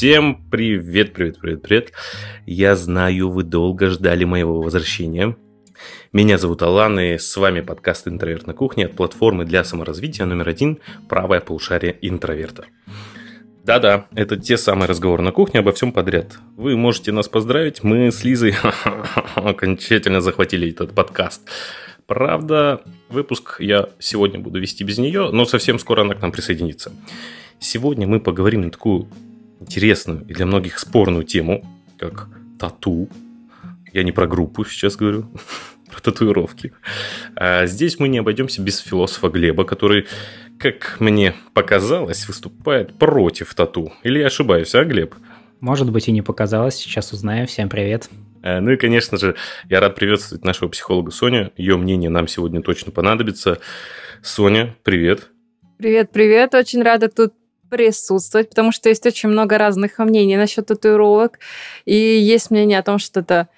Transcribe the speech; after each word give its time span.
Всем 0.00 0.42
привет, 0.50 1.12
привет, 1.12 1.38
привет, 1.38 1.60
привет. 1.60 1.92
Я 2.46 2.74
знаю, 2.74 3.28
вы 3.28 3.42
долго 3.42 3.90
ждали 3.90 4.24
моего 4.24 4.62
возвращения. 4.62 5.36
Меня 6.10 6.38
зовут 6.38 6.62
Алан, 6.62 6.98
и 6.98 7.18
с 7.18 7.36
вами 7.36 7.60
подкаст 7.60 8.08
«Интроверт 8.08 8.46
на 8.46 8.54
кухне» 8.54 8.86
от 8.86 8.96
платформы 8.96 9.44
для 9.44 9.62
саморазвития 9.62 10.24
номер 10.24 10.48
один 10.48 10.78
«Правое 11.06 11.40
полушарие 11.40 11.98
интроверта». 12.00 12.64
Да-да, 13.62 14.06
это 14.14 14.38
те 14.38 14.56
самые 14.56 14.88
разговоры 14.88 15.22
на 15.22 15.32
кухне 15.32 15.60
обо 15.60 15.70
всем 15.72 15.92
подряд. 15.92 16.38
Вы 16.56 16.78
можете 16.78 17.12
нас 17.12 17.28
поздравить, 17.28 17.82
мы 17.82 18.10
с 18.10 18.24
Лизой 18.24 18.54
окончательно 19.34 20.22
захватили 20.22 20.70
этот 20.70 20.94
подкаст. 20.94 21.46
Правда, 22.06 22.80
выпуск 23.10 23.56
я 23.58 23.90
сегодня 23.98 24.40
буду 24.40 24.60
вести 24.60 24.82
без 24.82 24.96
нее, 24.96 25.28
но 25.30 25.44
совсем 25.44 25.78
скоро 25.78 26.00
она 26.00 26.14
к 26.14 26.22
нам 26.22 26.32
присоединится. 26.32 26.90
Сегодня 27.58 28.06
мы 28.06 28.18
поговорим 28.18 28.62
на 28.62 28.70
такую 28.70 29.06
интересную 29.60 30.24
и 30.26 30.34
для 30.34 30.46
многих 30.46 30.78
спорную 30.78 31.24
тему, 31.24 31.64
как 31.98 32.28
тату. 32.58 33.08
Я 33.92 34.02
не 34.02 34.12
про 34.12 34.26
группу 34.26 34.64
сейчас 34.64 34.96
говорю, 34.96 35.30
про 35.90 36.00
татуировки. 36.00 36.72
А 37.36 37.66
здесь 37.66 37.98
мы 37.98 38.08
не 38.08 38.18
обойдемся 38.18 38.62
без 38.62 38.78
философа 38.78 39.28
Глеба, 39.28 39.64
который, 39.64 40.06
как 40.58 40.96
мне 41.00 41.34
показалось, 41.54 42.26
выступает 42.26 42.98
против 42.98 43.54
тату. 43.54 43.92
Или 44.02 44.20
я 44.20 44.26
ошибаюсь, 44.26 44.74
а, 44.74 44.84
Глеб? 44.84 45.14
Может 45.60 45.92
быть 45.92 46.08
и 46.08 46.12
не 46.12 46.22
показалось, 46.22 46.76
сейчас 46.76 47.12
узнаем. 47.12 47.46
Всем 47.46 47.68
привет. 47.68 48.08
А, 48.42 48.60
ну 48.60 48.70
и, 48.70 48.76
конечно 48.76 49.18
же, 49.18 49.36
я 49.68 49.80
рад 49.80 49.94
приветствовать 49.94 50.44
нашего 50.44 50.68
психолога 50.68 51.10
Соню. 51.10 51.52
Ее 51.56 51.76
мнение 51.76 52.08
нам 52.08 52.28
сегодня 52.28 52.62
точно 52.62 52.92
понадобится. 52.92 53.58
Соня, 54.22 54.76
привет. 54.84 55.30
Привет, 55.78 56.10
привет. 56.12 56.54
Очень 56.54 56.82
рада 56.82 57.08
тут 57.08 57.34
присутствовать, 57.70 58.50
потому 58.50 58.72
что 58.72 58.88
есть 58.88 59.06
очень 59.06 59.28
много 59.28 59.56
разных 59.56 59.98
мнений 59.98 60.36
насчет 60.36 60.66
татуировок. 60.66 61.38
И 61.84 61.94
есть 61.94 62.50
мнение 62.50 62.78
о 62.78 62.82
том, 62.82 62.98
что 62.98 63.20
это 63.20 63.48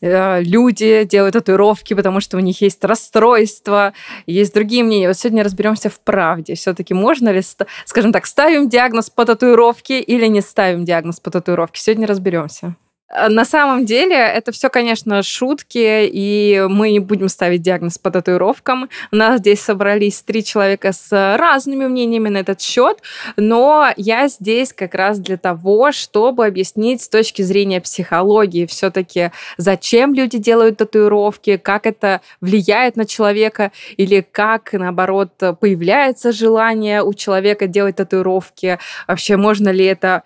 э, 0.00 0.42
люди 0.42 1.04
делают 1.04 1.34
татуировки, 1.34 1.94
потому 1.94 2.20
что 2.20 2.36
у 2.36 2.40
них 2.40 2.60
есть 2.60 2.84
расстройство, 2.84 3.94
есть 4.26 4.52
другие 4.52 4.84
мнения. 4.84 5.08
Вот 5.08 5.16
сегодня 5.16 5.44
разберемся 5.44 5.88
в 5.88 6.00
правде. 6.00 6.54
Все-таки 6.54 6.92
можно 6.92 7.30
ли, 7.30 7.40
скажем 7.86 8.12
так, 8.12 8.26
ставим 8.26 8.68
диагноз 8.68 9.08
по 9.08 9.24
татуировке 9.24 10.00
или 10.00 10.26
не 10.26 10.42
ставим 10.42 10.84
диагноз 10.84 11.20
по 11.20 11.30
татуировке? 11.30 11.80
Сегодня 11.80 12.06
разберемся. 12.06 12.76
Э, 13.12 13.28
на 13.28 13.44
самом 13.44 13.84
деле 13.84 14.16
это 14.16 14.52
все, 14.52 14.68
конечно, 14.68 15.22
шутки, 15.22 16.06
и 16.06 16.64
мы 16.68 16.90
не 16.90 16.98
будем 16.98 17.28
ставить 17.28 17.62
диагноз 17.62 17.98
по 17.98 18.10
татуировкам. 18.10 18.88
У 19.10 19.16
нас 19.16 19.40
здесь 19.40 19.60
собрались 19.60 20.22
три 20.22 20.44
человека 20.44 20.92
с 20.92 21.36
разными 21.36 21.86
мнениями 21.86 22.28
на 22.28 22.38
этот 22.38 22.60
счет, 22.60 22.98
но 23.36 23.92
я 23.96 24.28
здесь 24.28 24.72
как 24.72 24.94
раз 24.94 25.18
для 25.18 25.36
того, 25.36 25.92
чтобы 25.92 26.46
объяснить 26.46 27.02
с 27.02 27.08
точки 27.08 27.42
зрения 27.42 27.80
психологии 27.80 28.66
все-таки, 28.66 29.30
зачем 29.56 30.14
люди 30.14 30.38
делают 30.38 30.78
татуировки, 30.78 31.56
как 31.56 31.86
это 31.86 32.20
влияет 32.40 32.96
на 32.96 33.04
человека, 33.04 33.72
или 33.96 34.26
как, 34.30 34.72
наоборот, 34.72 35.30
появляется 35.60 36.32
желание 36.32 37.02
у 37.02 37.14
человека 37.14 37.66
делать 37.66 37.96
татуировки, 37.96 38.78
вообще 39.06 39.36
можно 39.36 39.68
ли 39.68 39.84
это 39.84 40.22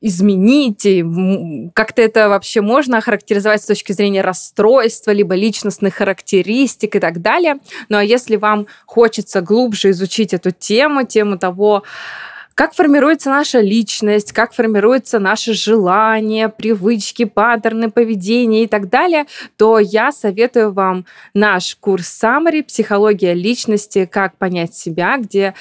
изменить? 0.00 0.86
Как-то 1.74 2.02
это 2.02 2.28
вообще 2.28 2.60
можно 2.60 2.98
охарактеризовать 2.98 3.62
с 3.62 3.66
точки 3.66 3.92
зрения 3.92 4.22
расстройства, 4.22 5.10
либо 5.10 5.34
личностных 5.34 5.94
характеристик 5.94 6.96
и 6.96 7.00
так 7.00 7.20
далее. 7.20 7.56
Ну 7.88 7.96
а 7.98 8.04
если 8.04 8.36
вам 8.36 8.66
хочется 8.86 9.40
глубже 9.40 9.90
изучить 9.90 10.34
эту 10.34 10.50
тему, 10.50 11.04
тему 11.04 11.38
того, 11.38 11.84
как 12.58 12.74
формируется 12.74 13.30
наша 13.30 13.60
личность, 13.60 14.32
как 14.32 14.52
формируются 14.52 15.20
наши 15.20 15.54
желания, 15.54 16.48
привычки, 16.48 17.24
паттерны 17.24 17.88
поведения 17.88 18.64
и 18.64 18.66
так 18.66 18.88
далее, 18.88 19.26
то 19.56 19.78
я 19.78 20.10
советую 20.10 20.72
вам 20.72 21.06
наш 21.34 21.76
курс 21.76 22.20
Summary 22.20 22.64
«Психология 22.64 23.32
личности. 23.32 24.10
Как 24.10 24.36
понять 24.38 24.74
себя», 24.74 25.18
где 25.18 25.54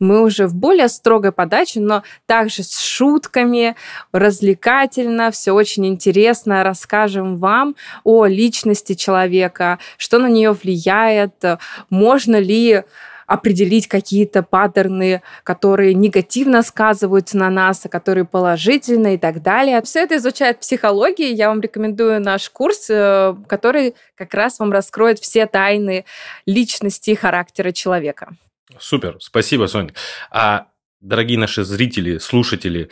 мы 0.00 0.24
уже 0.24 0.48
в 0.48 0.56
более 0.56 0.88
строгой 0.88 1.30
подаче, 1.30 1.78
но 1.78 2.02
также 2.26 2.64
с 2.64 2.80
шутками, 2.80 3.76
развлекательно, 4.10 5.30
все 5.30 5.52
очень 5.52 5.86
интересно 5.86 6.64
расскажем 6.64 7.38
вам 7.38 7.76
о 8.02 8.26
личности 8.26 8.94
человека, 8.94 9.78
что 9.98 10.18
на 10.18 10.26
нее 10.26 10.50
влияет, 10.50 11.44
можно 11.90 12.40
ли 12.40 12.82
определить 13.30 13.86
какие-то 13.86 14.42
паттерны, 14.42 15.22
которые 15.44 15.94
негативно 15.94 16.64
сказываются 16.64 17.38
на 17.38 17.48
нас, 17.48 17.86
а 17.86 17.88
которые 17.88 18.24
положительно 18.24 19.14
и 19.14 19.18
так 19.18 19.40
далее. 19.40 19.80
Все 19.82 20.00
это 20.00 20.16
изучает 20.16 20.58
психология. 20.58 21.30
Я 21.30 21.48
вам 21.48 21.60
рекомендую 21.60 22.20
наш 22.20 22.50
курс, 22.50 22.90
э, 22.90 23.36
который 23.46 23.94
как 24.16 24.34
раз 24.34 24.58
вам 24.58 24.72
раскроет 24.72 25.20
все 25.20 25.46
тайны 25.46 26.06
личности 26.44 27.10
и 27.10 27.14
характера 27.14 27.70
человека. 27.70 28.32
Супер, 28.80 29.16
спасибо, 29.20 29.66
Соня. 29.66 29.94
А 30.32 30.66
дорогие 31.00 31.38
наши 31.38 31.62
зрители, 31.62 32.18
слушатели, 32.18 32.90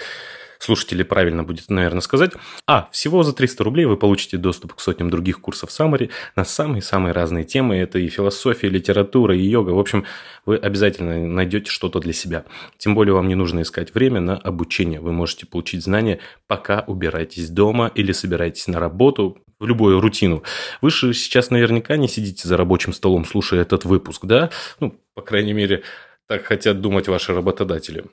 слушатели 0.58 1.02
правильно 1.02 1.44
будет, 1.44 1.70
наверное, 1.70 2.00
сказать. 2.00 2.32
А, 2.66 2.88
всего 2.92 3.22
за 3.22 3.32
300 3.32 3.64
рублей 3.64 3.86
вы 3.86 3.96
получите 3.96 4.36
доступ 4.36 4.74
к 4.74 4.80
сотням 4.80 5.10
других 5.10 5.41
курсов 5.41 5.70
Summary 5.70 6.10
на 6.36 6.44
самые-самые 6.44 7.12
разные 7.12 7.44
темы. 7.44 7.76
Это 7.76 7.98
и 7.98 8.08
философия, 8.08 8.69
и 8.69 8.70
литература, 8.70 9.36
и 9.36 9.42
йога. 9.42 9.70
В 9.70 9.78
общем, 9.78 10.04
вы 10.46 10.56
обязательно 10.56 11.26
найдете 11.26 11.70
что-то 11.70 12.00
для 12.00 12.12
себя. 12.12 12.44
Тем 12.76 12.94
более 12.94 13.14
вам 13.14 13.28
не 13.28 13.34
нужно 13.34 13.62
искать 13.62 13.94
время 13.94 14.20
на 14.20 14.36
обучение. 14.36 15.00
Вы 15.00 15.12
можете 15.12 15.46
получить 15.46 15.84
знания, 15.84 16.20
пока 16.46 16.84
убираетесь 16.86 17.50
дома 17.50 17.90
или 17.94 18.12
собираетесь 18.12 18.66
на 18.69 18.80
работу, 18.80 19.38
в 19.58 19.66
любую 19.66 20.00
рутину. 20.00 20.42
Вы 20.80 20.90
же 20.90 21.12
сейчас 21.14 21.50
наверняка 21.50 21.96
не 21.96 22.08
сидите 22.08 22.46
за 22.46 22.56
рабочим 22.56 22.92
столом, 22.92 23.25
слушая 23.25 23.62
этот 23.62 23.84
выпуск, 23.84 24.25
да? 24.25 24.50
Ну, 24.80 24.94
по 25.14 25.22
крайней 25.22 25.52
мере, 25.52 25.82
так 26.28 26.44
хотят 26.44 26.80
думать 26.80 27.08
ваши 27.08 27.34
работодатели. 27.34 28.04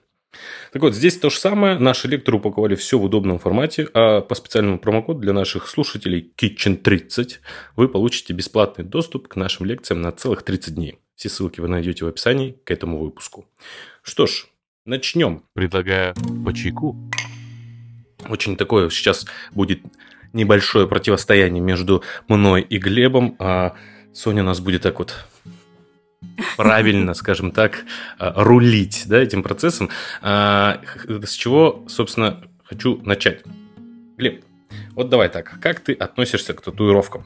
Так 0.71 0.81
вот, 0.81 0.93
здесь 0.93 1.17
то 1.17 1.29
же 1.29 1.37
самое. 1.37 1.77
Наши 1.79 2.07
лекторы 2.07 2.37
упаковали 2.37 2.75
все 2.75 2.99
в 2.99 3.03
удобном 3.03 3.39
формате, 3.39 3.87
а 3.93 4.21
по 4.21 4.35
специальному 4.35 4.79
промокоду 4.79 5.19
для 5.19 5.33
наших 5.33 5.67
слушателей 5.67 6.31
Kitchen30 6.37 7.35
вы 7.75 7.87
получите 7.87 8.33
бесплатный 8.33 8.85
доступ 8.85 9.27
к 9.27 9.35
нашим 9.35 9.65
лекциям 9.65 10.01
на 10.01 10.11
целых 10.11 10.43
30 10.43 10.75
дней. 10.75 10.99
Все 11.15 11.29
ссылки 11.29 11.61
вы 11.61 11.67
найдете 11.67 12.05
в 12.05 12.07
описании 12.07 12.57
к 12.63 12.71
этому 12.71 12.99
выпуску. 12.99 13.47
Что 14.01 14.27
ж, 14.27 14.47
начнем. 14.85 15.43
Предлагаю 15.53 16.13
по 16.45 16.53
чайку. 16.53 16.97
Очень 18.27 18.57
такое 18.57 18.89
сейчас 18.89 19.25
будет 19.51 19.79
небольшое 20.33 20.87
противостояние 20.87 21.61
между 21.61 22.03
мной 22.27 22.61
и 22.61 22.77
Глебом, 22.77 23.35
а 23.39 23.75
Соня 24.13 24.43
нас 24.43 24.59
будет 24.59 24.81
так 24.81 24.99
вот 24.99 25.15
правильно, 26.55 27.13
скажем 27.13 27.51
так, 27.51 27.85
э, 28.19 28.31
рулить 28.35 29.03
да, 29.07 29.17
этим 29.17 29.43
процессом. 29.43 29.89
А, 30.21 30.81
с 31.07 31.31
чего, 31.31 31.83
собственно, 31.87 32.43
хочу 32.63 32.99
начать. 33.03 33.43
Глеб, 34.17 34.43
вот 34.95 35.09
давай 35.09 35.29
так, 35.29 35.59
как 35.61 35.79
ты 35.81 35.93
относишься 35.93 36.53
к 36.53 36.61
татуировкам? 36.61 37.25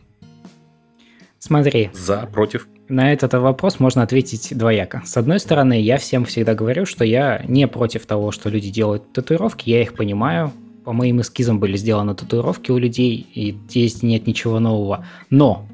Смотри. 1.39 1.89
За, 1.93 2.27
против? 2.31 2.67
На 2.89 3.13
этот 3.13 3.33
вопрос 3.33 3.79
можно 3.79 4.03
ответить 4.03 4.57
двояко. 4.57 5.01
С 5.05 5.15
одной 5.15 5.39
стороны, 5.39 5.79
я 5.79 5.97
всем 5.97 6.25
всегда 6.25 6.53
говорю, 6.53 6.85
что 6.85 7.05
я 7.05 7.43
не 7.47 7.67
против 7.67 8.05
того, 8.05 8.31
что 8.31 8.49
люди 8.49 8.69
делают 8.69 9.13
татуировки, 9.13 9.69
я 9.69 9.81
их 9.81 9.93
понимаю. 9.93 10.51
По 10.83 10.91
моим 10.91 11.21
эскизам 11.21 11.59
были 11.59 11.77
сделаны 11.77 12.15
татуировки 12.15 12.71
у 12.71 12.77
людей, 12.77 13.27
и 13.33 13.51
здесь 13.51 14.01
нет 14.01 14.27
ничего 14.27 14.59
нового. 14.59 15.05
Но, 15.29 15.67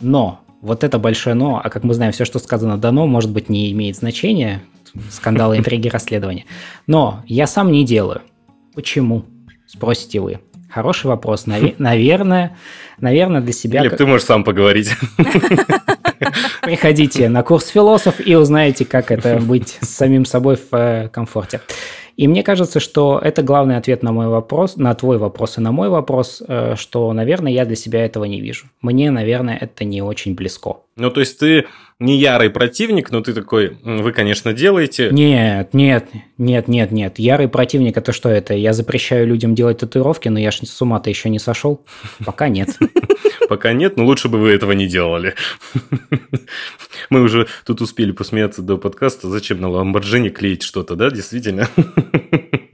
но, 0.00 0.41
вот 0.62 0.84
это 0.84 0.98
большое 0.98 1.34
«но», 1.34 1.60
а 1.62 1.68
как 1.68 1.82
мы 1.82 1.92
знаем, 1.92 2.12
все, 2.12 2.24
что 2.24 2.38
сказано 2.38 2.78
«дано», 2.78 3.06
может 3.06 3.30
быть, 3.30 3.48
не 3.48 3.72
имеет 3.72 3.96
значения, 3.96 4.62
скандалы, 5.10 5.58
интриги, 5.58 5.88
расследования. 5.88 6.46
Но 6.86 7.22
я 7.26 7.48
сам 7.48 7.72
не 7.72 7.84
делаю. 7.84 8.22
Почему? 8.72 9.24
Спросите 9.66 10.20
вы. 10.20 10.38
Хороший 10.70 11.06
вопрос. 11.06 11.46
Наве- 11.46 11.74
наверное, 11.78 12.56
наверное, 13.00 13.40
для 13.40 13.52
себя... 13.52 13.80
Или 13.80 13.88
как... 13.88 13.98
ты 13.98 14.06
можешь 14.06 14.24
сам 14.24 14.44
поговорить. 14.44 14.92
Приходите 16.62 17.28
на 17.28 17.42
курс 17.42 17.66
философ 17.66 18.24
и 18.24 18.36
узнаете, 18.36 18.84
как 18.84 19.10
это 19.10 19.38
быть 19.38 19.78
с 19.80 19.88
самим 19.88 20.24
собой 20.24 20.56
в 20.56 20.72
э, 20.72 21.08
комфорте. 21.08 21.60
И 22.16 22.28
мне 22.28 22.42
кажется, 22.42 22.80
что 22.80 23.20
это 23.22 23.42
главный 23.42 23.76
ответ 23.76 24.02
на 24.02 24.12
мой 24.12 24.28
вопрос, 24.28 24.76
на 24.76 24.94
твой 24.94 25.18
вопрос 25.18 25.58
и 25.58 25.60
на 25.60 25.72
мой 25.72 25.88
вопрос, 25.88 26.42
э, 26.46 26.74
что, 26.76 27.12
наверное, 27.12 27.52
я 27.52 27.64
для 27.64 27.76
себя 27.76 28.04
этого 28.04 28.24
не 28.24 28.40
вижу. 28.40 28.66
Мне, 28.80 29.10
наверное, 29.10 29.56
это 29.56 29.84
не 29.84 30.02
очень 30.02 30.34
близко. 30.34 30.76
Ну, 30.96 31.10
то 31.10 31.20
есть 31.20 31.38
ты 31.38 31.66
не 31.98 32.18
ярый 32.18 32.50
противник, 32.50 33.10
но 33.10 33.20
ты 33.20 33.32
такой, 33.32 33.78
вы, 33.82 34.12
конечно, 34.12 34.52
делаете. 34.52 35.10
Нет, 35.12 35.72
нет, 35.72 36.08
нет, 36.38 36.68
нет, 36.68 36.90
нет. 36.90 37.18
Ярый 37.18 37.48
противник 37.48 37.96
это 37.96 38.12
что 38.12 38.28
это? 38.28 38.54
Я 38.54 38.72
запрещаю 38.72 39.26
людям 39.26 39.54
делать 39.54 39.78
татуировки, 39.78 40.28
но 40.28 40.38
я 40.38 40.50
ж 40.50 40.60
с 40.62 40.82
ума-то 40.82 41.10
еще 41.10 41.28
не 41.28 41.38
сошел. 41.38 41.84
Пока 42.24 42.48
нет. 42.48 42.70
Пока 43.48 43.72
нет, 43.72 43.96
но 43.96 44.04
лучше 44.04 44.28
бы 44.28 44.38
вы 44.38 44.50
этого 44.50 44.72
не 44.72 44.86
делали. 44.86 45.34
Мы 47.10 47.22
уже 47.22 47.48
тут 47.66 47.80
успели 47.80 48.12
посмеяться 48.12 48.62
до 48.62 48.78
подкаста. 48.78 49.28
Зачем 49.28 49.60
на 49.60 49.68
Ламборджини 49.68 50.30
клеить 50.30 50.62
что-то, 50.62 50.94
да, 50.96 51.10
действительно? 51.10 51.68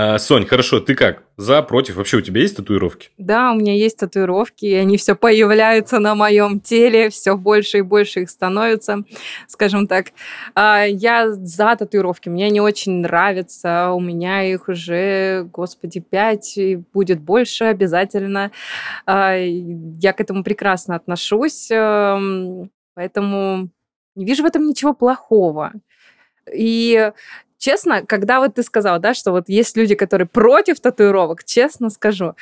А, 0.00 0.16
Сонь, 0.18 0.46
хорошо, 0.46 0.78
ты 0.78 0.94
как? 0.94 1.24
За, 1.36 1.60
против? 1.60 1.96
Вообще 1.96 2.18
у 2.18 2.20
тебя 2.20 2.40
есть 2.40 2.54
татуировки? 2.54 3.10
Да, 3.18 3.50
у 3.50 3.56
меня 3.56 3.74
есть 3.74 3.96
татуировки, 3.96 4.64
и 4.64 4.74
они 4.74 4.96
все 4.96 5.16
появляются 5.16 5.98
на 5.98 6.14
моем 6.14 6.60
теле, 6.60 7.10
все 7.10 7.36
больше 7.36 7.78
и 7.78 7.82
больше 7.82 8.20
их 8.20 8.30
становится, 8.30 9.02
скажем 9.48 9.88
так. 9.88 10.12
А, 10.54 10.84
я 10.84 11.32
за 11.32 11.74
татуировки, 11.74 12.28
мне 12.28 12.46
они 12.46 12.60
очень 12.60 13.00
нравятся, 13.00 13.90
у 13.90 13.98
меня 13.98 14.44
их 14.44 14.68
уже, 14.68 15.48
господи, 15.52 15.98
пять, 15.98 16.56
и 16.56 16.76
будет 16.76 17.18
больше 17.18 17.64
обязательно. 17.64 18.52
А, 19.04 19.34
я 19.34 20.12
к 20.12 20.20
этому 20.20 20.44
прекрасно 20.44 20.94
отношусь, 20.94 21.72
эм, 21.72 22.70
поэтому 22.94 23.68
не 24.14 24.24
вижу 24.24 24.44
в 24.44 24.46
этом 24.46 24.64
ничего 24.64 24.94
плохого. 24.94 25.72
И 26.54 27.12
честно, 27.58 28.02
когда 28.06 28.40
вот 28.40 28.54
ты 28.54 28.62
сказал, 28.62 28.98
да, 29.00 29.14
что 29.14 29.32
вот 29.32 29.48
есть 29.48 29.76
люди, 29.76 29.94
которые 29.94 30.26
против 30.26 30.80
татуировок, 30.80 31.44
честно 31.44 31.90
скажу, 31.90 32.34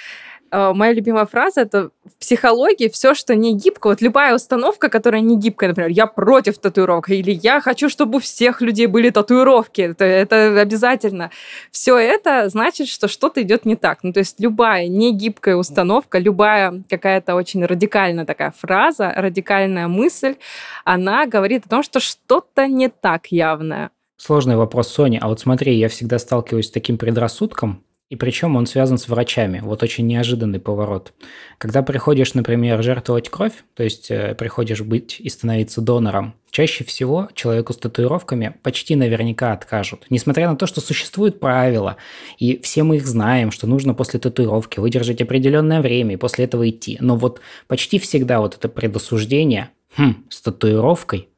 э, 0.51 0.73
моя 0.75 0.93
любимая 0.93 1.27
фраза 1.27 1.63
это 1.63 1.91
в 2.05 2.19
психологии 2.21 2.89
все, 2.89 3.15
что 3.15 3.35
не 3.35 3.55
гибко, 3.55 3.89
вот 3.89 4.01
любая 4.01 4.35
установка, 4.35 4.89
которая 4.89 5.21
не 5.23 5.37
гибкая, 5.37 5.71
например, 5.71 5.91
я 5.91 6.07
против 6.07 6.59
татуировок, 6.59 7.11
или 7.11 7.33
я 7.33 7.61
хочу, 7.61 7.89
чтобы 7.89 8.19
у 8.19 8.21
всех 8.21 8.61
людей 8.61 8.87
были 8.87 9.11
татуировки, 9.11 9.81
это, 9.81 10.05
это 10.05 10.61
обязательно. 10.61 11.31
Все 11.71 11.99
это 11.99 12.49
значит, 12.49 12.89
что 12.89 13.09
что-то 13.09 13.43
идет 13.43 13.65
не 13.65 13.77
так. 13.77 13.99
Ну, 14.03 14.13
то 14.13 14.21
есть 14.21 14.41
любая 14.41 14.87
негибкая 14.89 15.57
установка, 15.57 16.19
любая 16.19 16.83
какая-то 16.89 17.35
очень 17.35 17.65
радикальная 17.65 18.25
такая 18.25 18.53
фраза, 18.57 19.13
радикальная 19.17 19.89
мысль, 19.89 20.37
она 20.85 21.27
говорит 21.27 21.67
о 21.67 21.69
том, 21.69 21.83
что 21.83 22.01
что-то 22.01 22.67
не 22.67 22.89
так 22.89 23.27
явное. 23.27 23.91
Сложный 24.17 24.57
вопрос, 24.57 24.89
Соня. 24.89 25.19
А 25.21 25.29
вот 25.29 25.41
смотри, 25.41 25.79
я 25.79 25.89
всегда 25.89 26.19
сталкиваюсь 26.19 26.69
с 26.69 26.71
таким 26.71 26.97
предрассудком, 26.97 27.83
и 28.09 28.15
причем 28.15 28.55
он 28.55 28.67
связан 28.67 28.99
с 28.99 29.09
врачами. 29.09 29.61
Вот 29.63 29.83
очень 29.83 30.07
неожиданный 30.07 30.61
поворот. 30.61 31.13
Когда 31.59 31.83
приходишь, 31.83 32.35
например, 32.35 32.81
жертвовать 32.83 33.29
кровь, 33.29 33.65
то 33.75 33.83
есть 33.83 34.11
э, 34.13 34.37
приходишь 34.37 34.83
быть 34.83 35.19
и 35.19 35.29
становиться 35.29 35.81
донором, 35.81 36.35
чаще 36.51 36.85
всего 36.85 37.29
человеку 37.35 37.73
с 37.73 37.79
татуировками 37.79 38.55
почти 38.63 38.95
наверняка 38.95 39.53
откажут. 39.53 40.07
Несмотря 40.09 40.49
на 40.49 40.57
то, 40.57 40.67
что 40.67 40.81
существуют 40.81 41.41
правила, 41.41 41.97
и 42.39 42.61
все 42.63 42.85
мы 42.85 42.97
их 42.97 43.07
знаем, 43.07 43.51
что 43.51 43.67
нужно 43.67 43.93
после 43.93 44.21
татуировки 44.21 44.79
выдержать 44.79 45.21
определенное 45.21 45.83
время 45.83 46.15
и 46.15 46.19
после 46.19 46.45
этого 46.45 46.69
идти. 46.71 46.99
Но 47.01 47.17
вот 47.17 47.41
почти 47.67 47.99
всегда 47.99 48.41
вот 48.41 48.55
это 48.55 48.69
предосуждение, 48.69 49.71
хм, 49.97 50.25
с 50.31 50.41
татуировкой 50.43 51.29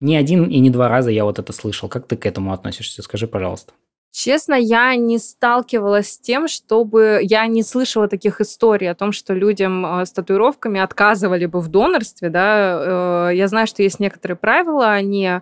не 0.00 0.16
один 0.16 0.44
и 0.44 0.58
не 0.58 0.70
два 0.70 0.88
раза 0.88 1.10
я 1.10 1.24
вот 1.24 1.38
это 1.38 1.52
слышал. 1.52 1.88
Как 1.88 2.06
ты 2.06 2.16
к 2.16 2.26
этому 2.26 2.52
относишься? 2.52 3.02
Скажи, 3.02 3.26
пожалуйста. 3.26 3.72
Честно, 4.12 4.54
я 4.54 4.96
не 4.96 5.18
сталкивалась 5.18 6.12
с 6.12 6.18
тем, 6.18 6.48
чтобы... 6.48 7.20
Я 7.22 7.46
не 7.46 7.62
слышала 7.62 8.08
таких 8.08 8.40
историй 8.40 8.90
о 8.90 8.94
том, 8.94 9.12
что 9.12 9.34
людям 9.34 9.84
э, 9.84 10.06
с 10.06 10.12
татуировками 10.12 10.80
отказывали 10.80 11.44
бы 11.44 11.60
в 11.60 11.68
донорстве, 11.68 12.30
да. 12.30 13.28
Э, 13.30 13.34
я 13.34 13.46
знаю, 13.48 13.66
что 13.66 13.82
есть 13.82 14.00
некоторые 14.00 14.36
правила, 14.36 14.90
они 14.90 15.40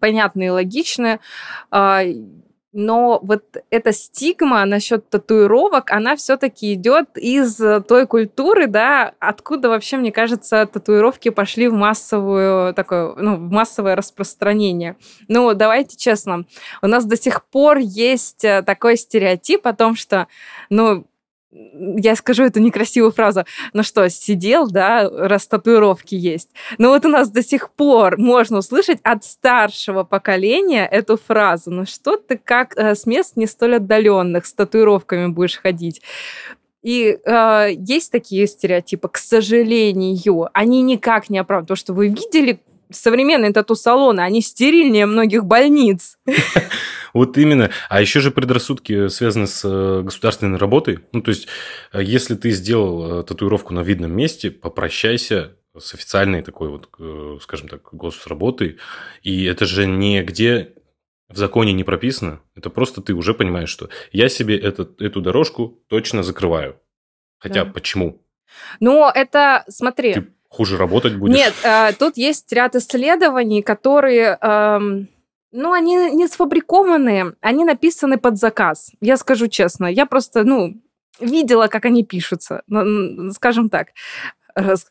понятные 0.00 0.48
и 0.48 0.50
логичные. 0.50 1.20
Но 2.72 3.20
вот 3.22 3.42
эта 3.70 3.92
стигма 3.92 4.64
насчет 4.64 5.08
татуировок, 5.10 5.90
она 5.90 6.16
все-таки 6.16 6.72
идет 6.72 7.16
из 7.16 7.60
той 7.86 8.06
культуры, 8.06 8.66
да, 8.66 9.12
откуда 9.18 9.68
вообще, 9.68 9.98
мне 9.98 10.10
кажется, 10.10 10.66
татуировки 10.66 11.28
пошли 11.28 11.68
в 11.68 11.74
массовую 11.74 12.72
такое, 12.74 13.14
ну, 13.16 13.36
в 13.36 13.50
массовое 13.50 13.94
распространение. 13.94 14.96
Ну, 15.28 15.52
давайте 15.54 15.96
честно, 15.96 16.44
у 16.80 16.86
нас 16.86 17.04
до 17.04 17.16
сих 17.16 17.44
пор 17.44 17.78
есть 17.78 18.44
э, 18.44 18.62
такой 18.62 18.96
стереотип 18.96 19.66
о 19.66 19.74
том, 19.74 19.94
что, 19.94 20.26
ну, 20.70 21.04
я 21.52 22.16
скажу 22.16 22.44
эту 22.44 22.60
некрасивую 22.60 23.12
фразу, 23.12 23.44
ну 23.72 23.82
что, 23.82 24.08
сидел, 24.08 24.68
да, 24.68 25.08
раз 25.10 25.46
татуировки 25.46 26.14
есть. 26.14 26.50
Но 26.78 26.88
вот 26.88 27.04
у 27.04 27.08
нас 27.08 27.30
до 27.30 27.42
сих 27.42 27.70
пор 27.70 28.18
можно 28.18 28.58
услышать 28.58 28.98
от 29.02 29.24
старшего 29.24 30.02
поколения 30.04 30.86
эту 30.86 31.18
фразу. 31.18 31.70
Ну 31.70 31.86
что 31.86 32.16
ты 32.16 32.38
как 32.42 32.76
э, 32.76 32.94
с 32.94 33.06
мест 33.06 33.36
не 33.36 33.46
столь 33.46 33.76
отдаленных 33.76 34.46
с 34.46 34.54
татуировками 34.54 35.26
будешь 35.26 35.58
ходить? 35.58 36.00
И 36.82 37.18
э, 37.24 37.68
есть 37.76 38.10
такие 38.10 38.46
стереотипы, 38.46 39.08
к 39.08 39.18
сожалению, 39.18 40.48
они 40.52 40.82
никак 40.82 41.30
не 41.30 41.38
оправданы. 41.38 41.68
То, 41.68 41.76
что 41.76 41.92
вы 41.92 42.08
видели 42.08 42.60
современные 42.90 43.52
тату-салоны, 43.52 44.20
они 44.20 44.40
стерильнее 44.40 45.06
многих 45.06 45.44
больниц. 45.44 46.18
Вот 47.12 47.36
именно. 47.38 47.70
А 47.88 48.00
еще 48.00 48.20
же 48.20 48.30
предрассудки 48.30 49.08
связаны 49.08 49.46
с 49.46 49.62
э, 49.64 50.02
государственной 50.02 50.58
работой. 50.58 51.00
Ну, 51.12 51.20
то 51.22 51.30
есть, 51.30 51.48
э, 51.92 52.02
если 52.02 52.34
ты 52.34 52.50
сделал 52.50 53.20
э, 53.20 53.24
татуировку 53.24 53.74
на 53.74 53.80
видном 53.80 54.12
месте, 54.12 54.50
попрощайся 54.50 55.56
с 55.78 55.94
официальной 55.94 56.42
такой 56.42 56.68
вот, 56.68 56.88
скажем 57.42 57.68
так, 57.68 57.88
госработой. 57.92 58.78
И 59.22 59.44
это 59.44 59.64
же 59.64 59.86
нигде 59.86 60.74
в 61.30 61.36
законе 61.38 61.72
не 61.72 61.82
прописано. 61.82 62.40
Это 62.54 62.68
просто 62.68 63.00
ты 63.00 63.14
уже 63.14 63.32
понимаешь, 63.32 63.70
что 63.70 63.88
я 64.12 64.28
себе 64.28 64.58
этот, 64.58 65.00
эту 65.00 65.22
дорожку 65.22 65.82
точно 65.88 66.22
закрываю. 66.22 66.78
Хотя 67.38 67.64
да. 67.64 67.72
почему? 67.72 68.22
Ну, 68.80 69.08
это, 69.08 69.64
смотри... 69.68 70.14
Ты 70.14 70.26
хуже 70.48 70.76
работать 70.76 71.16
будешь? 71.16 71.34
Нет, 71.34 71.54
э, 71.64 71.92
тут 71.98 72.16
есть 72.16 72.52
ряд 72.52 72.76
исследований, 72.76 73.62
которые... 73.62 74.38
Э, 74.40 74.78
ну, 75.52 75.72
они 75.72 76.10
не 76.12 76.26
сфабрикованные, 76.26 77.34
они 77.40 77.64
написаны 77.64 78.18
под 78.18 78.38
заказ. 78.38 78.90
Я 79.00 79.16
скажу 79.16 79.48
честно, 79.48 79.86
я 79.86 80.06
просто, 80.06 80.44
ну, 80.44 80.74
видела, 81.20 81.68
как 81.68 81.84
они 81.84 82.04
пишутся, 82.04 82.62
скажем 83.32 83.68
так 83.68 83.88
рас, 84.54 84.86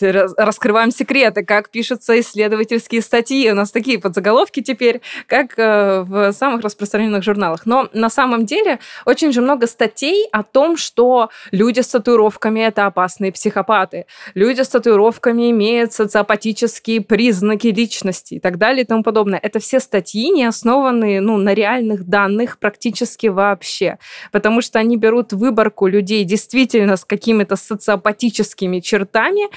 раскрываем 0.00 0.90
секреты, 0.90 1.44
как 1.44 1.70
пишутся 1.70 2.18
исследовательские 2.20 3.02
статьи. 3.02 3.50
У 3.50 3.54
нас 3.54 3.70
такие 3.70 3.98
подзаголовки 3.98 4.60
теперь, 4.62 5.00
как 5.26 5.58
э, 5.58 6.02
в 6.02 6.32
самых 6.32 6.62
распространенных 6.62 7.22
журналах. 7.22 7.66
Но 7.66 7.88
на 7.92 8.10
самом 8.10 8.46
деле 8.46 8.78
очень 9.04 9.32
же 9.32 9.40
много 9.40 9.66
статей 9.66 10.28
о 10.32 10.42
том, 10.42 10.76
что 10.76 11.30
люди 11.50 11.80
с 11.80 11.88
татуировками– 11.88 12.60
это 12.66 12.86
опасные 12.86 13.32
психопаты. 13.32 14.06
Люди 14.34 14.60
с 14.60 14.68
татуировками 14.68 15.50
имеют 15.50 15.92
социопатические 15.92 17.00
признаки 17.00 17.68
личности 17.68 18.34
и 18.34 18.40
так 18.40 18.58
далее 18.58 18.84
и 18.84 18.86
тому 18.86 19.02
подобное. 19.02 19.40
Это 19.42 19.58
все 19.58 19.80
статьи, 19.80 20.30
не 20.30 20.44
основанные 20.44 21.20
ну, 21.20 21.36
на 21.36 21.54
реальных 21.54 22.04
данных 22.04 22.58
практически 22.58 23.28
вообще. 23.28 23.98
Потому 24.32 24.60
что 24.60 24.78
они 24.78 24.96
берут 24.96 25.32
выборку 25.32 25.86
людей 25.86 26.24
действительно 26.24 26.96
с 26.96 27.04
какими-то 27.04 27.56
социопатическими 27.56 28.80
чертами 28.80 29.05
чертами, 29.06 29.48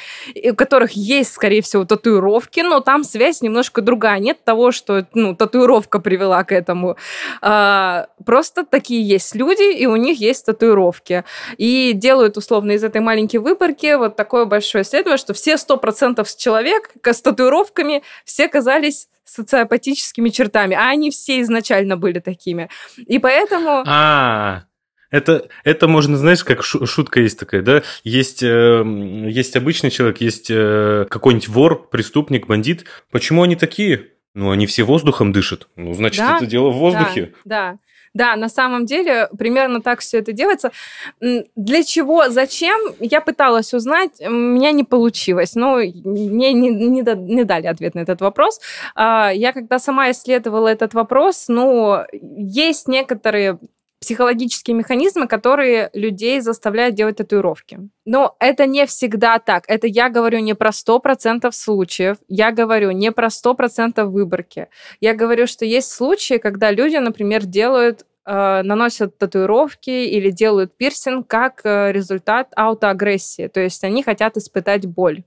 у 0.51 0.55
которых 0.55 0.91
есть, 0.91 1.33
скорее 1.33 1.61
всего, 1.61 1.85
татуировки, 1.85 2.61
но 2.61 2.79
там 2.79 3.03
связь 3.03 3.41
немножко 3.41 3.81
другая. 3.81 4.19
Нет 4.19 4.43
того, 4.43 4.71
что 4.71 5.05
ну, 5.13 5.35
татуировка 5.35 5.99
привела 5.99 6.43
к 6.43 6.51
этому. 6.51 6.97
А, 7.41 8.07
просто 8.25 8.65
такие 8.65 9.07
есть 9.07 9.35
люди, 9.35 9.73
и 9.73 9.85
у 9.85 9.95
них 9.95 10.19
есть 10.19 10.45
татуировки. 10.45 11.23
И 11.57 11.93
делают, 11.93 12.37
условно, 12.37 12.71
из 12.71 12.83
этой 12.83 13.01
маленькой 13.01 13.37
выборки 13.37 13.95
вот 13.95 14.15
такое 14.15 14.45
большое 14.45 14.83
исследование, 14.83 15.17
что 15.17 15.33
все 15.33 15.55
100% 15.55 16.25
человек 16.37 16.91
с 17.03 17.21
татуировками 17.21 18.03
все 18.25 18.47
казались 18.47 19.07
социопатическими 19.25 20.29
чертами, 20.29 20.75
а 20.75 20.89
они 20.89 21.11
все 21.11 21.41
изначально 21.41 21.97
были 21.97 22.19
такими. 22.19 22.69
И 22.97 23.19
поэтому... 23.19 23.83
А, 23.85 24.63
это, 25.11 25.49
это 25.63 25.87
можно, 25.87 26.17
знаешь, 26.17 26.43
как 26.43 26.63
шутка 26.63 27.21
есть 27.21 27.39
такая, 27.39 27.61
да? 27.61 27.83
Есть, 28.03 28.43
э, 28.43 28.83
есть 29.27 29.55
обычный 29.55 29.89
человек, 29.89 30.21
есть 30.21 30.49
э, 30.49 31.05
какой-нибудь 31.09 31.47
вор, 31.47 31.89
преступник, 31.89 32.47
бандит. 32.47 32.85
Почему 33.11 33.43
они 33.43 33.55
такие? 33.55 34.07
Ну, 34.35 34.51
они 34.51 34.67
все 34.67 34.83
воздухом 34.83 35.31
дышат. 35.31 35.67
Ну, 35.75 35.93
значит, 35.93 36.19
да? 36.19 36.37
это 36.37 36.45
дело 36.45 36.69
в 36.69 36.77
воздухе. 36.77 37.33
Да, 37.45 37.71
да. 37.71 37.79
Да, 38.13 38.35
на 38.35 38.49
самом 38.49 38.85
деле 38.85 39.29
примерно 39.37 39.81
так 39.81 39.99
все 39.99 40.17
это 40.17 40.31
делается. 40.31 40.71
Для 41.19 41.83
чего, 41.83 42.29
зачем, 42.29 42.79
я 42.99 43.21
пыталась 43.21 43.73
узнать, 43.73 44.19
у 44.19 44.31
меня 44.31 44.71
не 44.71 44.83
получилось. 44.83 45.53
Ну, 45.55 45.77
мне 45.77 46.53
не, 46.53 46.69
не, 46.69 47.01
не 47.01 47.43
дали 47.43 47.67
ответ 47.67 47.93
на 47.93 47.99
этот 47.99 48.21
вопрос. 48.21 48.59
А, 48.95 49.31
я 49.31 49.53
когда 49.53 49.77
сама 49.77 50.09
исследовала 50.09 50.67
этот 50.67 50.95
вопрос, 50.95 51.45
ну, 51.49 51.99
есть 52.11 52.87
некоторые 52.87 53.59
психологические 53.99 54.75
механизмы, 54.75 55.27
которые 55.27 55.89
людей 55.93 56.39
заставляют 56.39 56.95
делать 56.95 57.17
татуировки. 57.17 57.79
Но 58.05 58.35
это 58.39 58.65
не 58.65 58.85
всегда 58.85 59.39
так. 59.39 59.65
Это 59.67 59.87
я 59.87 60.09
говорю 60.09 60.39
не 60.39 60.55
про 60.55 60.69
100% 60.69 61.51
случаев, 61.51 62.17
я 62.27 62.51
говорю 62.51 62.91
не 62.91 63.11
про 63.11 63.27
100% 63.27 64.05
выборки. 64.05 64.67
Я 65.01 65.13
говорю, 65.13 65.47
что 65.47 65.65
есть 65.65 65.91
случаи, 65.91 66.37
когда 66.37 66.71
люди, 66.71 66.95
например, 66.97 67.45
делают 67.45 68.05
э, 68.25 68.61
наносят 68.63 69.17
татуировки 69.17 69.89
или 69.89 70.31
делают 70.31 70.77
пирсинг 70.77 71.27
как 71.27 71.61
э, 71.65 71.91
результат 71.91 72.49
аутоагрессии. 72.55 73.47
То 73.47 73.59
есть 73.59 73.83
они 73.83 74.03
хотят 74.03 74.37
испытать 74.37 74.85
боль. 74.85 75.23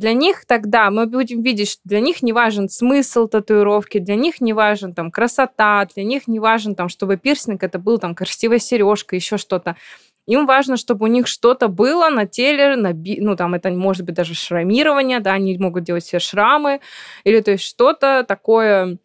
Для 0.00 0.14
них 0.14 0.46
тогда 0.46 0.90
мы 0.90 1.04
будем 1.04 1.42
видеть, 1.42 1.72
что 1.72 1.82
для 1.84 2.00
них 2.00 2.22
не 2.22 2.32
важен 2.32 2.70
смысл 2.70 3.28
татуировки, 3.28 3.98
для 3.98 4.14
них 4.14 4.40
не 4.40 4.54
важен 4.54 4.94
там 4.94 5.10
красота, 5.10 5.86
для 5.94 6.04
них 6.04 6.26
не 6.26 6.40
важен 6.40 6.74
там, 6.74 6.88
чтобы 6.88 7.18
пирсинг 7.18 7.62
это 7.62 7.78
был 7.78 7.98
там 7.98 8.14
красивая 8.14 8.60
сережка, 8.60 9.14
еще 9.14 9.36
что-то. 9.36 9.76
Им 10.26 10.46
важно, 10.46 10.78
чтобы 10.78 11.04
у 11.04 11.06
них 11.06 11.26
что-то 11.26 11.68
было 11.68 12.08
на 12.08 12.24
теле, 12.24 12.76
на 12.76 12.94
би... 12.94 13.20
ну, 13.20 13.36
там, 13.36 13.52
это 13.52 13.68
может 13.72 14.06
быть 14.06 14.14
даже 14.14 14.32
шрамирование, 14.32 15.20
да, 15.20 15.34
они 15.34 15.58
могут 15.58 15.84
делать 15.84 16.04
все 16.04 16.18
шрамы, 16.18 16.80
или 17.24 17.40
то 17.40 17.50
есть 17.50 17.64
что-то 17.64 18.24
такое, 18.26 18.96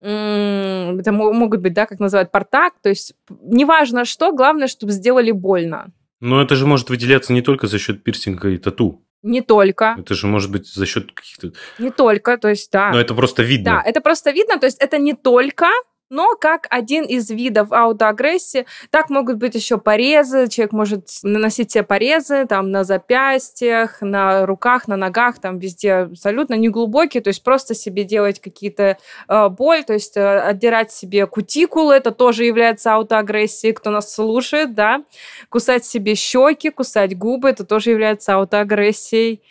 это 0.00 1.10
могут 1.12 1.60
быть, 1.60 1.72
да, 1.72 1.86
как 1.86 1.98
называют, 1.98 2.30
портак, 2.30 2.74
то 2.80 2.88
есть 2.88 3.14
неважно 3.40 4.04
что, 4.04 4.30
главное, 4.30 4.68
чтобы 4.68 4.92
сделали 4.92 5.32
больно. 5.32 5.88
Но 6.20 6.40
это 6.40 6.54
же 6.54 6.66
может 6.66 6.88
выделяться 6.88 7.32
не 7.32 7.42
только 7.42 7.66
за 7.66 7.80
счет 7.80 8.04
пирсинга 8.04 8.50
и 8.50 8.58
тату. 8.58 9.02
Не 9.22 9.40
только. 9.40 9.96
Это 9.98 10.14
же 10.14 10.26
может 10.26 10.50
быть 10.50 10.66
за 10.66 10.86
счет 10.86 11.12
каких-то... 11.12 11.52
Не 11.78 11.90
только, 11.90 12.38
то 12.38 12.48
есть, 12.48 12.70
да. 12.70 12.90
Но 12.92 13.00
это 13.00 13.14
просто 13.14 13.42
видно. 13.42 13.82
Да, 13.82 13.82
это 13.84 14.00
просто 14.00 14.30
видно, 14.30 14.58
то 14.58 14.66
есть 14.66 14.78
это 14.78 14.98
не 14.98 15.14
только, 15.14 15.66
но 16.10 16.36
как 16.40 16.66
один 16.70 17.04
из 17.04 17.30
видов 17.30 17.72
аутоагрессии, 17.72 18.66
так 18.90 19.10
могут 19.10 19.36
быть 19.36 19.54
еще 19.54 19.78
порезы. 19.78 20.48
Человек 20.48 20.72
может 20.72 21.08
наносить 21.22 21.72
себе 21.72 21.82
порезы 21.82 22.46
там 22.46 22.70
на 22.70 22.84
запястьях, 22.84 24.00
на 24.00 24.46
руках, 24.46 24.88
на 24.88 24.96
ногах, 24.96 25.40
там 25.40 25.58
везде 25.58 25.92
абсолютно 25.92 26.54
неглубокие, 26.54 27.22
то 27.22 27.28
есть 27.28 27.42
просто 27.42 27.74
себе 27.74 28.04
делать 28.04 28.40
какие-то 28.40 28.98
э, 29.28 29.48
боль, 29.48 29.84
то 29.84 29.94
есть 29.94 30.16
э, 30.16 30.40
отдирать 30.40 30.92
себе 30.92 31.26
кутикулы, 31.26 31.94
это 31.94 32.10
тоже 32.12 32.44
является 32.44 32.94
аутоагрессией, 32.94 33.74
кто 33.74 33.90
нас 33.90 34.14
слушает, 34.14 34.74
да. 34.74 35.02
Кусать 35.48 35.84
себе 35.84 36.14
щеки, 36.14 36.70
кусать 36.70 37.16
губы, 37.16 37.50
это 37.50 37.64
тоже 37.64 37.90
является 37.90 38.34
аутоагрессией. 38.34 39.42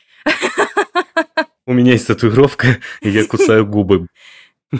У 1.68 1.74
меня 1.74 1.94
есть 1.94 2.08
татуировка, 2.08 2.78
я 3.02 3.26
кусаю 3.26 3.66
губы. 3.66 4.08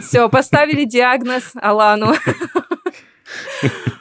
Все, 0.00 0.28
поставили 0.28 0.84
диагноз 0.84 1.52
Алану. 1.56 2.14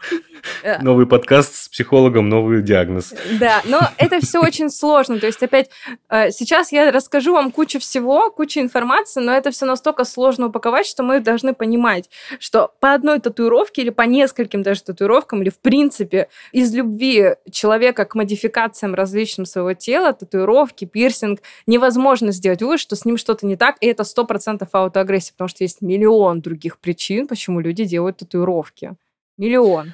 Э, 0.66 0.82
новый 0.82 1.06
подкаст 1.06 1.54
с 1.54 1.70
психологом, 1.70 2.28
новый 2.28 2.64
диагноз. 2.64 3.14
Да, 3.40 3.62
но 3.66 3.82
это 3.98 4.20
все 4.20 4.40
очень 4.40 4.72
сложно. 4.72 5.20
То 5.20 5.28
есть, 5.28 5.44
опять, 5.44 5.70
э, 6.10 6.32
сейчас 6.32 6.72
я 6.72 6.92
расскажу 6.92 7.34
вам 7.34 7.52
кучу 7.52 7.80
всего, 7.80 8.32
кучу 8.32 8.60
информации, 8.60 9.22
но 9.22 9.32
это 9.32 9.52
все 9.52 9.68
настолько 9.68 10.06
сложно 10.06 10.48
упаковать, 10.48 10.88
что 10.88 11.04
мы 11.04 11.20
должны 11.20 11.54
понимать, 11.54 12.10
что 12.40 12.72
по 12.80 12.96
одной 12.96 13.20
татуировке 13.20 13.84
или 13.84 13.92
по 13.92 14.02
нескольким 14.02 14.64
даже 14.64 14.82
татуировкам, 14.82 15.44
или 15.44 15.52
в 15.52 15.60
принципе 15.60 16.30
из 16.52 16.74
любви 16.74 17.36
человека 17.52 18.06
к 18.06 18.16
модификациям 18.16 18.96
различным 18.96 19.46
своего 19.46 19.74
тела, 19.74 20.14
татуировки, 20.14 20.86
пирсинг, 20.86 21.42
невозможно 21.68 22.32
сделать 22.32 22.64
вывод, 22.64 22.80
что 22.80 22.96
с 22.96 23.06
ним 23.06 23.18
что-то 23.18 23.46
не 23.46 23.56
так, 23.56 23.76
и 23.82 23.86
это 23.86 24.02
100% 24.02 24.68
аутоагрессия, 24.72 25.34
потому 25.34 25.48
что 25.48 25.64
есть 25.64 25.84
миллион 25.84 26.42
других 26.42 26.80
причин, 26.80 27.28
почему 27.28 27.60
люди 27.60 27.84
делают 27.84 28.18
татуировки. 28.18 28.96
Миллион. 29.38 29.94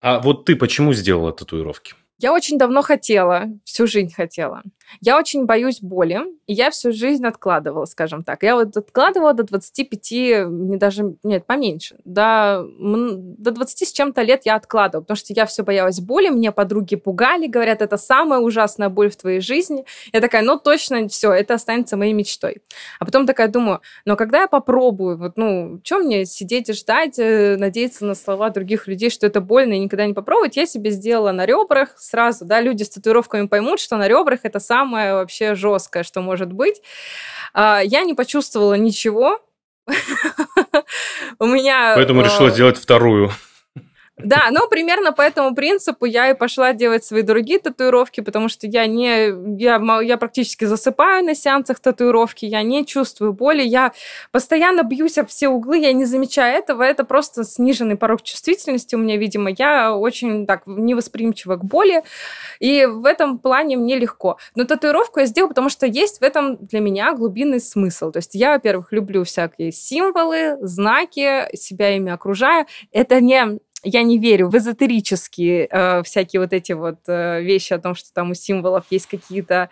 А 0.00 0.20
вот 0.20 0.44
ты 0.46 0.56
почему 0.56 0.92
сделала 0.94 1.32
татуировки? 1.32 1.94
Я 2.18 2.32
очень 2.32 2.56
давно 2.58 2.80
хотела, 2.80 3.44
всю 3.64 3.86
жизнь 3.86 4.12
хотела. 4.14 4.62
Я 5.00 5.18
очень 5.18 5.44
боюсь 5.44 5.80
боли, 5.80 6.20
и 6.46 6.54
я 6.54 6.70
всю 6.70 6.92
жизнь 6.92 7.26
откладывала, 7.26 7.84
скажем 7.84 8.24
так. 8.24 8.42
Я 8.42 8.54
вот 8.54 8.76
откладывала 8.76 9.34
до 9.34 9.42
25, 9.42 10.10
не 10.48 10.76
даже, 10.76 11.16
нет, 11.22 11.44
поменьше, 11.44 11.96
до, 12.04 12.64
до 12.78 13.50
20 13.50 13.88
с 13.88 13.92
чем-то 13.92 14.22
лет 14.22 14.42
я 14.44 14.54
откладывала, 14.54 15.02
потому 15.02 15.16
что 15.16 15.32
я 15.34 15.44
все 15.44 15.62
боялась 15.62 16.00
боли, 16.00 16.28
мне 16.28 16.52
подруги 16.52 16.96
пугали, 16.96 17.48
говорят, 17.48 17.82
это 17.82 17.96
самая 17.98 18.40
ужасная 18.40 18.88
боль 18.88 19.10
в 19.10 19.16
твоей 19.16 19.40
жизни. 19.40 19.84
Я 20.12 20.20
такая, 20.20 20.42
ну 20.42 20.58
точно, 20.58 21.08
все, 21.08 21.32
это 21.32 21.54
останется 21.54 21.96
моей 21.96 22.12
мечтой. 22.12 22.62
А 22.98 23.04
потом 23.04 23.26
такая 23.26 23.48
думаю, 23.48 23.80
но 24.04 24.16
когда 24.16 24.42
я 24.42 24.46
попробую, 24.46 25.18
вот, 25.18 25.36
ну, 25.36 25.80
что 25.84 25.98
мне 25.98 26.24
сидеть 26.24 26.68
и 26.70 26.72
ждать, 26.72 27.18
э, 27.18 27.56
надеяться 27.58 28.04
на 28.06 28.14
слова 28.14 28.50
других 28.50 28.86
людей, 28.86 29.10
что 29.10 29.26
это 29.26 29.40
больно 29.40 29.74
и 29.74 29.78
никогда 29.80 30.06
не 30.06 30.14
попробовать, 30.14 30.56
я 30.56 30.64
себе 30.64 30.90
сделала 30.90 31.32
на 31.32 31.44
ребрах, 31.44 31.90
сразу, 32.06 32.44
да, 32.44 32.60
люди 32.60 32.82
с 32.82 32.90
татуировками 32.90 33.46
поймут, 33.46 33.80
что 33.80 33.96
на 33.96 34.08
ребрах 34.08 34.40
это 34.44 34.60
самое 34.60 35.14
вообще 35.14 35.54
жесткое, 35.54 36.02
что 36.02 36.20
может 36.20 36.52
быть. 36.52 36.82
А, 37.52 37.80
я 37.82 38.04
не 38.04 38.14
почувствовала 38.14 38.74
ничего. 38.74 39.40
У 41.38 41.46
меня... 41.46 41.92
Поэтому 41.94 42.22
решила 42.22 42.50
сделать 42.50 42.78
вторую. 42.78 43.30
Да, 44.18 44.48
ну, 44.50 44.66
примерно 44.66 45.12
по 45.12 45.20
этому 45.20 45.54
принципу 45.54 46.06
я 46.06 46.30
и 46.30 46.34
пошла 46.34 46.72
делать 46.72 47.04
свои 47.04 47.20
другие 47.20 47.58
татуировки, 47.58 48.22
потому 48.22 48.48
что 48.48 48.66
я 48.66 48.86
не... 48.86 49.58
Я, 49.60 49.78
я 50.00 50.16
практически 50.16 50.64
засыпаю 50.64 51.22
на 51.22 51.34
сеансах 51.34 51.80
татуировки, 51.80 52.46
я 52.46 52.62
не 52.62 52.86
чувствую 52.86 53.34
боли, 53.34 53.62
я 53.62 53.92
постоянно 54.32 54.84
бьюсь 54.84 55.18
об 55.18 55.28
все 55.28 55.48
углы, 55.48 55.78
я 55.80 55.92
не 55.92 56.06
замечаю 56.06 56.56
этого, 56.56 56.82
это 56.82 57.04
просто 57.04 57.44
сниженный 57.44 57.96
порог 57.96 58.22
чувствительности 58.22 58.94
у 58.94 58.98
меня, 58.98 59.18
видимо. 59.18 59.50
Я 59.50 59.94
очень 59.94 60.46
так 60.46 60.62
невосприимчива 60.64 61.56
к 61.56 61.64
боли, 61.64 62.02
и 62.58 62.86
в 62.86 63.04
этом 63.04 63.38
плане 63.38 63.76
мне 63.76 63.98
легко. 63.98 64.38
Но 64.54 64.64
татуировку 64.64 65.20
я 65.20 65.26
сделала, 65.26 65.50
потому 65.50 65.68
что 65.68 65.84
есть 65.84 66.20
в 66.20 66.22
этом 66.22 66.56
для 66.56 66.80
меня 66.80 67.12
глубинный 67.12 67.60
смысл. 67.60 68.12
То 68.12 68.20
есть 68.20 68.34
я, 68.34 68.52
во-первых, 68.52 68.92
люблю 68.92 69.24
всякие 69.24 69.72
символы, 69.72 70.56
знаки, 70.62 71.54
себя 71.54 71.94
ими 71.94 72.10
окружаю. 72.10 72.64
Это 72.92 73.20
не 73.20 73.58
я 73.86 74.02
не 74.02 74.18
верю 74.18 74.48
в 74.48 74.56
эзотерические 74.56 75.68
э, 75.70 76.02
всякие 76.02 76.40
вот 76.40 76.52
эти 76.52 76.72
вот 76.72 76.98
э, 77.06 77.40
вещи 77.42 77.72
о 77.72 77.78
том, 77.78 77.94
что 77.94 78.12
там 78.12 78.32
у 78.32 78.34
символов 78.34 78.84
есть 78.90 79.06
какие-то 79.06 79.70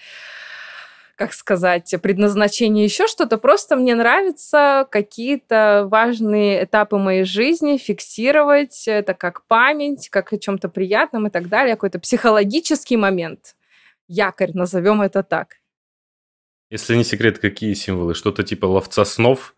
как 1.17 1.33
сказать, 1.33 1.95
предназначение, 2.03 2.85
еще 2.85 3.07
что-то. 3.07 3.39
Просто 3.39 3.77
мне 3.77 3.95
нравится 3.95 4.89
какие-то 4.91 5.87
важные 5.89 6.65
этапы 6.65 6.97
моей 6.97 7.23
жизни 7.23 7.77
фиксировать. 7.77 8.89
Это 8.89 9.15
как 9.15 9.47
память, 9.47 10.09
как 10.09 10.33
о 10.33 10.39
чем-то 10.39 10.69
приятном 10.69 11.29
и 11.29 11.31
так 11.31 11.49
далее. 11.49 11.77
Какой-то 11.77 12.01
психологический 12.01 12.97
момент. 12.97 13.55
Якорь, 14.09 14.55
назовем 14.55 15.03
это 15.03 15.23
так. 15.23 15.59
Если 16.69 16.97
не 16.97 17.05
секрет, 17.05 17.39
какие 17.39 17.75
символы? 17.75 18.15
Что-то 18.15 18.43
типа 18.43 18.67
ловца 18.67 19.05
снов? 19.05 19.55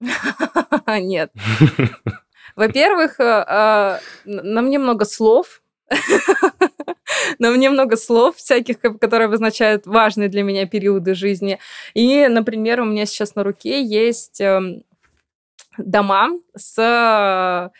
Нет. 0.88 1.30
Во-первых, 2.56 3.18
э, 3.18 3.44
э, 3.46 3.98
на 4.24 4.62
мне 4.62 4.78
много 4.78 5.04
слов, 5.04 5.62
на 7.38 7.50
мне 7.50 7.70
много 7.70 7.96
слов 7.96 8.36
всяких, 8.36 8.80
которые 8.80 9.26
обозначают 9.26 9.86
важные 9.86 10.28
для 10.28 10.42
меня 10.42 10.66
периоды 10.66 11.14
жизни. 11.14 11.58
И, 11.94 12.26
например, 12.28 12.80
у 12.80 12.84
меня 12.84 13.06
сейчас 13.06 13.34
на 13.34 13.42
руке 13.42 13.82
есть 13.82 14.40
эм, 14.40 14.84
дома 15.78 16.30
с 16.56 17.70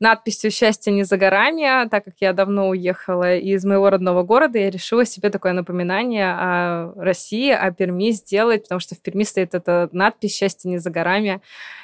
надписью 0.00 0.50
«Счастье 0.50 0.92
не 0.92 1.04
за 1.04 1.16
горами». 1.16 1.88
Так 1.88 2.04
как 2.04 2.14
я 2.20 2.32
давно 2.32 2.68
уехала 2.68 3.36
из 3.36 3.64
моего 3.64 3.90
родного 3.90 4.22
города, 4.22 4.58
я 4.58 4.70
решила 4.70 5.04
себе 5.04 5.30
такое 5.30 5.52
напоминание 5.52 6.32
о 6.32 6.92
России, 6.96 7.50
о 7.50 7.70
Перми 7.72 8.10
сделать, 8.10 8.64
потому 8.64 8.80
что 8.80 8.94
в 8.94 9.02
Перми 9.02 9.24
стоит 9.24 9.54
эта 9.54 9.88
надпись 9.92 10.36
«Счастье 10.36 10.70
не 10.70 10.78
за 10.78 10.90
горами». 10.90 11.40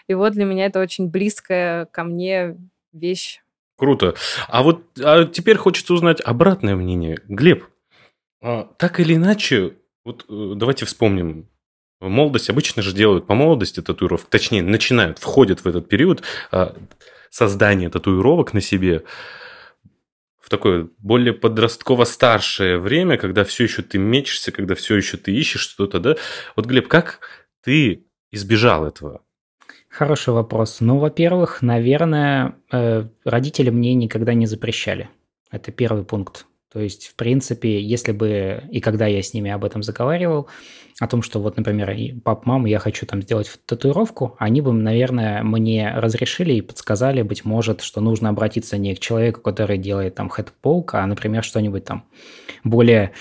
И 0.09 0.15
вот 0.15 0.33
для 0.33 0.45
меня 0.45 0.67
это 0.67 0.81
очень 0.81 1.09
близкая 1.09 1.87
ко 1.87 2.05
мне 2.05 2.57
вещь. 2.93 3.41
Круто. 3.77 4.15
А 4.49 4.63
вот 4.63 4.85
а 5.03 5.25
теперь 5.25 5.57
хочется 5.57 5.95
узнать 5.95 6.21
обратное 6.21 6.77
мнение. 6.77 7.19
Глеб, 7.29 7.65
а, 8.41 8.69
так 8.79 9.01
или 9.01 9.15
иначе, 9.15 9.75
вот 10.05 10.27
э, 10.29 10.53
давайте 10.55 10.85
вспомним, 10.85 11.49
молодость 12.01 12.51
обычно 12.51 12.83
же 12.83 12.93
делают 12.93 13.27
по 13.27 13.35
молодости 13.35 13.81
татуировок, 13.81 14.27
точнее, 14.27 14.63
начинают, 14.63 15.19
входят 15.19 15.61
в 15.61 15.67
этот 15.67 15.89
период 15.89 16.23
создания 17.35 17.91
татуировок 17.91 18.55
на 18.55 18.61
себе 18.61 19.03
в 20.41 20.49
такое 20.49 20.89
более 20.99 21.33
подростково-старшее 21.33 22.79
время, 22.79 23.17
когда 23.17 23.43
все 23.43 23.65
еще 23.65 23.83
ты 23.83 23.99
мечешься, 23.99 24.53
когда 24.53 24.77
все 24.77 24.95
еще 24.95 25.17
ты 25.17 25.33
ищешь 25.33 25.63
что-то, 25.63 25.99
да? 25.99 26.17
Вот, 26.55 26.67
Глеб, 26.67 26.87
как 26.87 27.21
ты 27.65 28.05
избежал 28.31 28.87
этого? 28.87 29.23
Хороший 29.89 30.33
вопрос. 30.33 30.81
Ну, 30.81 30.99
во-первых, 30.99 31.61
наверное, 31.61 32.55
э, 32.71 33.05
родители 33.25 33.71
мне 33.71 33.95
никогда 33.95 34.35
не 34.35 34.47
запрещали. 34.47 35.09
Это 35.51 35.73
первый 35.73 36.05
пункт. 36.05 36.47
То 36.75 36.81
есть, 36.81 37.07
в 37.07 37.15
принципе, 37.15 37.81
если 37.81 38.13
бы 38.13 38.65
и 38.71 38.81
когда 38.81 39.07
я 39.07 39.23
с 39.23 39.33
ними 39.33 39.51
об 39.51 39.65
этом 39.65 39.83
заговаривал, 39.83 40.49
о 41.01 41.09
том, 41.09 41.23
что 41.23 41.41
вот, 41.41 41.57
например, 41.57 41.93
пап, 42.23 42.47
мама, 42.47 42.69
я 42.69 42.79
хочу 42.79 43.07
там 43.07 43.23
сделать 43.23 43.51
татуировку, 43.67 44.37
они 44.39 44.61
бы, 44.61 44.73
наверное, 44.73 45.43
мне 45.43 45.93
разрешили 45.97 46.53
и 46.53 46.61
подсказали, 46.61 47.23
быть 47.23 47.45
может, 47.45 47.81
что 47.81 48.01
нужно 48.01 48.29
обратиться 48.29 48.77
не 48.77 48.95
к 48.95 49.01
человеку, 49.01 49.41
который 49.41 49.79
делает 49.79 50.15
там 50.15 50.29
хэт-полк, 50.29 50.95
а, 50.95 51.07
например, 51.07 51.43
что-нибудь 51.43 51.85
там 51.85 52.05
более 52.63 53.13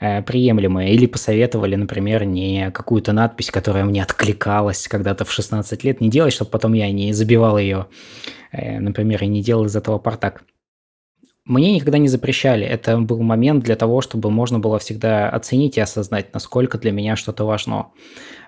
Э, 0.00 0.22
приемлемые. 0.22 0.94
Или 0.94 1.06
посоветовали, 1.06 1.74
например, 1.74 2.24
не 2.24 2.70
какую-то 2.70 3.12
надпись, 3.12 3.50
которая 3.50 3.84
мне 3.84 4.02
откликалась 4.02 4.86
когда-то 4.86 5.24
в 5.24 5.32
16 5.32 5.82
лет, 5.82 6.00
не 6.00 6.08
делать, 6.08 6.32
чтобы 6.32 6.52
потом 6.52 6.72
я 6.74 6.90
не 6.92 7.12
забивал 7.12 7.58
ее, 7.58 7.86
э, 8.52 8.78
например, 8.78 9.24
и 9.24 9.26
не 9.26 9.42
делал 9.42 9.64
из 9.64 9.74
этого 9.74 9.98
портак. 9.98 10.44
Мне 11.48 11.74
никогда 11.74 11.96
не 11.96 12.08
запрещали. 12.08 12.66
Это 12.66 12.98
был 12.98 13.22
момент 13.22 13.64
для 13.64 13.74
того, 13.74 14.02
чтобы 14.02 14.30
можно 14.30 14.58
было 14.58 14.78
всегда 14.78 15.30
оценить 15.30 15.78
и 15.78 15.80
осознать, 15.80 16.34
насколько 16.34 16.78
для 16.78 16.92
меня 16.92 17.16
что-то 17.16 17.44
важно. 17.44 17.86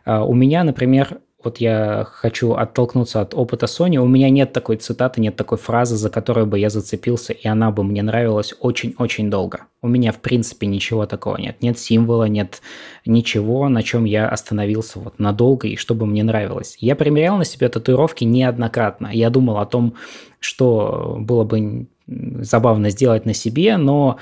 А, 0.04 0.22
у 0.22 0.34
меня, 0.34 0.62
например, 0.64 1.20
вот 1.42 1.58
я 1.58 2.06
хочу 2.06 2.52
оттолкнуться 2.52 3.22
от 3.22 3.34
опыта 3.34 3.64
Sony. 3.64 3.96
У 3.96 4.06
меня 4.06 4.28
нет 4.28 4.52
такой 4.52 4.76
цитаты, 4.76 5.22
нет 5.22 5.36
такой 5.36 5.56
фразы, 5.56 5.96
за 5.96 6.10
которую 6.10 6.46
бы 6.46 6.58
я 6.58 6.68
зацепился, 6.68 7.32
и 7.32 7.48
она 7.48 7.70
бы 7.70 7.82
мне 7.82 8.02
нравилась 8.02 8.54
очень-очень 8.60 9.30
долго. 9.30 9.60
У 9.80 9.88
меня, 9.88 10.12
в 10.12 10.18
принципе, 10.18 10.66
ничего 10.66 11.06
такого 11.06 11.38
нет. 11.38 11.62
Нет 11.62 11.78
символа, 11.78 12.24
нет 12.24 12.60
ничего, 13.06 13.70
на 13.70 13.82
чем 13.82 14.04
я 14.04 14.28
остановился 14.28 14.98
вот 14.98 15.18
надолго 15.18 15.68
и 15.68 15.76
чтобы 15.76 16.04
мне 16.04 16.22
нравилось. 16.22 16.76
Я 16.80 16.94
примерял 16.94 17.38
на 17.38 17.46
себя 17.46 17.70
татуировки 17.70 18.24
неоднократно. 18.24 19.08
Я 19.10 19.30
думал 19.30 19.56
о 19.56 19.64
том, 19.64 19.94
что 20.40 21.16
было 21.20 21.44
бы 21.44 21.86
забавно 22.06 22.90
сделать 22.90 23.24
на 23.24 23.34
себе, 23.34 23.76
но 23.76 24.18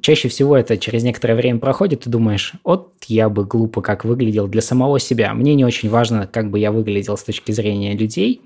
чаще 0.00 0.28
всего 0.28 0.56
это 0.56 0.76
через 0.76 1.02
некоторое 1.02 1.34
время 1.34 1.58
проходит, 1.58 2.06
и 2.06 2.10
думаешь, 2.10 2.52
вот 2.64 2.92
я 3.08 3.28
бы 3.28 3.44
глупо 3.44 3.80
как 3.80 4.04
выглядел 4.04 4.46
для 4.46 4.62
самого 4.62 5.00
себя. 5.00 5.34
Мне 5.34 5.54
не 5.54 5.64
очень 5.64 5.88
важно, 5.88 6.26
как 6.26 6.50
бы 6.50 6.58
я 6.58 6.70
выглядел 6.70 7.16
с 7.16 7.24
точки 7.24 7.52
зрения 7.52 7.96
людей 7.96 8.42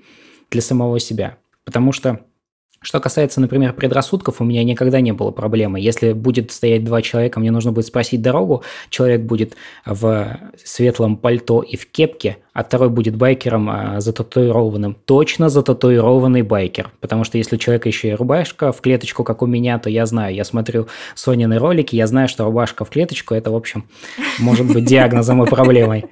для 0.49 0.61
самого 0.61 0.99
себя. 0.99 1.37
Потому 1.63 1.91
что 1.91 2.21
что 2.83 2.99
касается, 2.99 3.39
например, 3.39 3.73
предрассудков, 3.73 4.41
у 4.41 4.43
меня 4.43 4.63
никогда 4.63 5.01
не 5.01 5.11
было 5.11 5.29
проблемы. 5.29 5.79
Если 5.79 6.13
будет 6.13 6.51
стоять 6.51 6.83
два 6.83 7.03
человека, 7.03 7.39
мне 7.39 7.51
нужно 7.51 7.71
будет 7.71 7.85
спросить 7.85 8.23
дорогу, 8.23 8.63
человек 8.89 9.21
будет 9.21 9.55
в 9.85 10.39
светлом 10.63 11.17
пальто 11.17 11.61
и 11.61 11.77
в 11.77 11.85
кепке, 11.85 12.37
а 12.53 12.63
второй 12.63 12.89
будет 12.89 13.15
байкером 13.15 13.69
а, 13.69 14.01
зататуированным. 14.01 14.95
Точно 15.05 15.49
зататуированный 15.49 16.41
байкер. 16.41 16.91
Потому 16.99 17.23
что 17.23 17.37
если 17.37 17.55
у 17.55 17.59
человека 17.59 17.87
еще 17.87 18.09
и 18.09 18.13
рубашка 18.13 18.71
в 18.71 18.81
клеточку, 18.81 19.23
как 19.23 19.43
у 19.43 19.45
меня, 19.45 19.77
то 19.77 19.89
я 19.89 20.07
знаю, 20.07 20.33
я 20.33 20.43
смотрю 20.43 20.87
Сонины 21.13 21.59
ролики, 21.59 21.95
я 21.95 22.07
знаю, 22.07 22.27
что 22.27 22.45
рубашка 22.45 22.83
в 22.83 22.89
клеточку, 22.89 23.35
это, 23.35 23.51
в 23.51 23.55
общем, 23.55 23.85
может 24.39 24.65
быть 24.65 24.85
диагнозом 24.85 25.43
и 25.43 25.47
проблемой. 25.47 26.05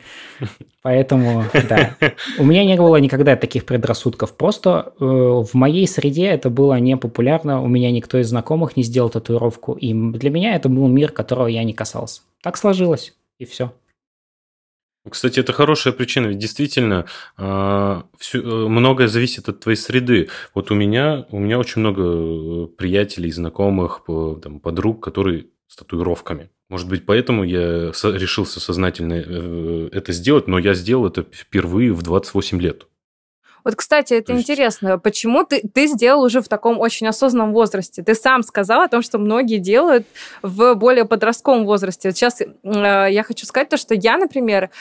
Поэтому, 0.82 1.44
да. 1.68 1.96
У 2.38 2.46
меня 2.46 2.64
не 2.64 2.78
было 2.78 2.96
никогда 2.98 3.36
таких 3.36 3.66
предрассудков. 3.66 4.34
Просто 4.36 4.94
э, 5.00 5.04
в 5.04 5.54
моей 5.54 5.86
среде 5.88 6.28
это 6.28 6.50
было 6.60 6.78
не 6.80 6.98
популярно. 6.98 7.62
У 7.62 7.68
меня 7.68 7.90
никто 7.92 8.18
из 8.18 8.28
знакомых 8.28 8.76
не 8.76 8.84
сделал 8.84 9.10
татуировку. 9.10 9.74
И 9.74 9.94
для 9.94 10.30
меня 10.30 10.56
это 10.56 10.68
был 10.68 10.88
мир, 10.88 11.12
которого 11.12 11.48
я 11.48 11.64
не 11.64 11.74
касался. 11.74 12.22
Так 12.42 12.58
сложилось, 12.58 13.16
и 13.40 13.46
все. 13.46 13.72
Кстати, 15.10 15.40
это 15.40 15.54
хорошая 15.54 15.94
причина, 15.94 16.28
ведь 16.28 16.40
действительно 16.40 17.06
все, 17.38 18.40
э, 18.40 18.68
многое 18.68 19.08
зависит 19.08 19.48
от 19.48 19.62
твоей 19.62 19.78
среды. 19.78 20.28
Вот 20.54 20.72
у 20.72 20.76
меня, 20.76 21.26
у 21.32 21.40
меня 21.40 21.58
очень 21.58 21.80
много 21.80 22.04
э, 22.04 22.68
приятелей, 22.78 23.32
знакомых, 23.32 24.02
там, 24.44 24.60
подруг, 24.60 25.02
которые 25.02 25.46
с 25.68 25.78
татуировками. 25.78 26.50
Может 26.68 26.90
быть, 26.90 27.06
поэтому 27.06 27.44
я 27.44 27.92
решился 27.92 28.60
сознательно 28.60 29.14
э, 29.14 29.90
это 29.94 30.12
сделать, 30.12 30.48
но 30.48 30.60
я 30.60 30.74
сделал 30.74 31.08
это 31.08 31.26
впервые 31.32 31.94
в 31.94 32.02
28 32.02 32.62
лет. 32.62 32.88
Вот, 33.70 33.76
кстати, 33.76 34.16
это 34.16 34.34
есть... 34.34 34.50
интересно. 34.50 34.98
Почему 34.98 35.44
ты, 35.44 35.62
ты 35.62 35.86
сделал 35.86 36.24
уже 36.24 36.42
в 36.42 36.48
таком 36.48 36.80
очень 36.80 37.06
осознанном 37.06 37.54
возрасте? 37.54 38.02
Ты 38.02 38.16
сам 38.16 38.42
сказал 38.42 38.82
о 38.82 38.88
том, 38.88 39.04
что 39.04 39.20
многие 39.20 39.60
делают 39.60 40.08
в 40.42 40.74
более 40.74 41.06
подростковом 41.06 41.66
возрасте. 41.66 42.10
Вот 42.10 42.18
сейчас 42.18 42.42
э, 42.42 42.48
я 42.64 43.24
хочу 43.24 43.46
сказать 43.46 43.70
то, 43.70 43.78
что 43.78 43.94
я, 43.94 44.18
например, 44.18 44.72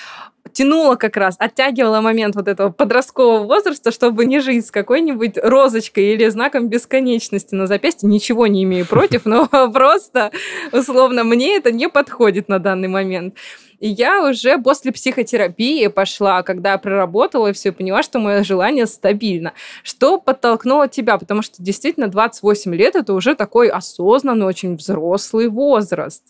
тянула 0.52 0.96
как 0.96 1.16
раз, 1.16 1.36
оттягивала 1.38 2.00
момент 2.00 2.34
вот 2.34 2.48
этого 2.48 2.70
подросткового 2.70 3.44
возраста, 3.44 3.90
чтобы 3.90 4.24
не 4.26 4.40
жить 4.40 4.66
с 4.66 4.70
какой-нибудь 4.70 5.38
розочкой 5.42 6.14
или 6.14 6.28
знаком 6.28 6.68
бесконечности 6.68 7.54
на 7.54 7.66
запястье. 7.66 8.08
Ничего 8.08 8.46
не 8.46 8.64
имею 8.64 8.86
против, 8.86 9.24
но 9.26 9.46
просто, 9.72 10.32
условно, 10.72 11.24
мне 11.24 11.56
это 11.56 11.72
не 11.72 11.88
подходит 11.88 12.48
на 12.48 12.58
данный 12.58 12.88
момент. 12.88 13.34
И 13.78 13.88
я 13.88 14.28
уже 14.28 14.58
после 14.58 14.92
психотерапии 14.92 15.86
пошла, 15.86 16.42
когда 16.42 16.76
проработала 16.78 17.48
и 17.48 17.52
все, 17.52 17.70
поняла, 17.70 18.02
что 18.02 18.18
мое 18.18 18.42
желание 18.42 18.86
стабильно. 18.86 19.52
Что 19.84 20.18
подтолкнуло 20.18 20.88
тебя? 20.88 21.16
Потому 21.16 21.42
что 21.42 21.62
действительно 21.62 22.08
28 22.08 22.74
лет 22.74 22.96
это 22.96 23.12
уже 23.12 23.36
такой 23.36 23.68
осознанный, 23.68 24.46
очень 24.46 24.76
взрослый 24.76 25.48
возраст. 25.48 26.24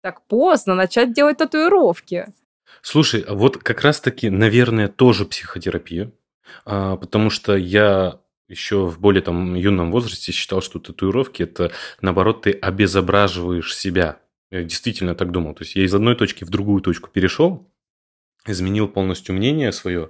Так 0.00 0.22
поздно 0.26 0.74
начать 0.74 1.12
делать 1.12 1.38
татуировки. 1.38 2.26
Слушай, 2.90 3.20
а 3.20 3.34
вот 3.34 3.58
как 3.58 3.82
раз-таки, 3.82 4.30
наверное, 4.30 4.88
тоже 4.88 5.26
психотерапия, 5.26 6.10
а, 6.64 6.96
потому 6.96 7.28
что 7.28 7.54
я 7.54 8.18
еще 8.48 8.86
в 8.86 8.98
более 8.98 9.20
там 9.20 9.54
юном 9.56 9.92
возрасте 9.92 10.32
считал, 10.32 10.62
что 10.62 10.78
татуировки 10.78 11.42
это 11.42 11.70
наоборот 12.00 12.44
ты 12.44 12.52
обезображиваешь 12.52 13.76
себя. 13.76 14.20
Я 14.50 14.62
действительно 14.62 15.14
так 15.14 15.32
думал. 15.32 15.52
То 15.54 15.64
есть 15.64 15.76
я 15.76 15.84
из 15.84 15.94
одной 15.94 16.16
точки 16.16 16.44
в 16.44 16.48
другую 16.48 16.80
точку 16.80 17.10
перешел, 17.10 17.70
изменил 18.46 18.88
полностью 18.88 19.34
мнение 19.34 19.70
свое, 19.72 20.08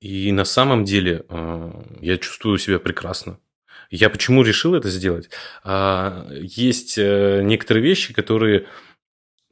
и 0.00 0.32
на 0.32 0.44
самом 0.44 0.82
деле 0.82 1.24
э, 1.28 1.82
я 2.00 2.18
чувствую 2.18 2.58
себя 2.58 2.80
прекрасно. 2.80 3.38
Я 3.88 4.10
почему 4.10 4.42
решил 4.42 4.74
это 4.74 4.90
сделать? 4.90 5.30
А, 5.62 6.26
есть 6.32 6.98
э, 6.98 7.42
некоторые 7.44 7.84
вещи, 7.84 8.12
которые 8.12 8.66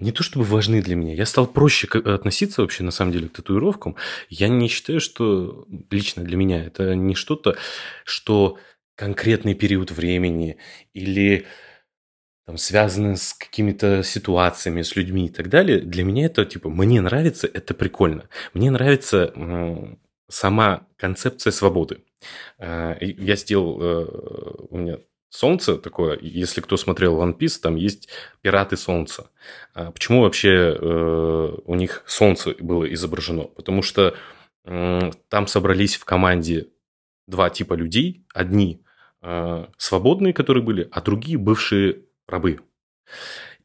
не 0.04 0.12
то 0.12 0.22
чтобы 0.22 0.44
важны 0.44 0.82
для 0.82 0.96
меня. 0.96 1.14
Я 1.14 1.26
стал 1.26 1.46
проще 1.46 1.88
относиться 1.88 2.62
вообще 2.62 2.84
на 2.84 2.90
самом 2.90 3.12
деле 3.12 3.28
к 3.28 3.32
татуировкам. 3.32 3.96
Я 4.28 4.48
не 4.48 4.68
считаю, 4.68 5.00
что 5.00 5.66
лично 5.90 6.22
для 6.22 6.36
меня 6.36 6.64
это 6.64 6.94
не 6.94 7.14
что-то, 7.14 7.56
что 8.04 8.58
конкретный 8.96 9.54
период 9.54 9.90
времени 9.90 10.58
или 10.92 11.46
там, 12.46 12.58
связаны 12.58 13.16
с 13.16 13.32
какими-то 13.32 14.02
ситуациями, 14.02 14.82
с 14.82 14.94
людьми 14.96 15.26
и 15.26 15.30
так 15.30 15.48
далее, 15.48 15.80
для 15.80 16.04
меня 16.04 16.26
это 16.26 16.44
типа, 16.44 16.68
мне 16.68 17.00
нравится, 17.00 17.48
это 17.52 17.72
прикольно. 17.72 18.28
Мне 18.52 18.70
нравится 18.70 19.32
сама 20.28 20.86
концепция 20.96 21.50
свободы. 21.50 22.04
А, 22.58 22.96
я 23.00 23.36
сделал, 23.36 23.80
э, 23.80 24.06
у 24.68 24.76
меня 24.76 24.98
солнце 25.34 25.76
такое, 25.76 26.16
если 26.20 26.60
кто 26.60 26.76
смотрел 26.76 27.20
One 27.20 27.36
Piece, 27.36 27.60
там 27.60 27.74
есть 27.74 28.08
пираты 28.40 28.76
солнца. 28.76 29.30
А 29.74 29.90
почему 29.90 30.22
вообще 30.22 30.76
э, 30.78 31.56
у 31.64 31.74
них 31.74 32.04
солнце 32.06 32.54
было 32.60 32.84
изображено? 32.92 33.44
Потому 33.44 33.82
что 33.82 34.14
там 34.64 35.46
собрались 35.46 35.96
в 35.96 36.06
команде 36.06 36.68
два 37.26 37.50
типа 37.50 37.74
людей. 37.74 38.24
Одни 38.32 38.82
э, 39.20 39.66
свободные, 39.76 40.32
которые 40.32 40.62
были, 40.62 40.88
а 40.90 41.02
другие 41.02 41.36
бывшие 41.36 42.02
рабы. 42.26 42.60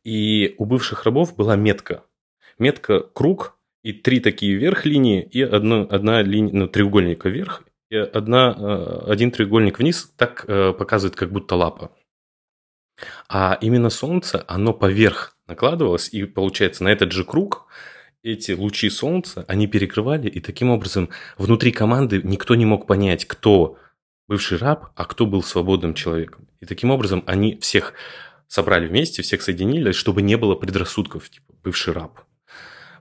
И 0.03 0.55
у 0.57 0.65
бывших 0.65 1.05
рабов 1.05 1.35
была 1.35 1.55
метка. 1.55 2.03
Метка 2.57 2.99
круг 2.99 3.57
и 3.83 3.93
три 3.93 4.19
такие 4.19 4.55
вверх 4.55 4.85
линии 4.85 5.21
и 5.21 5.41
одна, 5.41 5.83
одна 5.83 6.21
линия, 6.21 6.53
ну, 6.53 6.67
треугольника 6.67 7.29
вверх 7.29 7.63
одна, 7.97 8.55
э, 8.57 9.11
один 9.11 9.31
треугольник 9.31 9.79
вниз. 9.79 10.11
Так 10.17 10.45
э, 10.47 10.73
показывает, 10.73 11.15
как 11.15 11.31
будто 11.31 11.55
лапа. 11.55 11.91
А 13.27 13.57
именно 13.61 13.89
солнце, 13.89 14.43
оно 14.47 14.73
поверх 14.73 15.35
накладывалось, 15.47 16.09
и 16.09 16.25
получается 16.25 16.83
на 16.83 16.89
этот 16.89 17.11
же 17.11 17.23
круг 17.23 17.67
эти 18.21 18.51
лучи 18.51 18.89
солнца, 18.89 19.45
они 19.47 19.67
перекрывали, 19.67 20.27
и 20.29 20.39
таким 20.41 20.69
образом 20.69 21.09
внутри 21.37 21.71
команды 21.71 22.21
никто 22.23 22.55
не 22.55 22.65
мог 22.65 22.85
понять, 22.85 23.25
кто 23.25 23.77
бывший 24.27 24.57
раб, 24.57 24.91
а 24.95 25.05
кто 25.05 25.25
был 25.25 25.41
свободным 25.41 25.93
человеком. 25.93 26.47
И 26.59 26.65
таким 26.65 26.91
образом 26.91 27.23
они 27.25 27.57
всех 27.57 27.93
собрали 28.47 28.87
вместе, 28.87 29.21
всех 29.21 29.41
соединили, 29.41 29.91
чтобы 29.91 30.21
не 30.21 30.35
было 30.35 30.55
предрассудков, 30.55 31.29
типа 31.29 31.53
бывший 31.63 31.93
раб. 31.93 32.19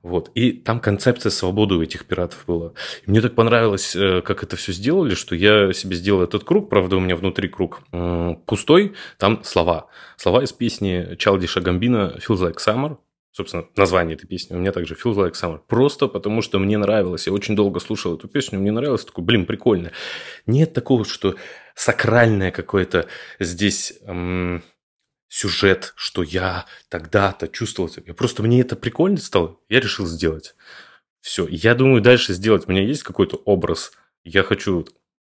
Вот. 0.09 0.31
И 0.35 0.53
там 0.53 0.81
концепция 0.81 1.29
свободы 1.29 1.75
у 1.75 1.83
этих 1.83 2.07
пиратов 2.07 2.45
была. 2.47 2.73
Мне 3.07 3.21
так 3.21 3.35
понравилось, 3.35 3.95
э, 3.95 4.23
как 4.23 4.43
это 4.43 4.57
все 4.57 4.73
сделали, 4.73 5.15
что 5.15 5.35
я 5.35 5.73
себе 5.75 5.97
сделал 5.97 6.23
этот 6.23 6.45
круг. 6.45 6.71
Правда, 6.71 6.97
у 6.97 7.01
меня 7.01 7.15
внутри 7.15 7.49
круг 7.49 7.83
пустой. 8.47 8.95
Там 9.19 9.45
слова. 9.45 9.89
Слова 10.17 10.43
из 10.43 10.53
песни 10.53 11.15
Чалдиша 11.19 11.61
Гамбина 11.61 12.17
«Feels 12.27 12.41
like 12.41 12.57
summer». 12.57 12.97
Собственно, 13.33 13.67
название 13.77 14.17
этой 14.17 14.27
песни 14.27 14.55
у 14.57 14.59
меня 14.59 14.73
также 14.73 14.95
«Feels 14.95 15.15
like 15.15 15.35
summer». 15.35 15.61
Просто 15.69 16.09
потому, 16.09 16.41
что 16.41 16.59
мне 16.59 16.79
нравилось. 16.79 17.27
Я 17.27 17.35
очень 17.35 17.55
долго 17.55 17.81
слушал 17.81 18.17
эту 18.17 18.29
песню, 18.29 18.59
мне 18.59 18.73
нравилось. 18.73 19.05
Такой, 19.05 19.25
блин, 19.25 19.45
прикольно. 19.45 19.93
Нет 20.47 20.73
такого, 20.73 21.05
что 21.05 21.35
сакральное 21.75 22.51
какое-то 22.51 23.07
здесь... 23.39 23.93
Эм 24.07 24.63
сюжет, 25.29 25.93
что 25.97 26.23
я 26.23 26.67
тогда-то 26.89 27.49
чувствовал. 27.49 27.91
Я 28.07 28.15
просто 28.15 28.43
мне 28.43 28.61
это 28.61 28.77
прикольно 28.77 29.19
стало, 29.19 29.59
я 29.69 29.81
решил 29.81 30.07
сделать. 30.07 30.55
Все. 31.21 31.47
Я 31.47 31.75
думаю, 31.75 32.01
дальше 32.01 32.33
сделать. 32.33 32.67
У 32.67 32.71
меня 32.71 32.83
есть 32.83 33.03
какой-то 33.03 33.37
образ. 33.37 33.93
Я 34.25 34.43
хочу 34.43 34.87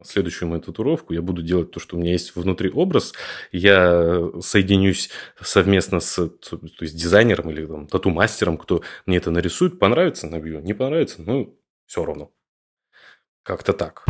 следующую 0.03 0.49
мою 0.49 0.61
татуировку, 0.61 1.13
я 1.13 1.21
буду 1.21 1.41
делать 1.41 1.71
то, 1.71 1.79
что 1.79 1.95
у 1.95 1.99
меня 1.99 2.11
есть 2.11 2.35
внутри 2.35 2.69
образ, 2.69 3.13
я 3.51 4.29
соединюсь 4.41 5.09
совместно 5.41 5.99
с 5.99 6.15
то 6.15 6.59
есть 6.81 6.95
дизайнером 6.95 7.49
или 7.49 7.65
там, 7.65 7.87
тату-мастером, 7.87 8.57
кто 8.57 8.83
мне 9.05 9.17
это 9.17 9.31
нарисует, 9.31 9.79
понравится, 9.79 10.27
набью, 10.27 10.59
не 10.59 10.73
понравится, 10.73 11.21
ну, 11.21 11.57
все 11.85 12.05
равно. 12.05 12.31
Как-то 13.43 13.73
так. 13.73 14.05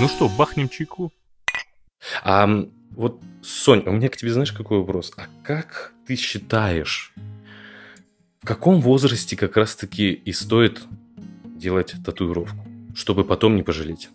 Ну 0.00 0.08
что, 0.08 0.28
бахнем 0.28 0.68
чайку? 0.68 1.12
А 2.22 2.46
Вот, 2.96 3.20
Сонь, 3.42 3.82
у 3.84 3.92
меня 3.92 4.08
к 4.08 4.16
тебе 4.16 4.32
знаешь 4.32 4.52
какой 4.52 4.78
вопрос? 4.78 5.12
А 5.18 5.26
как 5.44 5.92
ты 6.06 6.16
считаешь, 6.16 7.12
в 8.40 8.46
каком 8.46 8.80
возрасте 8.80 9.36
как 9.36 9.56
раз-таки 9.58 10.12
и 10.12 10.32
стоит 10.32 10.82
делать 11.44 11.94
татуировку, 12.04 12.66
чтобы 12.94 13.24
потом 13.24 13.54
не 13.54 13.62
пожалеть? 13.62 14.08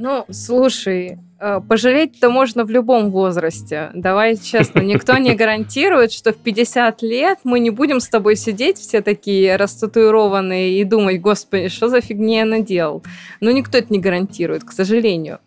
Ну, 0.00 0.24
слушай, 0.30 1.18
э, 1.38 1.60
пожалеть-то 1.68 2.30
можно 2.30 2.64
в 2.64 2.70
любом 2.70 3.10
возрасте. 3.10 3.90
Давай 3.94 4.36
честно, 4.36 4.80
никто 4.80 5.18
не 5.18 5.34
гарантирует, 5.42 6.12
что 6.12 6.32
в 6.32 6.36
50 6.36 7.02
лет 7.02 7.40
мы 7.44 7.60
не 7.60 7.70
будем 7.70 8.00
с 8.00 8.08
тобой 8.08 8.36
сидеть 8.36 8.78
все 8.78 9.02
такие 9.02 9.56
растатуированные 9.56 10.80
и 10.80 10.84
думать, 10.84 11.20
господи, 11.20 11.68
что 11.68 11.88
за 11.88 12.00
фигня 12.00 12.38
я 12.38 12.44
наделал. 12.46 13.02
Ну, 13.40 13.50
никто 13.50 13.76
это 13.76 13.92
не 13.92 13.98
гарантирует, 13.98 14.64
к 14.64 14.72
сожалению. 14.72 15.40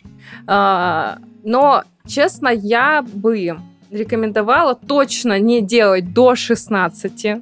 Но, 1.44 1.84
честно, 2.08 2.50
я 2.50 3.02
бы 3.02 3.58
рекомендовала 3.90 4.76
точно 4.76 5.40
не 5.40 5.62
делать 5.62 6.14
до 6.14 6.36
16 6.36 7.42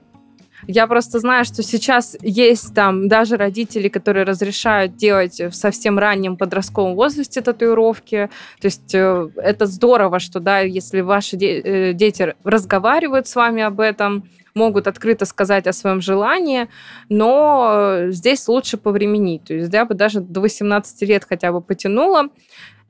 я 0.68 0.88
просто 0.88 1.20
знаю, 1.20 1.46
что 1.46 1.64
сейчас 1.64 2.18
есть 2.22 2.74
там 2.76 3.08
даже 3.08 3.38
родители, 3.38 3.88
которые 3.88 4.26
разрешают 4.26 4.96
делать 4.96 5.40
в 5.40 5.52
совсем 5.54 5.98
раннем 5.98 6.38
подростковом 6.38 6.96
возрасте 6.96 7.42
татуировки. 7.42 8.30
То 8.60 8.66
есть 8.66 8.94
э, 8.94 9.30
это 9.38 9.66
здорово, 9.66 10.20
что 10.20 10.40
да, 10.40 10.60
если 10.60 11.02
ваши 11.02 11.38
э, 11.38 11.94
дети 11.94 12.36
разговаривают 12.44 13.28
с 13.28 13.36
вами 13.36 13.64
об 13.64 13.80
этом, 13.80 14.30
могут 14.54 14.88
открыто 14.88 15.26
сказать 15.26 15.68
о 15.68 15.74
своем 15.74 16.02
желании, 16.02 16.68
но 17.08 18.08
здесь 18.10 18.48
лучше 18.48 18.78
повременить. 18.78 19.46
То 19.46 19.54
есть 19.54 19.74
я 19.74 19.86
бы 19.86 19.94
даже 19.96 20.20
до 20.20 20.42
18 20.42 21.02
лет 21.04 21.26
хотя 21.28 21.52
бы 21.52 21.62
потянула. 21.62 22.28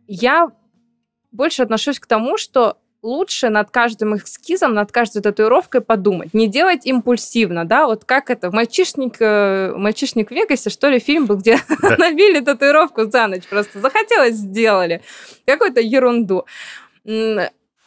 Я 0.07 0.49
больше 1.31 1.63
отношусь 1.63 1.99
к 1.99 2.05
тому, 2.05 2.37
что 2.37 2.77
лучше 3.01 3.49
над 3.49 3.71
каждым 3.71 4.17
эскизом, 4.17 4.73
над 4.73 4.91
каждой 4.91 5.21
татуировкой 5.21 5.81
подумать. 5.81 6.33
Не 6.33 6.47
делать 6.47 6.85
импульсивно, 6.85 7.65
да, 7.65 7.85
вот 7.85 8.05
как 8.05 8.29
это, 8.29 8.51
мальчишник, 8.51 9.15
э, 9.19 9.73
мальчишник 9.75 10.29
в 10.29 10.31
Вегасе, 10.31 10.69
что 10.69 10.89
ли, 10.89 10.99
фильм 10.99 11.25
был, 11.25 11.37
где 11.37 11.59
набили 11.97 12.41
татуировку 12.41 13.09
за 13.09 13.27
ночь, 13.27 13.47
просто 13.47 13.79
захотелось, 13.79 14.35
сделали. 14.35 15.01
Какую-то 15.45 15.79
ерунду. 15.79 16.45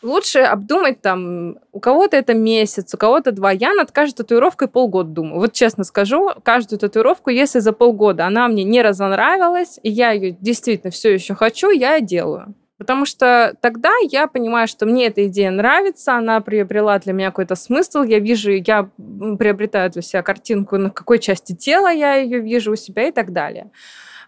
Лучше 0.03 0.41
обдумать 0.41 1.01
там, 1.01 1.59
у 1.71 1.79
кого-то 1.79 2.17
это 2.17 2.35
месяц, 2.35 2.93
у 2.93 2.97
кого-то 2.97 3.31
два. 3.31 3.53
Я 3.53 3.73
над 3.73 3.93
каждой 3.93 4.17
татуировкой 4.17 4.67
полгода 4.67 5.11
думаю. 5.11 5.39
Вот 5.39 5.53
честно 5.53 5.85
скажу, 5.85 6.31
каждую 6.43 6.81
татуировку, 6.81 7.31
если 7.31 7.61
за 7.61 7.73
полгода 7.73 8.27
она 8.27 8.49
мне 8.49 8.65
не 8.65 8.83
разонравилась, 8.83 9.79
и 9.85 9.91
я 9.91 10.11
ее 10.11 10.33
действительно 10.33 10.91
все 10.91 11.13
еще 11.13 11.37
хочу, 11.37 11.71
я 11.71 12.01
делаю. 12.01 12.57
Потому 12.83 13.07
что 13.07 13.55
тогда 13.61 13.93
я 14.11 14.27
понимаю, 14.27 14.67
что 14.67 14.87
мне 14.87 15.07
эта 15.07 15.29
идея 15.29 15.53
нравится, 15.53 16.15
она 16.15 16.41
приобрела 16.41 16.99
для 16.99 17.13
меня 17.13 17.29
какой-то 17.29 17.55
смысл, 17.55 18.03
я 18.03 18.19
вижу, 18.19 18.51
я 18.51 18.91
приобретаю 19.39 19.89
для 19.93 20.03
себя 20.03 20.25
картинку, 20.25 20.79
на 20.79 20.91
какой 20.91 21.21
части 21.21 21.55
тела 21.55 21.93
я 21.93 22.17
ее 22.17 22.41
вижу 22.41 22.73
у 22.73 22.77
себя 22.77 23.07
и 23.07 23.13
так 23.13 23.33
далее. 23.33 23.71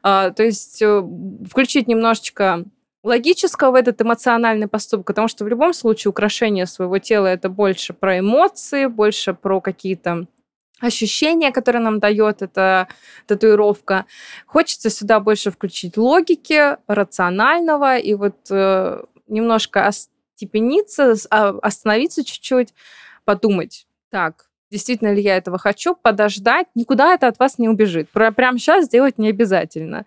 А, 0.04 0.30
то 0.30 0.44
есть 0.44 0.80
э, 0.82 1.02
включить 1.50 1.88
немножечко 1.88 2.62
логического 3.02 3.72
в 3.72 3.74
этот 3.74 4.00
эмоциональный 4.00 4.68
поступок, 4.68 5.06
потому 5.06 5.26
что 5.26 5.44
в 5.44 5.48
любом 5.48 5.74
случае 5.74 6.10
украшение 6.10 6.66
своего 6.66 6.98
тела 6.98 7.26
это 7.26 7.48
больше 7.48 7.92
про 7.92 8.20
эмоции, 8.20 8.86
больше 8.86 9.34
про 9.34 9.60
какие-то 9.60 10.26
ощущения, 10.80 11.52
которые 11.52 11.82
нам 11.82 12.00
дает 12.00 12.42
эта 12.42 12.88
татуировка. 13.26 14.06
Хочется 14.46 14.90
сюда 14.90 15.20
больше 15.20 15.50
включить 15.50 15.96
логики, 15.96 16.76
рационального 16.87 17.96
и 17.96 18.14
вот 18.14 18.37
э, 18.50 19.02
немножко 19.28 19.87
остепениться, 19.87 21.14
а, 21.30 21.56
остановиться 21.62 22.24
чуть-чуть, 22.24 22.74
подумать, 23.24 23.87
так, 24.10 24.46
действительно 24.70 25.14
ли 25.14 25.22
я 25.22 25.37
этого 25.37 25.58
хочу, 25.58 25.94
подождать, 25.94 26.66
никуда 26.74 27.14
это 27.14 27.28
от 27.28 27.38
вас 27.38 27.58
не 27.58 27.68
убежит. 27.68 28.08
Прямо 28.10 28.58
сейчас 28.58 28.87
сделать 28.87 29.18
не 29.18 29.28
обязательно 29.30 30.04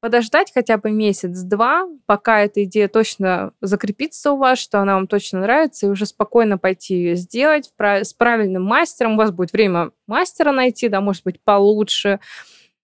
подождать 0.00 0.50
хотя 0.52 0.78
бы 0.78 0.90
месяц-два, 0.90 1.86
пока 2.06 2.40
эта 2.40 2.64
идея 2.64 2.88
точно 2.88 3.52
закрепится 3.60 4.32
у 4.32 4.36
вас, 4.36 4.58
что 4.58 4.80
она 4.80 4.94
вам 4.94 5.06
точно 5.06 5.40
нравится, 5.40 5.86
и 5.86 5.90
уже 5.90 6.06
спокойно 6.06 6.58
пойти 6.58 6.94
ее 6.94 7.16
сделать 7.16 7.72
с 7.78 8.14
правильным 8.14 8.64
мастером. 8.64 9.12
У 9.12 9.16
вас 9.16 9.30
будет 9.30 9.52
время 9.52 9.90
мастера 10.06 10.52
найти, 10.52 10.88
да, 10.88 11.00
может 11.00 11.24
быть, 11.24 11.40
получше, 11.42 12.18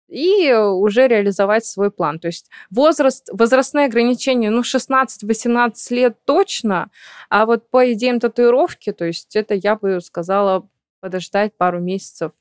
и 0.08 0.54
уже 0.54 1.08
реализовать 1.08 1.66
свой 1.66 1.89
план. 1.89 2.20
То 2.20 2.28
есть 2.28 2.50
возраст, 2.70 3.28
возрастные 3.32 3.88
ограничения, 3.88 4.52
ну, 4.52 4.62
16-18 4.62 5.74
лет 5.89 6.18
точно, 6.26 6.92
а 7.30 7.46
вот 7.46 7.70
по 7.70 7.92
идеям 7.94 8.20
татуировки, 8.20 8.92
то 8.92 9.06
есть 9.06 9.36
это 9.36 9.56
я 9.56 9.76
бы 9.76 10.00
сказала 10.02 10.70
подождать 11.00 11.58
пару 11.58 11.80
месяцев 11.80 12.32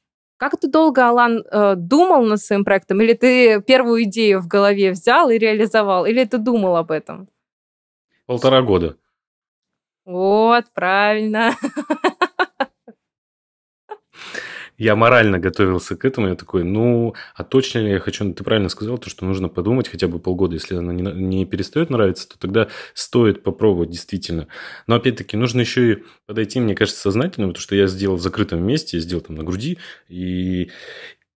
как 0.42 0.58
ты 0.58 0.68
долго, 0.68 1.08
Алан, 1.08 1.44
э, 1.50 1.74
думал 1.76 2.24
над 2.24 2.40
своим 2.40 2.64
проектом? 2.64 3.00
Или 3.00 3.12
ты 3.12 3.62
первую 3.62 4.02
идею 4.02 4.40
в 4.40 4.48
голове 4.48 4.90
взял 4.90 5.30
и 5.30 5.38
реализовал? 5.38 6.04
Или 6.04 6.24
ты 6.24 6.38
думал 6.38 6.76
об 6.76 6.90
этом? 6.90 7.28
Полтора 8.26 8.62
года. 8.62 8.96
Вот, 10.04 10.64
правильно. 10.74 11.54
я 14.78 14.96
морально 14.96 15.38
готовился 15.38 15.96
к 15.96 16.04
этому. 16.04 16.28
Я 16.28 16.34
такой, 16.34 16.64
ну, 16.64 17.14
а 17.34 17.44
точно 17.44 17.80
ли 17.80 17.90
я 17.90 18.00
хочу? 18.00 18.32
Ты 18.32 18.44
правильно 18.44 18.68
сказал, 18.68 18.98
то, 18.98 19.10
что 19.10 19.24
нужно 19.24 19.48
подумать 19.48 19.88
хотя 19.88 20.08
бы 20.08 20.18
полгода. 20.18 20.54
Если 20.54 20.74
она 20.74 20.92
не, 20.92 21.02
не 21.02 21.46
перестает 21.46 21.90
нравиться, 21.90 22.28
то 22.28 22.38
тогда 22.38 22.68
стоит 22.94 23.42
попробовать 23.42 23.90
действительно. 23.90 24.48
Но 24.86 24.96
опять-таки 24.96 25.36
нужно 25.36 25.60
еще 25.60 25.92
и 25.92 26.02
подойти, 26.26 26.60
мне 26.60 26.74
кажется, 26.74 27.00
сознательно, 27.00 27.48
потому 27.48 27.62
что 27.62 27.76
я 27.76 27.86
сделал 27.86 28.16
в 28.16 28.22
закрытом 28.22 28.64
месте, 28.64 28.96
я 28.96 29.02
сделал 29.02 29.22
там 29.22 29.36
на 29.36 29.44
груди, 29.44 29.78
и 30.08 30.70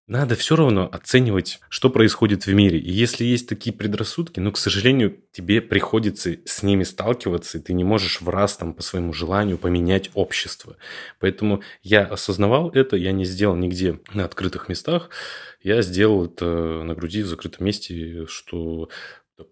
надо 0.07 0.35
все 0.35 0.55
равно 0.55 0.89
оценивать, 0.89 1.59
что 1.67 1.89
происходит 1.89 2.45
в 2.45 2.53
мире. 2.53 2.79
И 2.79 2.89
если 2.89 3.25
есть 3.25 3.49
такие 3.49 3.75
предрассудки, 3.75 4.39
ну, 4.39 4.53
к 4.53 4.57
сожалению, 4.57 5.19
тебе 5.33 5.61
приходится 5.61 6.37
с 6.45 6.63
ними 6.63 6.83
сталкиваться, 6.83 7.57
и 7.57 7.61
ты 7.61 7.73
не 7.73 7.83
можешь 7.83 8.21
в 8.21 8.29
раз 8.29 8.55
там 8.55 8.73
по 8.73 8.81
своему 8.81 9.11
желанию 9.11 9.57
поменять 9.57 10.09
общество. 10.13 10.77
Поэтому 11.19 11.61
я 11.83 12.03
осознавал 12.05 12.69
это, 12.69 12.95
я 12.95 13.11
не 13.11 13.25
сделал 13.25 13.57
нигде 13.57 13.99
на 14.13 14.23
открытых 14.23 14.69
местах, 14.69 15.09
я 15.61 15.81
сделал 15.81 16.25
это 16.25 16.45
на 16.83 16.95
груди 16.95 17.21
в 17.23 17.27
закрытом 17.27 17.65
месте, 17.65 18.25
что 18.27 18.89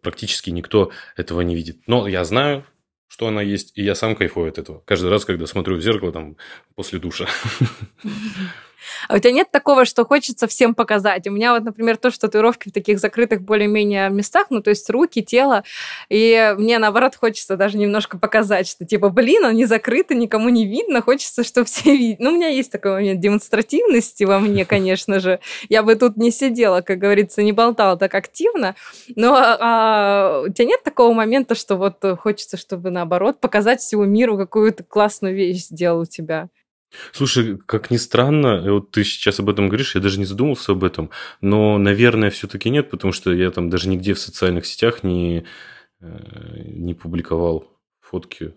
практически 0.01 0.51
никто 0.51 0.91
этого 1.17 1.41
не 1.41 1.53
видит. 1.53 1.79
Но 1.85 2.07
я 2.07 2.23
знаю, 2.23 2.65
что 3.07 3.27
она 3.27 3.41
есть, 3.41 3.77
и 3.77 3.83
я 3.83 3.93
сам 3.93 4.15
кайфую 4.15 4.49
от 4.49 4.57
этого. 4.57 4.81
Каждый 4.85 5.09
раз, 5.09 5.25
когда 5.25 5.47
смотрю 5.47 5.75
в 5.75 5.81
зеркало 5.81 6.13
там 6.13 6.37
после 6.75 6.99
душа. 6.99 7.27
А 9.07 9.15
у 9.15 9.19
тебя 9.19 9.31
нет 9.31 9.51
такого, 9.51 9.85
что 9.85 10.05
хочется 10.05 10.47
всем 10.47 10.75
показать? 10.75 11.27
У 11.27 11.31
меня 11.31 11.53
вот, 11.53 11.63
например, 11.63 11.97
тоже 11.97 12.19
татуировки 12.19 12.69
в 12.69 12.71
таких 12.71 12.99
закрытых 12.99 13.41
более-менее 13.41 14.09
местах, 14.09 14.47
ну, 14.49 14.61
то 14.61 14.69
есть 14.69 14.89
руки, 14.89 15.23
тело, 15.23 15.63
и 16.09 16.53
мне, 16.57 16.79
наоборот, 16.79 17.15
хочется 17.15 17.57
даже 17.57 17.77
немножко 17.77 18.17
показать, 18.17 18.67
что, 18.67 18.85
типа, 18.85 19.09
блин, 19.09 19.45
он 19.45 19.55
не 19.55 19.65
закрыт, 19.65 20.11
никому 20.11 20.49
не 20.49 20.65
видно, 20.65 21.01
хочется, 21.01 21.43
чтобы 21.43 21.65
все 21.67 21.95
видели. 21.95 22.17
Ну, 22.19 22.31
у 22.31 22.35
меня 22.35 22.47
есть 22.47 22.71
такой 22.71 22.91
момент 22.91 23.19
демонстративности 23.19 24.23
во 24.23 24.39
мне, 24.39 24.65
конечно 24.75 25.19
же. 25.19 25.39
Я 25.69 25.83
бы 25.83 25.95
тут 25.95 26.17
не 26.17 26.31
сидела, 26.31 26.81
как 26.81 26.99
говорится, 26.99 27.41
не 27.43 27.51
болтала 27.51 27.97
так 27.97 28.13
активно, 28.15 28.75
но 29.15 29.35
а, 29.35 30.43
у 30.45 30.49
тебя 30.51 30.67
нет 30.67 30.83
такого 30.83 31.13
момента, 31.13 31.55
что 31.55 31.75
вот 31.75 32.03
хочется, 32.19 32.57
чтобы, 32.57 32.91
наоборот, 32.91 33.39
показать 33.39 33.81
всему 33.81 34.05
миру, 34.05 34.37
какую-то 34.37 34.83
классную 34.83 35.35
вещь 35.35 35.65
сделал 35.65 36.01
у 36.01 36.05
тебя? 36.05 36.49
Слушай, 37.11 37.57
как 37.65 37.91
ни 37.91 37.97
странно, 37.97 38.61
вот 38.71 38.91
ты 38.91 39.03
сейчас 39.03 39.39
об 39.39 39.49
этом 39.49 39.67
говоришь, 39.67 39.95
я 39.95 40.01
даже 40.01 40.19
не 40.19 40.25
задумывался 40.25 40.73
об 40.73 40.83
этом, 40.83 41.09
но, 41.41 41.77
наверное, 41.77 42.29
все-таки 42.29 42.69
нет, 42.69 42.89
потому 42.89 43.11
что 43.11 43.33
я 43.33 43.51
там 43.51 43.69
даже 43.69 43.89
нигде 43.89 44.13
в 44.13 44.19
социальных 44.19 44.65
сетях 44.65 45.03
не, 45.03 45.45
э, 46.01 46.63
не 46.65 46.93
публиковал 46.93 47.71
фотки. 47.99 48.53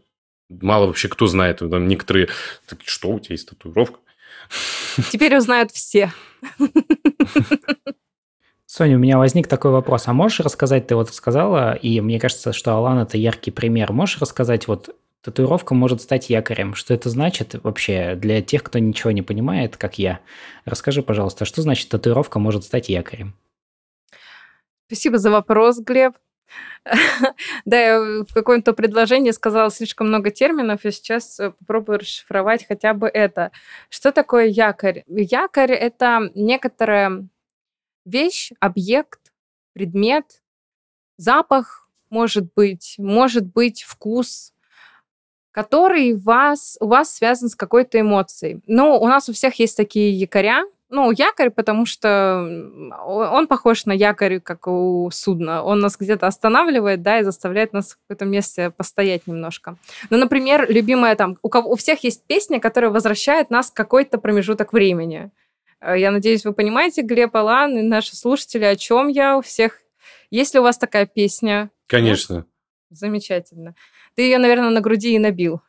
Мало 0.48 0.87
вообще 0.87 1.09
кто 1.09 1.27
знает, 1.27 1.59
там 1.59 1.88
некоторые, 1.88 2.29
так, 2.66 2.81
что 2.85 3.11
у 3.11 3.20
тебя 3.20 3.35
есть 3.35 3.48
татуировка? 3.48 3.98
Теперь 5.11 5.37
узнают 5.37 5.70
все. 5.72 6.12
Соня, 8.66 8.96
у 8.96 8.98
меня 8.98 9.18
возник 9.18 9.46
такой 9.48 9.70
вопрос. 9.70 10.09
А 10.09 10.12
можешь 10.12 10.40
рассказать, 10.40 10.87
ты 10.87 10.94
вот 10.94 11.12
сказала, 11.14 11.72
и 11.72 12.01
мне 12.01 12.20
кажется, 12.20 12.53
что 12.53 12.74
Алан 12.74 12.98
это 12.98 13.16
яркий 13.16 13.51
пример. 13.51 13.92
Можешь 13.92 14.20
рассказать 14.20 14.68
вот 14.68 14.94
Татуировка 15.23 15.75
может 15.75 16.01
стать 16.01 16.31
якорем. 16.31 16.75
Что 16.75 16.95
это 16.95 17.11
значит 17.11 17.55
вообще 17.63 18.15
для 18.15 18.41
тех, 18.41 18.63
кто 18.63 18.79
ничего 18.79 19.11
не 19.11 19.23
понимает, 19.23 19.77
как 19.77 19.99
я? 19.99 20.21
Расскажи, 20.65 21.03
пожалуйста, 21.03 21.45
что 21.45 21.63
значит 21.63 21.89
татуировка 21.89 22.39
может 22.39 22.65
стать 22.65 22.89
якорем? 22.89 23.35
Спасибо 24.87 25.19
за 25.19 25.31
вопрос, 25.31 25.81
Глеб. 25.81 26.15
Да, 27.65 27.79
я 27.79 28.01
в 28.01 28.33
каком-то 28.33 28.73
предложении 28.73 29.33
сказала 29.33 29.71
слишком 29.71 30.09
много 30.09 30.31
терминов, 30.31 30.85
и 30.85 30.91
сейчас 30.91 31.37
попробую 31.59 31.99
расшифровать 31.99 32.67
хотя 32.67 32.95
бы 32.95 33.07
это. 33.09 33.53
Что 33.91 34.13
такое 34.13 34.47
якорь? 34.47 35.05
Якорь— 35.09 35.73
это 35.75 36.31
некоторая 36.35 37.29
вещь, 38.07 38.53
объект, 38.61 39.33
предмет, 39.75 40.43
запах, 41.19 41.91
может 42.09 42.55
быть, 42.55 42.95
может 42.97 43.45
быть, 43.45 43.83
вкус, 43.83 44.55
который 45.53 46.15
вас, 46.15 46.77
у 46.81 46.87
вас 46.89 47.15
связан 47.15 47.49
с 47.49 47.55
какой-то 47.55 48.01
эмоцией. 48.01 48.61
Ну, 48.67 48.97
у 48.97 49.07
нас 49.07 49.29
у 49.29 49.33
всех 49.33 49.59
есть 49.59 49.77
такие 49.77 50.13
якоря, 50.13 50.65
ну, 50.91 51.11
якорь, 51.11 51.51
потому 51.51 51.85
что 51.85 52.49
он 53.05 53.47
похож 53.47 53.85
на 53.85 53.93
якорь, 53.93 54.41
как 54.41 54.67
у 54.67 55.11
судна. 55.13 55.63
Он 55.63 55.81
нас 55.81 55.97
где-то 55.99 56.27
останавливает, 56.27 57.03
да, 57.03 57.21
и 57.21 57.25
заставляет 57.25 57.73
нас 57.73 57.93
в 57.93 57.99
каком-то 58.07 58.25
месте 58.25 58.71
постоять 58.71 59.27
немножко. 59.27 59.77
Ну, 60.09 60.17
например, 60.17 60.67
любимая 60.71 61.15
там, 61.15 61.37
у, 61.43 61.49
кого, 61.51 61.73
у 61.73 61.77
всех 61.77 62.05
есть 62.05 62.25
песня, 62.27 62.59
которая 62.59 62.91
возвращает 62.91 63.51
нас 63.51 63.71
в 63.71 63.75
какой-то 63.75 64.19
промежуток 64.19 64.73
времени. 64.73 65.31
Э, 65.81 65.99
я 65.99 66.11
надеюсь, 66.11 66.45
вы 66.45 66.55
понимаете, 66.55 67.03
Глеб, 67.03 67.37
Алан 67.37 67.77
и 67.77 67.83
наши 67.83 68.17
слушатели, 68.17 68.65
о 68.65 68.77
чем 68.77 69.09
я 69.09 69.37
у 69.37 69.43
всех. 69.43 69.81
Есть 70.31 70.55
ли 70.55 70.61
у 70.61 70.63
вас 70.63 70.79
такая 70.79 71.05
песня? 71.07 71.71
Конечно. 71.87 72.47
Замечательно. 72.91 73.75
Ты 74.19 74.23
ее, 74.23 74.39
наверное, 74.39 74.71
на 74.71 74.81
груди 74.81 75.15
и 75.15 75.19
набил. 75.21 75.63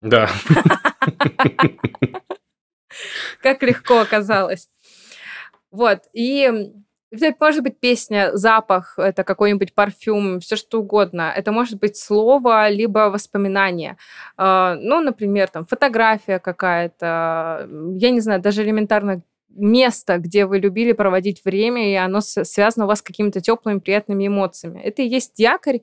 Да. 0.00 0.30
Как 3.42 3.62
легко 3.62 3.98
оказалось. 3.98 4.70
Вот. 5.70 5.98
И 6.14 6.50
это 7.10 7.36
может 7.38 7.62
быть 7.62 7.78
песня, 7.78 8.30
запах, 8.32 8.98
это 8.98 9.22
какой-нибудь 9.22 9.74
парфюм, 9.74 10.40
все 10.40 10.56
что 10.56 10.80
угодно. 10.80 11.30
Это 11.36 11.52
может 11.52 11.78
быть 11.78 11.98
слово, 11.98 12.70
либо 12.70 13.10
воспоминание. 13.10 13.98
А, 14.38 14.76
ну, 14.76 15.02
например, 15.02 15.50
там 15.50 15.66
фотография 15.66 16.38
какая-то, 16.38 17.68
я 17.98 18.10
не 18.12 18.20
знаю, 18.20 18.40
даже 18.40 18.62
элементарно 18.62 19.20
место, 19.50 20.16
где 20.16 20.46
вы 20.46 20.58
любили 20.58 20.92
проводить 20.92 21.44
время, 21.44 21.92
и 21.92 21.94
оно 21.96 22.22
связано 22.22 22.86
у 22.86 22.88
вас 22.88 23.00
с 23.00 23.02
какими-то 23.02 23.42
теплыми, 23.42 23.80
приятными 23.80 24.26
эмоциями. 24.26 24.80
Это 24.80 25.02
и 25.02 25.08
есть 25.08 25.38
якорь, 25.38 25.80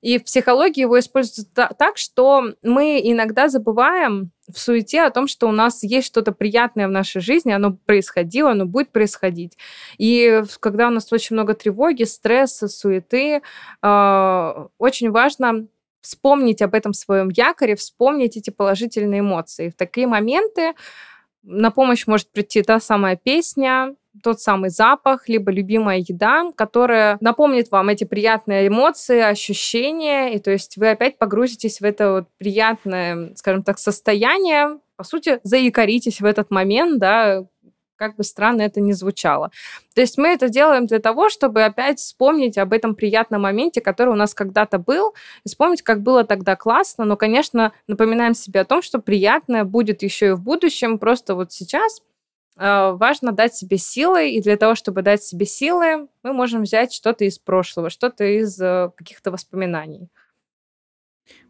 и 0.00 0.18
в 0.18 0.24
психологии 0.24 0.80
его 0.80 0.98
используют 0.98 1.52
так, 1.52 1.96
что 1.96 2.54
мы 2.62 3.00
иногда 3.02 3.48
забываем 3.48 4.30
в 4.52 4.58
суете 4.58 5.02
о 5.02 5.10
том, 5.10 5.28
что 5.28 5.48
у 5.48 5.52
нас 5.52 5.82
есть 5.82 6.06
что-то 6.06 6.32
приятное 6.32 6.88
в 6.88 6.90
нашей 6.90 7.20
жизни, 7.20 7.52
оно 7.52 7.76
происходило, 7.84 8.50
оно 8.50 8.66
будет 8.66 8.90
происходить. 8.90 9.56
И 9.98 10.42
когда 10.60 10.88
у 10.88 10.90
нас 10.90 11.12
очень 11.12 11.34
много 11.34 11.54
тревоги, 11.54 12.04
стресса, 12.04 12.68
суеты, 12.68 13.42
а, 13.82 14.68
очень 14.78 15.10
важно 15.10 15.66
вспомнить 16.00 16.62
об 16.62 16.74
этом 16.74 16.94
своем 16.94 17.28
якоре, 17.28 17.76
вспомнить 17.76 18.36
эти 18.36 18.50
положительные 18.50 19.20
эмоции. 19.20 19.68
В 19.68 19.76
такие 19.76 20.06
моменты 20.06 20.72
на 21.42 21.70
помощь 21.70 22.06
может 22.06 22.30
прийти 22.32 22.62
та 22.62 22.80
самая 22.80 23.16
песня, 23.16 23.94
тот 24.22 24.40
самый 24.40 24.70
запах, 24.70 25.28
либо 25.28 25.50
любимая 25.52 25.98
еда, 25.98 26.50
которая 26.56 27.16
напомнит 27.20 27.70
вам 27.70 27.88
эти 27.88 28.04
приятные 28.04 28.68
эмоции, 28.68 29.20
ощущения, 29.20 30.34
и 30.34 30.38
то 30.38 30.50
есть 30.50 30.76
вы 30.76 30.90
опять 30.90 31.18
погрузитесь 31.18 31.80
в 31.80 31.84
это 31.84 32.12
вот 32.12 32.28
приятное, 32.38 33.32
скажем 33.36 33.62
так, 33.62 33.78
состояние, 33.78 34.78
по 34.96 35.04
сути, 35.04 35.40
заикаритесь 35.44 36.20
в 36.20 36.24
этот 36.24 36.50
момент, 36.50 36.98
да, 36.98 37.44
как 38.00 38.16
бы 38.16 38.24
странно 38.24 38.62
это 38.62 38.80
ни 38.80 38.92
звучало. 38.92 39.50
То 39.94 40.00
есть 40.00 40.16
мы 40.16 40.28
это 40.28 40.48
делаем 40.48 40.86
для 40.86 41.00
того, 41.00 41.28
чтобы 41.28 41.62
опять 41.62 41.98
вспомнить 41.98 42.56
об 42.56 42.72
этом 42.72 42.94
приятном 42.94 43.42
моменте, 43.42 43.82
который 43.82 44.08
у 44.08 44.16
нас 44.16 44.32
когда-то 44.32 44.78
был, 44.78 45.14
и 45.44 45.48
вспомнить, 45.48 45.82
как 45.82 46.00
было 46.00 46.24
тогда 46.24 46.56
классно, 46.56 47.04
но, 47.04 47.16
конечно, 47.16 47.72
напоминаем 47.86 48.34
себе 48.34 48.60
о 48.60 48.64
том, 48.64 48.80
что 48.80 49.00
приятное 49.00 49.64
будет 49.64 50.02
еще 50.02 50.28
и 50.28 50.32
в 50.32 50.40
будущем, 50.40 50.98
просто 50.98 51.34
вот 51.34 51.52
сейчас 51.52 52.00
важно 52.60 53.32
дать 53.32 53.54
себе 53.54 53.78
силы, 53.78 54.30
и 54.30 54.42
для 54.42 54.56
того, 54.56 54.74
чтобы 54.74 55.02
дать 55.02 55.22
себе 55.22 55.46
силы, 55.46 56.08
мы 56.22 56.32
можем 56.32 56.62
взять 56.62 56.92
что-то 56.92 57.24
из 57.24 57.38
прошлого, 57.38 57.88
что-то 57.88 58.24
из 58.24 58.60
э, 58.60 58.90
каких-то 58.96 59.30
воспоминаний. 59.30 60.10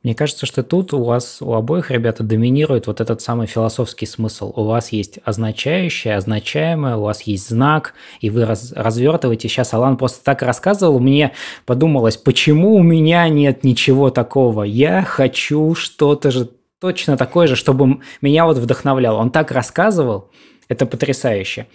Мне 0.02 0.14
кажется, 0.14 0.46
что 0.46 0.62
тут 0.62 0.94
у 0.94 1.04
вас, 1.04 1.42
у 1.42 1.52
обоих 1.52 1.90
ребята 1.90 2.22
доминирует 2.22 2.86
вот 2.86 3.02
этот 3.02 3.20
самый 3.20 3.46
философский 3.46 4.06
смысл. 4.06 4.52
У 4.56 4.64
вас 4.64 4.92
есть 4.92 5.18
означающее, 5.24 6.16
означаемое, 6.16 6.96
у 6.96 7.02
вас 7.02 7.22
есть 7.22 7.48
знак, 7.48 7.94
и 8.20 8.30
вы 8.30 8.46
раз, 8.46 8.72
развертываете. 8.72 9.48
Сейчас 9.48 9.74
Алан 9.74 9.98
просто 9.98 10.24
так 10.24 10.42
рассказывал, 10.42 11.00
мне 11.00 11.32
подумалось, 11.66 12.16
почему 12.16 12.76
у 12.76 12.82
меня 12.82 13.28
нет 13.28 13.62
ничего 13.62 14.10
такого? 14.10 14.62
Я 14.62 15.02
хочу 15.02 15.74
что-то 15.74 16.30
же 16.30 16.50
точно 16.80 17.18
такое 17.18 17.46
же, 17.46 17.56
чтобы 17.56 18.00
меня 18.22 18.46
вот 18.46 18.56
вдохновляло. 18.56 19.18
Он 19.18 19.30
так 19.30 19.50
рассказывал, 19.50 20.30
это 20.70 20.86
потрясающе. 20.86 21.66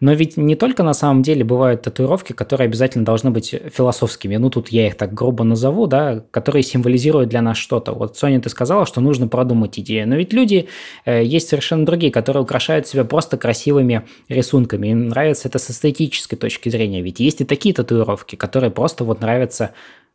Но 0.00 0.12
ведь 0.12 0.36
не 0.36 0.56
только 0.56 0.82
на 0.82 0.92
самом 0.92 1.22
деле 1.22 1.42
бывают 1.42 1.82
татуировки, 1.82 2.34
которые 2.34 2.66
обязательно 2.66 3.02
должны 3.02 3.30
быть 3.30 3.54
философскими. 3.72 4.36
Ну, 4.36 4.50
тут 4.50 4.68
я 4.68 4.86
их 4.86 4.94
так 4.94 5.14
грубо 5.14 5.42
назову, 5.42 5.86
да, 5.86 6.22
которые 6.30 6.62
символизируют 6.62 7.30
для 7.30 7.40
нас 7.40 7.56
что-то. 7.56 7.92
Вот, 7.92 8.18
Соня, 8.18 8.42
ты 8.42 8.50
сказала, 8.50 8.84
что 8.84 9.00
нужно 9.00 9.26
продумать 9.26 9.78
идею. 9.78 10.06
Но 10.06 10.16
ведь 10.16 10.34
люди 10.34 10.68
э, 11.06 11.24
есть 11.24 11.48
совершенно 11.48 11.86
другие, 11.86 12.12
которые 12.12 12.42
украшают 12.42 12.86
себя 12.86 13.04
просто 13.04 13.38
красивыми 13.38 14.02
рисунками. 14.28 14.88
Им 14.88 15.08
нравится 15.08 15.48
это 15.48 15.58
с 15.58 15.70
эстетической 15.70 16.36
точки 16.36 16.68
зрения. 16.68 17.00
Ведь 17.00 17.20
есть 17.20 17.40
и 17.40 17.44
такие 17.44 17.74
татуировки, 17.74 18.36
которые 18.36 18.70
просто 18.70 19.04
вот 19.04 19.22
нравятся, 19.22 19.70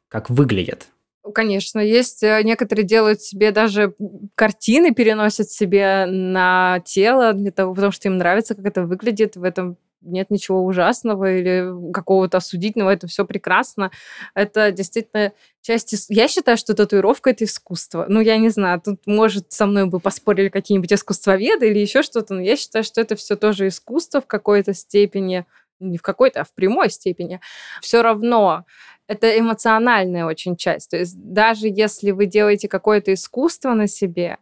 как 0.10 0.30
выглядят. 0.30 0.88
Конечно, 1.34 1.80
есть 1.80 2.24
э, 2.24 2.42
некоторые 2.44 2.86
делают 2.86 3.22
себе 3.22 3.52
даже 3.52 3.94
картины, 4.36 4.94
переносят 4.94 5.50
себе 5.50 6.06
на 6.06 6.82
тело 6.86 7.34
для 7.34 7.52
того, 7.52 7.74
потому 7.74 7.92
что 7.92 8.08
им 8.08 8.18
нравится, 8.18 8.56
как 8.56 8.66
это 8.66 8.84
выглядит. 8.84 9.36
В 9.36 9.44
этом 9.44 9.78
нет 10.02 10.30
ничего 10.30 10.64
ужасного 10.64 11.38
или 11.38 11.92
какого-то 11.92 12.38
осудительного, 12.38 12.92
это 12.92 13.08
все 13.08 13.26
прекрасно. 13.26 13.92
Это 14.34 14.72
действительно 14.72 15.34
часть... 15.62 15.94
Я 16.10 16.28
считаю, 16.28 16.58
что 16.58 16.74
татуировка— 16.74 17.30
это 17.32 17.46
искусство. 17.46 18.06
Ну, 18.08 18.22
я 18.22 18.38
не 18.38 18.50
знаю, 18.50 18.82
тут, 18.82 19.02
может, 19.06 19.52
со 19.52 19.66
мной 19.66 19.86
бы 19.86 20.00
поспорили 20.00 20.50
какие-нибудь 20.50 20.94
искусствоведы 20.94 21.70
или 21.70 21.80
еще 21.80 22.04
что-то, 22.04 22.36
но 22.36 22.42
я 22.42 22.56
считаю, 22.56 22.84
что 22.84 23.02
это 23.02 23.16
все 23.16 23.36
тоже 23.36 23.68
искусство 23.68 24.22
в 24.22 24.28
какой-то 24.28 24.74
степени, 24.74 25.46
не 25.80 25.98
в 25.98 26.02
какой-то, 26.02 26.42
а 26.42 26.44
в 26.44 26.54
прямой 26.54 26.90
степени. 26.90 27.40
Все 27.82 28.02
равно 28.02 28.66
это 29.08 29.38
эмоциональная 29.38 30.26
очень 30.26 30.56
часть. 30.56 30.92
То 30.92 30.98
есть 30.98 31.16
даже 31.18 31.68
если 31.68 32.12
вы 32.12 32.26
делаете 32.26 32.68
какое-то 32.68 33.14
искусство 33.14 33.74
на 33.74 33.88
себе, 33.88 34.38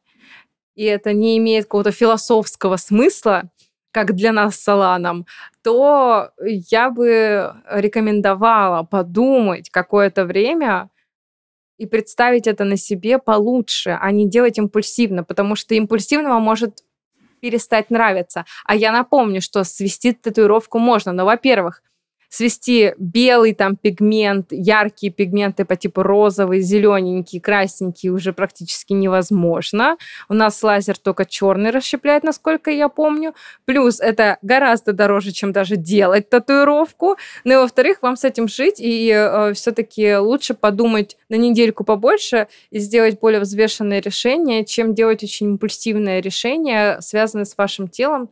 и 0.75 0.83
это 0.83 1.13
не 1.13 1.37
имеет 1.37 1.65
какого-то 1.65 1.91
философского 1.91 2.77
смысла, 2.77 3.43
как 3.91 4.13
для 4.13 4.33
нас 4.33 4.57
с 4.57 4.67
Аланом, 4.67 5.25
то 5.63 6.31
я 6.41 6.89
бы 6.89 7.53
рекомендовала 7.69 8.83
подумать 8.83 9.69
какое-то 9.69 10.25
время 10.25 10.89
и 11.77 11.85
представить 11.85 12.47
это 12.47 12.65
на 12.65 12.75
себе 12.75 13.19
получше, 13.19 13.97
а 14.01 14.11
не 14.11 14.29
делать 14.29 14.57
импульсивно, 14.57 15.23
потому 15.23 15.55
что 15.55 15.75
импульсивного 15.75 16.39
может 16.39 16.83
перестать 17.39 17.89
нравиться. 17.89 18.45
А 18.65 18.75
я 18.75 18.91
напомню, 18.91 19.41
что 19.41 19.63
свести 19.63 20.11
татуировку 20.11 20.79
можно, 20.79 21.13
но, 21.13 21.25
во-первых, 21.25 21.81
свести 22.35 22.93
белый 22.97 23.53
там 23.53 23.77
пигмент, 23.77 24.47
яркие 24.51 25.11
пигменты 25.11 25.63
по 25.63 25.77
типу 25.77 26.03
розовый, 26.03 26.59
зелененький, 26.59 27.39
красненький 27.39 28.09
уже 28.09 28.33
практически 28.33 28.91
невозможно. 28.91 29.97
У 30.27 30.33
нас 30.33 30.61
лазер 30.61 30.97
только 30.97 31.23
черный 31.25 31.69
расщепляет, 31.69 32.23
насколько 32.23 32.69
я 32.71 32.89
помню. 32.89 33.33
Плюс 33.63 34.01
это 34.01 34.37
гораздо 34.41 34.91
дороже, 34.91 35.31
чем 35.31 35.53
даже 35.53 35.77
делать 35.77 36.29
татуировку. 36.29 37.15
Ну 37.45 37.53
и 37.53 37.55
во-вторых, 37.55 37.99
вам 38.01 38.17
с 38.17 38.25
этим 38.25 38.49
жить, 38.49 38.79
и 38.79 39.09
э, 39.15 39.53
все-таки 39.53 40.17
лучше 40.17 40.55
подумать 40.55 41.17
на 41.29 41.35
недельку 41.35 41.85
побольше 41.85 42.47
и 42.69 42.79
сделать 42.79 43.17
более 43.19 43.39
взвешенное 43.39 44.01
решение, 44.01 44.65
чем 44.65 44.93
делать 44.93 45.23
очень 45.23 45.51
импульсивное 45.51 46.19
решение, 46.19 46.99
связанное 46.99 47.45
с 47.45 47.57
вашим 47.57 47.87
телом. 47.87 48.29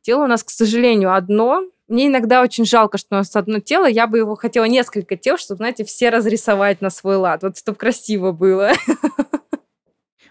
Тело 0.00 0.24
у 0.24 0.26
нас, 0.26 0.42
к 0.42 0.50
сожалению, 0.50 1.14
одно, 1.14 1.62
мне 1.88 2.06
иногда 2.06 2.40
очень 2.40 2.64
жалко, 2.64 2.98
что 2.98 3.16
у 3.16 3.18
нас 3.18 3.34
одно 3.36 3.60
тело. 3.60 3.86
Я 3.86 4.06
бы 4.06 4.18
его 4.18 4.36
хотела 4.36 4.64
несколько 4.64 5.16
тел, 5.16 5.36
чтобы, 5.36 5.58
знаете, 5.58 5.84
все 5.84 6.08
разрисовать 6.10 6.80
на 6.80 6.90
свой 6.90 7.16
лад. 7.16 7.42
Вот 7.42 7.58
чтобы 7.58 7.76
красиво 7.76 8.32
было. 8.32 8.72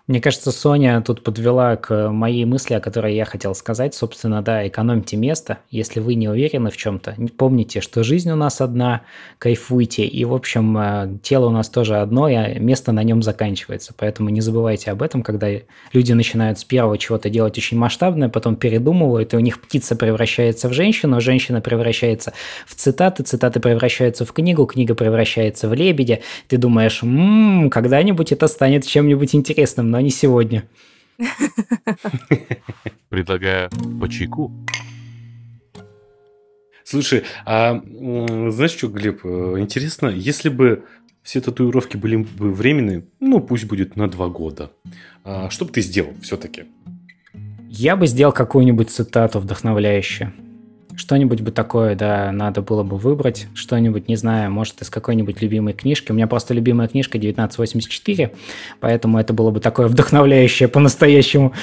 Мне 0.06 0.20
кажется, 0.20 0.52
Соня 0.52 1.02
тут 1.02 1.24
подвела 1.24 1.78
к 1.78 2.10
моей 2.10 2.44
мысли, 2.44 2.74
о 2.74 2.82
которой 2.82 3.16
я 3.16 3.24
хотел 3.24 3.56
сказать. 3.56 3.96
Собственно, 3.96 4.42
да, 4.42 4.68
экономьте 4.68 5.16
место. 5.16 5.60
Если 5.70 6.02
вы 6.02 6.16
не 6.16 6.28
уверены 6.28 6.72
в 6.72 6.76
чем-то, 6.76 7.16
помните, 7.38 7.80
что 7.80 8.04
жизнь 8.04 8.30
у 8.30 8.36
нас 8.36 8.60
одна, 8.60 9.04
кайфуйте. 9.38 10.06
И, 10.06 10.26
в 10.26 10.34
общем, 10.34 10.78
э, 10.78 11.20
тело 11.24 11.46
у 11.46 11.52
нас 11.52 11.70
тоже 11.70 12.02
одно, 12.02 12.28
и 12.28 12.60
место 12.60 12.92
на 12.92 13.02
нем 13.02 13.24
заканчивается. 13.24 13.94
Поэтому 13.98 14.28
не 14.28 14.42
забывайте 14.42 14.92
об 14.92 15.04
этом, 15.04 15.24
когда 15.24 15.48
люди 15.94 16.12
начинают 16.12 16.60
с 16.60 16.66
первого 16.66 16.98
чего-то 16.98 17.30
делать 17.30 17.58
очень 17.58 17.78
масштабное, 17.78 18.28
потом 18.28 18.58
передумывают, 18.58 19.34
и 19.34 19.38
у 19.38 19.40
них 19.40 19.62
птица 19.62 19.96
превращается 19.96 20.68
в 20.68 20.74
женщину, 20.74 21.22
женщина 21.22 21.62
превращается 21.62 22.34
в 22.68 22.76
цитаты, 22.76 23.24
цитаты 23.24 23.62
превращаются 23.62 24.26
в 24.26 24.34
книгу, 24.34 24.66
книга 24.66 24.96
превращается 24.96 25.70
в 25.70 25.74
лебедя. 25.74 26.20
Ты 26.50 26.58
думаешь, 26.58 27.02
м-м, 27.04 27.70
когда-нибудь 27.70 28.34
это 28.34 28.48
станет 28.48 28.86
чем-нибудь 28.86 29.34
интересным 29.34 29.93
но 29.94 30.02
не 30.02 30.10
сегодня. 30.10 30.68
Предлагаю 33.10 33.70
по 34.02 34.10
чайку. 34.10 34.52
Слушай, 36.84 37.24
а 37.46 37.80
знаешь 38.50 38.72
что, 38.72 38.88
Глеб, 38.88 39.24
э, 39.24 39.56
интересно, 39.60 40.08
если 40.08 40.50
бы 40.50 40.84
все 41.22 41.42
татуировки 41.42 41.96
были 41.96 42.16
бы 42.16 42.52
временные, 42.52 43.06
ну 43.20 43.40
пусть 43.40 43.66
будет 43.66 43.96
на 43.96 44.10
два 44.10 44.30
года. 44.30 44.72
А 45.24 45.52
что 45.52 45.66
бы 45.66 45.72
ты 45.72 45.82
сделал 45.82 46.14
все-таки? 46.24 46.66
Я 47.70 47.96
бы 47.96 48.08
сделал 48.08 48.34
какую-нибудь 48.34 48.90
цитату 48.90 49.40
вдохновляющую. 49.40 50.34
Что-нибудь 50.96 51.42
бы 51.42 51.52
такое, 51.52 51.96
да, 51.96 52.32
надо 52.32 52.62
было 52.62 52.84
бы 52.84 52.98
выбрать. 52.98 53.48
Что-нибудь, 53.54 54.08
не 54.08 54.16
знаю, 54.16 54.52
может, 54.52 54.82
из 54.82 54.90
какой-нибудь 54.90 55.42
любимой 55.42 55.74
книжки. 55.74 56.12
У 56.12 56.16
меня 56.16 56.28
просто 56.28 56.54
любимая 56.54 56.88
книжка 56.88 57.18
1984, 57.18 58.32
поэтому 58.80 59.20
это 59.20 59.34
было 59.34 59.52
бы 59.52 59.60
такое 59.60 59.88
вдохновляющее 59.90 60.70
по-настоящему. 60.70 61.54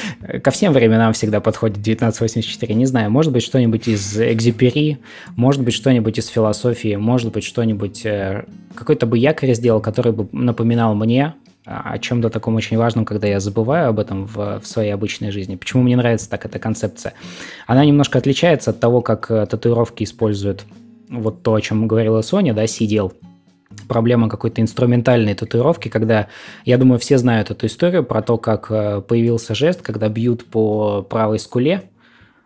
Ко 0.43 0.51
всем 0.51 0.73
временам 0.73 1.13
всегда 1.13 1.41
подходит 1.41 1.79
1984. 1.79 2.75
Не 2.75 2.87
знаю, 2.87 3.11
может 3.11 3.33
быть, 3.33 3.43
что-нибудь 3.43 3.89
из 3.89 4.19
Экзюпери, 4.21 4.99
может 5.37 5.63
быть, 5.63 5.75
что-нибудь 5.75 6.19
из 6.19 6.27
философии, 6.29 6.97
может 6.97 7.33
быть, 7.33 7.45
что-нибудь... 7.45 8.05
Э, 8.05 8.45
какой-то 8.75 9.07
бы 9.07 9.19
якорь 9.19 9.55
сделал, 9.55 9.81
который 9.81 10.13
бы 10.13 10.29
напоминал 10.33 10.95
мне 10.95 11.35
о 11.71 11.99
чем-то 11.99 12.31
таком 12.31 12.57
очень 12.57 12.77
важном, 12.77 13.05
когда 13.05 13.29
я 13.29 13.39
забываю 13.39 13.89
об 13.89 14.01
этом 14.01 14.27
в, 14.27 14.61
в 14.61 14.67
своей 14.67 14.91
обычной 14.91 15.31
жизни. 15.31 15.57
Почему 15.57 15.83
мне 15.83 15.97
нравится 15.97 16.29
так 16.29 16.45
эта 16.45 16.59
концепция? 16.59 17.15
Она 17.67 17.85
немножко 17.85 18.19
отличается 18.19 18.71
от 18.71 18.81
того, 18.81 19.03
как 19.03 19.31
э, 19.31 19.47
татуировки 19.47 20.03
используют 20.03 20.65
вот 21.09 21.43
то, 21.43 21.55
о 21.55 21.61
чем 21.61 21.87
говорила 21.87 22.23
Соня, 22.23 22.55
да, 22.55 22.67
сидел. 22.67 23.13
Проблема 23.89 24.29
какой-то 24.29 24.61
инструментальной 24.61 25.35
татуировки, 25.35 25.89
когда, 25.89 26.27
я 26.65 26.77
думаю, 26.77 26.99
все 26.99 27.19
знают 27.19 27.51
эту 27.51 27.67
историю 27.67 28.05
про 28.05 28.21
то, 28.21 28.37
как 28.37 28.71
э, 28.71 29.01
появился 29.01 29.55
жест, 29.55 29.81
когда 29.83 30.09
бьют 30.09 30.45
по 30.47 31.03
правой 31.03 31.39
скуле, 31.39 31.91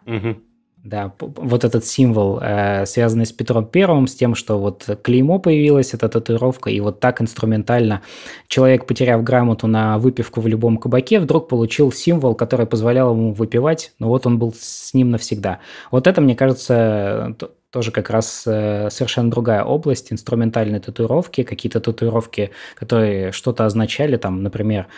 угу. 0.06 0.36
Да, 0.84 1.14
вот 1.18 1.64
этот 1.64 1.86
символ, 1.86 2.38
э, 2.42 2.84
связанный 2.84 3.24
с 3.24 3.32
Петром 3.32 3.64
Первым, 3.64 4.06
с 4.06 4.14
тем, 4.14 4.34
что 4.34 4.58
вот 4.58 4.86
клеймо 5.02 5.38
появилось, 5.38 5.94
эта 5.94 6.10
татуировка, 6.10 6.68
и 6.68 6.78
вот 6.80 7.00
так 7.00 7.22
инструментально 7.22 8.02
человек, 8.48 8.84
потеряв 8.86 9.24
грамоту 9.24 9.66
на 9.66 9.96
выпивку 9.96 10.42
в 10.42 10.46
любом 10.46 10.76
кабаке, 10.76 11.20
вдруг 11.20 11.48
получил 11.48 11.90
символ, 11.90 12.34
который 12.34 12.66
позволял 12.66 13.12
ему 13.12 13.32
выпивать, 13.32 13.94
но 13.98 14.08
вот 14.08 14.26
он 14.26 14.38
был 14.38 14.52
с 14.54 14.92
ним 14.92 15.10
навсегда. 15.10 15.60
Вот 15.90 16.06
это, 16.06 16.20
мне 16.20 16.36
кажется, 16.36 17.34
тоже 17.70 17.90
как 17.90 18.10
раз 18.10 18.44
э, 18.46 18.90
совершенно 18.90 19.30
другая 19.30 19.64
область, 19.64 20.12
инструментальные 20.12 20.80
татуировки, 20.80 21.44
какие-то 21.44 21.80
татуировки, 21.80 22.50
которые 22.74 23.32
что-то 23.32 23.64
означали, 23.64 24.18
там, 24.18 24.42
например, 24.42 24.88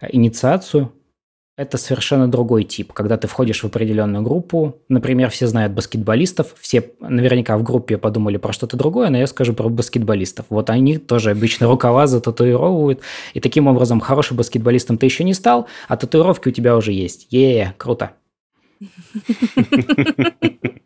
инициацию, 0.00 0.90
это 1.56 1.78
совершенно 1.78 2.28
другой 2.28 2.64
тип, 2.64 2.92
когда 2.92 3.16
ты 3.16 3.28
входишь 3.28 3.62
в 3.62 3.66
определенную 3.66 4.22
группу. 4.22 4.76
Например, 4.88 5.30
все 5.30 5.46
знают 5.46 5.72
баскетболистов, 5.72 6.54
все 6.60 6.90
наверняка 7.00 7.56
в 7.56 7.62
группе 7.62 7.96
подумали 7.96 8.36
про 8.36 8.52
что-то 8.52 8.76
другое, 8.76 9.08
но 9.08 9.18
я 9.18 9.26
скажу 9.26 9.54
про 9.54 9.68
баскетболистов. 9.68 10.46
Вот 10.50 10.68
они 10.68 10.98
тоже 10.98 11.30
обычно 11.30 11.66
рукава 11.68 12.06
зататуировывают, 12.06 13.00
и 13.32 13.40
таким 13.40 13.66
образом 13.66 14.00
хорошим 14.00 14.36
баскетболистом 14.36 14.98
ты 14.98 15.06
еще 15.06 15.24
не 15.24 15.34
стал, 15.34 15.66
а 15.88 15.96
татуировки 15.96 16.48
у 16.48 16.52
тебя 16.52 16.76
уже 16.76 16.92
есть. 16.92 17.26
Е, 17.30 17.74
круто. 17.78 18.12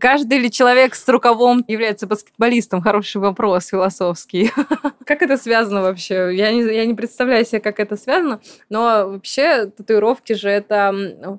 Каждый 0.00 0.38
ли 0.38 0.50
человек 0.50 0.94
с 0.94 1.08
рукавом 1.08 1.64
является 1.68 2.06
баскетболистом? 2.06 2.82
Хороший 2.82 3.18
вопрос 3.18 3.68
философский. 3.68 4.50
Как 5.06 5.22
это 5.22 5.36
связано 5.36 5.82
вообще? 5.82 6.30
Я 6.34 6.52
не, 6.52 6.62
я 6.62 6.84
не 6.86 6.94
представляю 6.94 7.44
себе, 7.44 7.60
как 7.60 7.78
это 7.78 7.96
связано, 7.96 8.40
но 8.68 9.08
вообще 9.08 9.66
татуировки 9.66 10.32
же 10.32 10.48
это 10.48 11.38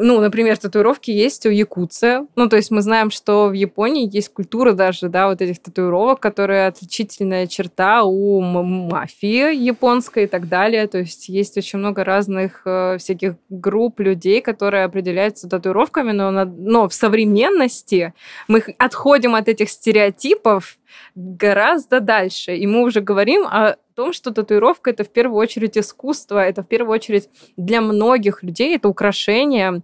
ну, 0.00 0.20
например, 0.20 0.56
татуировки 0.56 1.10
есть 1.10 1.44
у 1.46 1.50
якутцы. 1.50 2.26
Ну, 2.36 2.48
то 2.48 2.56
есть 2.56 2.70
мы 2.70 2.82
знаем, 2.82 3.10
что 3.10 3.48
в 3.48 3.52
Японии 3.52 4.08
есть 4.10 4.32
культура 4.32 4.72
даже, 4.72 5.08
да, 5.08 5.28
вот 5.28 5.42
этих 5.42 5.60
татуировок, 5.60 6.20
которые 6.20 6.66
отличительная 6.66 7.46
черта 7.46 8.04
у 8.04 8.40
мафии 8.40 9.54
японской 9.54 10.24
и 10.24 10.26
так 10.26 10.48
далее. 10.48 10.86
То 10.86 10.98
есть 10.98 11.28
есть 11.28 11.56
очень 11.56 11.78
много 11.78 12.04
разных 12.04 12.62
э, 12.64 12.96
всяких 12.98 13.34
групп 13.48 14.00
людей, 14.00 14.40
которые 14.40 14.84
определяются 14.84 15.48
татуировками, 15.48 16.12
но, 16.12 16.30
на, 16.30 16.44
но 16.44 16.88
в 16.88 16.94
современности 16.94 18.14
мы 18.46 18.62
отходим 18.78 19.34
от 19.34 19.48
этих 19.48 19.68
стереотипов 19.68 20.78
гораздо 21.14 22.00
дальше. 22.00 22.56
И 22.56 22.66
мы 22.66 22.82
уже 22.82 23.00
говорим 23.00 23.46
о 23.46 23.76
том, 23.98 24.12
что 24.12 24.32
татуировка 24.32 24.90
это 24.90 25.02
в 25.02 25.08
первую 25.08 25.40
очередь 25.40 25.76
искусство, 25.76 26.38
это 26.38 26.62
в 26.62 26.68
первую 26.68 26.94
очередь 26.94 27.28
для 27.56 27.80
многих 27.80 28.44
людей 28.44 28.76
это 28.76 28.88
украшение 28.88 29.82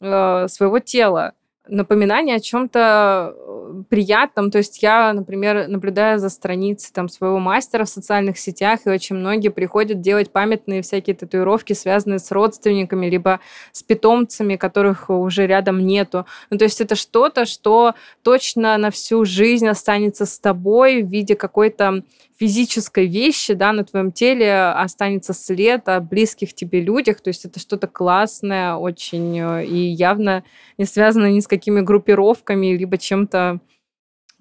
э, 0.00 0.48
своего 0.48 0.80
тела 0.80 1.34
напоминание 1.68 2.36
о 2.36 2.40
чем-то 2.40 3.34
э, 3.36 3.82
приятном. 3.88 4.50
То 4.50 4.58
есть 4.58 4.82
я, 4.82 5.12
например, 5.12 5.68
наблюдаю 5.68 6.18
за 6.18 6.28
страницей 6.28 6.90
там, 6.92 7.08
своего 7.08 7.38
мастера 7.38 7.84
в 7.84 7.88
социальных 7.88 8.38
сетях, 8.38 8.80
и 8.84 8.90
очень 8.90 9.16
многие 9.16 9.48
приходят 9.48 10.00
делать 10.00 10.30
памятные 10.30 10.82
всякие 10.82 11.16
татуировки, 11.16 11.72
связанные 11.72 12.18
с 12.18 12.30
родственниками, 12.30 13.06
либо 13.06 13.40
с 13.72 13.82
питомцами, 13.82 14.56
которых 14.56 15.10
уже 15.10 15.46
рядом 15.46 15.84
нету. 15.84 16.26
Ну, 16.50 16.58
то 16.58 16.64
есть 16.64 16.80
это 16.80 16.94
что-то, 16.94 17.46
что 17.46 17.94
точно 18.22 18.76
на 18.78 18.90
всю 18.90 19.24
жизнь 19.24 19.68
останется 19.68 20.26
с 20.26 20.38
тобой 20.38 21.02
в 21.02 21.08
виде 21.08 21.34
какой-то 21.34 22.02
физической 22.38 23.06
вещи, 23.06 23.54
да, 23.54 23.72
на 23.72 23.84
твоем 23.84 24.12
теле 24.12 24.70
останется 24.70 25.32
след 25.32 25.88
о 25.88 26.00
близких 26.00 26.54
тебе 26.54 26.80
людях, 26.80 27.20
то 27.20 27.28
есть 27.28 27.44
это 27.44 27.58
что-то 27.58 27.86
классное 27.86 28.74
очень 28.74 29.38
э, 29.38 29.64
и 29.64 29.76
явно 29.76 30.44
не 30.76 30.84
связано 30.84 31.30
ни 31.30 31.40
с 31.40 31.46
какими 31.46 31.80
группировками, 31.80 32.76
либо 32.76 32.98
чем-то 32.98 33.60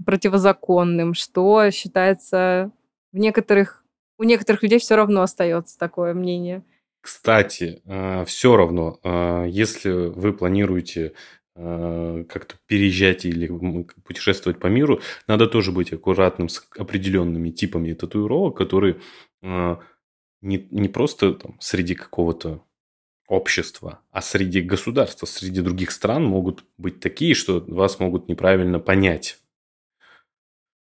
противозаконным, 0.05 1.13
что 1.13 1.69
считается 1.71 2.71
в 3.13 3.17
некоторых, 3.17 3.85
у 4.17 4.23
некоторых 4.23 4.63
людей 4.63 4.79
все 4.79 4.95
равно 4.95 5.21
остается 5.21 5.77
такое 5.77 6.13
мнение. 6.13 6.63
Кстати, 6.99 7.81
э, 7.85 8.25
все 8.25 8.57
равно, 8.57 8.99
э, 9.03 9.45
если 9.47 9.91
вы 9.91 10.33
планируете 10.33 11.13
как-то 11.55 12.55
переезжать 12.67 13.25
или 13.25 13.47
путешествовать 14.03 14.59
по 14.59 14.67
миру, 14.67 14.99
надо 15.27 15.47
тоже 15.47 15.71
быть 15.71 15.93
аккуратным 15.93 16.49
с 16.49 16.67
определенными 16.77 17.49
типами 17.49 17.93
татуировок, 17.93 18.57
которые 18.57 18.99
э, 19.41 19.77
не, 20.41 20.67
не 20.69 20.89
просто 20.89 21.33
там, 21.33 21.55
среди 21.61 21.95
какого-то 21.95 22.61
общества, 23.27 23.99
а 24.11 24.21
среди 24.21 24.61
государства, 24.61 25.25
среди 25.25 25.61
других 25.61 25.91
стран 25.91 26.25
могут 26.25 26.65
быть 26.77 26.99
такие, 26.99 27.33
что 27.33 27.63
вас 27.67 27.99
могут 27.99 28.27
неправильно 28.27 28.79
понять. 28.79 29.39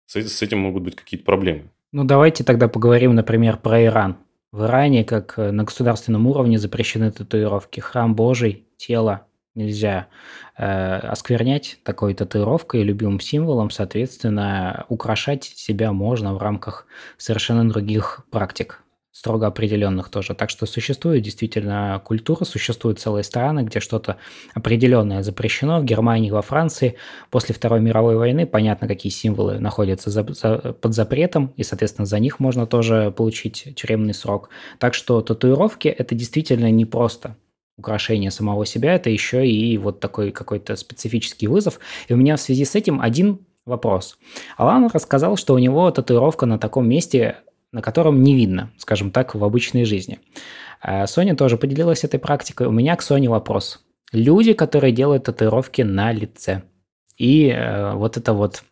С 0.07 0.43
этим 0.43 0.59
могут 0.61 0.85
быть 0.85 0.95
какие-то 0.97 1.25
проблемы. 1.25 1.71
Ну, 1.91 2.05
давайте 2.05 2.45
тогда 2.45 2.69
поговорим, 2.69 3.15
например, 3.15 3.57
про 3.57 3.85
Иран. 3.85 4.17
В 4.53 4.65
Иране, 4.65 5.05
как 5.05 5.39
э, 5.39 5.51
на 5.51 5.65
государственном 5.65 6.27
уровне, 6.27 6.59
запрещены 6.59 7.11
татуировки. 7.11 7.81
Храм 7.81 8.15
Божий, 8.15 8.67
тело, 8.77 9.27
нельзя 9.55 10.09
э, 10.57 10.65
осквернять 10.65 11.79
такой 11.85 12.15
татуировкой, 12.15 12.83
любимым 12.83 13.21
символом, 13.21 13.71
соответственно, 13.71 14.87
украшать 14.89 15.45
себя 15.45 15.93
можно 15.93 16.35
в 16.35 16.39
рамках 16.39 16.87
совершенно 17.17 17.69
других 17.69 18.25
практик, 18.31 18.83
строго 19.13 19.47
определенных 19.47 20.09
тоже. 20.09 20.35
Так 20.35 20.49
что 20.49 20.65
существует 20.65 21.23
действительно 21.23 22.01
культура, 22.05 22.45
существуют 22.45 22.99
целые 22.99 23.25
страны, 23.25 23.61
где 23.61 23.79
что-то 23.79 24.17
определенное 24.55 25.23
запрещено. 25.23 25.81
В 25.81 25.85
Германии, 25.85 26.31
во 26.31 26.41
Франции 26.41 26.97
после 27.31 27.55
Второй 27.55 27.81
мировой 27.81 28.17
войны 28.17 28.47
понятно, 28.47 28.89
какие 28.89 29.13
символы 29.13 29.59
находятся 29.59 30.11
за, 30.11 30.27
за, 30.33 30.73
под 30.73 30.95
запретом, 30.95 31.53
и, 31.57 31.63
соответственно, 31.63 32.07
за 32.07 32.19
них 32.19 32.41
можно 32.41 32.67
тоже 32.67 33.13
получить 33.15 33.75
тюремный 33.77 34.15
срок. 34.15 34.49
Так 34.79 34.95
что 34.95 35.21
татуировки– 35.21 35.89
это 35.89 36.15
действительно 36.15 36.71
непросто 36.71 37.37
украшение 37.83 38.31
самого 38.31 38.65
себя, 38.65 38.95
это 38.95 39.11
еще 39.11 39.47
и 39.47 39.77
вот 39.77 40.01
такой 40.01 40.31
какой-то 40.31 40.77
специфический 40.77 41.49
вызов. 41.49 41.81
И 42.09 42.15
у 42.15 42.17
меня 42.17 42.37
в 42.37 42.41
связи 42.41 42.65
с 42.65 42.75
этим 42.75 43.01
один 43.01 43.41
вопрос. 43.67 44.17
Алан 44.57 44.89
рассказал, 44.93 45.37
что 45.37 45.55
у 45.55 45.59
него 45.59 45.91
татуировка 45.91 46.47
на 46.47 46.59
таком 46.59 46.89
месте, 46.89 47.39
на 47.73 47.83
котором 47.83 48.23
не 48.23 48.35
видно, 48.35 48.71
скажем 48.79 49.11
так, 49.11 49.35
в 49.35 49.45
обычной 49.45 49.85
жизни. 49.85 50.21
А 50.81 51.07
Соня 51.07 51.35
тоже 51.35 51.57
поделилась 51.57 52.05
этой 52.05 52.21
практикой. 52.21 52.69
У 52.69 52.73
меня 52.73 52.95
к 52.97 53.03
Соне 53.03 53.29
вопрос. 53.29 53.81
Люди, 54.13 54.53
которые 54.53 54.93
делают 54.93 55.25
татуировки 55.25 55.83
на 55.83 56.13
лице. 56.13 56.63
И 57.17 57.49
э, 57.49 57.95
вот 57.95 58.17
эта 58.17 58.33
вот 58.33 58.63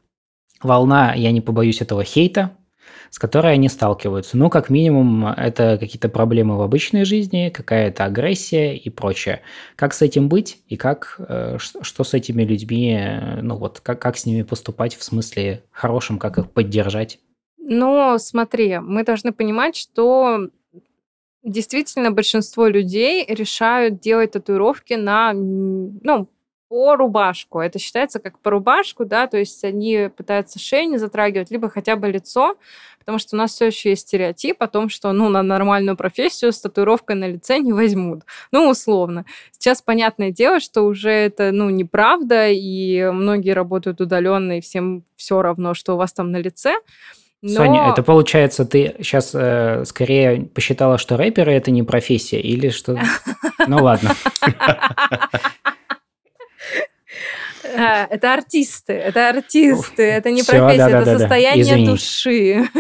волна, 0.63 1.15
я 1.15 1.33
не 1.33 1.41
побоюсь 1.41 1.81
этого 1.81 2.05
хейта, 2.05 2.51
с 3.11 3.19
которой 3.19 3.55
они 3.55 3.69
сталкиваются. 3.69 4.39
Ну, 4.39 4.49
как 4.49 4.71
минимум, 4.71 5.27
это 5.27 5.77
какие-то 5.79 6.09
проблемы 6.09 6.57
в 6.57 6.63
обычной 6.63 7.05
жизни, 7.05 7.51
какая-то 7.51 8.05
агрессия 8.05 8.77
и 8.77 8.89
прочее. 8.89 9.43
Как 9.77 9.93
с 9.93 10.01
этим 10.01 10.29
быть 10.29 10.63
и 10.69 10.77
как, 10.77 11.17
э, 11.19 11.59
что 11.59 12.05
с 12.05 12.15
этими 12.15 12.45
людьми, 12.45 12.97
э, 12.97 13.41
ну 13.43 13.57
вот, 13.57 13.81
как, 13.81 14.01
как 14.01 14.17
с 14.17 14.27
ними 14.27 14.43
поступать 14.43 14.95
в 14.97 15.03
смысле 15.03 15.65
хорошем, 15.73 16.19
как 16.19 16.39
их 16.39 16.51
поддержать? 16.51 17.19
Ну, 17.59 18.17
смотри, 18.19 18.79
мы 18.79 19.05
должны 19.05 19.33
понимать, 19.33 19.77
что 19.77 20.49
действительно 21.43 22.11
большинство 22.13 22.67
людей 22.67 23.25
решают 23.27 24.01
делать 24.01 24.33
татуировки 24.33 24.95
на, 24.95 25.33
ну, 25.33 26.29
по 26.71 26.95
рубашку. 26.95 27.59
Это 27.59 27.81
считается 27.81 28.21
как 28.21 28.39
по 28.39 28.51
рубашку, 28.53 29.05
да, 29.05 29.27
то 29.27 29.37
есть 29.37 29.65
они 29.65 30.09
пытаются 30.17 30.61
шею 30.61 30.89
не 30.89 30.99
затрагивать, 30.99 31.51
либо 31.51 31.69
хотя 31.69 31.97
бы 31.97 32.09
лицо, 32.09 32.57
потому 33.01 33.19
что 33.19 33.35
у 33.35 33.39
нас 33.39 33.53
все 33.53 33.67
еще 33.67 33.91
есть 33.91 34.03
стереотип 34.03 34.63
о 34.63 34.69
том, 34.69 34.89
что, 34.89 35.13
ну, 35.13 35.29
на 35.29 35.43
нормальную 35.43 35.97
профессию 35.97 36.53
с 36.53 36.61
татуировкой 36.61 37.17
на 37.17 37.27
лице 37.27 37.59
не 37.59 37.73
возьмут. 37.73 38.23
Ну, 38.53 38.69
условно. 38.69 39.25
Сейчас 39.51 39.83
понятное 39.83 40.31
дело, 40.31 40.61
что 40.61 40.83
уже 40.83 41.11
это, 41.11 41.51
ну, 41.53 41.69
неправда, 41.71 42.49
и 42.49 43.11
многие 43.11 43.51
работают 43.51 44.01
удаленно, 44.01 44.59
и 44.59 44.61
всем 44.61 45.05
все 45.17 45.43
равно, 45.43 45.75
что 45.75 45.95
у 45.95 45.97
вас 45.97 46.13
там 46.13 46.31
на 46.31 46.37
лице. 46.37 46.77
Но... 47.43 47.55
Соня, 47.55 47.91
это 47.91 48.03
получается, 48.03 48.67
ты 48.67 48.95
сейчас 48.99 49.31
э, 49.35 49.85
скорее 49.87 50.43
посчитала, 50.43 50.99
что 50.99 51.17
рэперы 51.17 51.53
это 51.53 51.71
не 51.71 51.83
профессия, 51.83 52.41
или 52.41 52.69
что? 52.69 52.99
Ну 53.67 53.85
ладно. 53.85 54.15
А, 57.77 58.07
это 58.11 58.33
артисты, 58.35 58.93
это 58.93 59.29
артисты, 59.29 60.03
это 60.03 60.31
не 60.31 60.43
профессия, 60.43 60.89
это 60.89 61.19
состояние 61.19 61.87
души. 61.87 62.69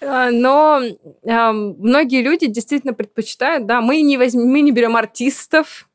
А, 0.00 0.30
но 0.30 0.80
а, 1.26 1.52
многие 1.52 2.22
люди 2.22 2.46
действительно 2.46 2.94
предпочитают, 2.94 3.66
да, 3.66 3.80
мы 3.80 4.00
не 4.02 4.16
возьмем, 4.16 4.46
мы 4.46 4.60
не 4.60 4.70
берем 4.70 4.94
артистов, 4.94 5.87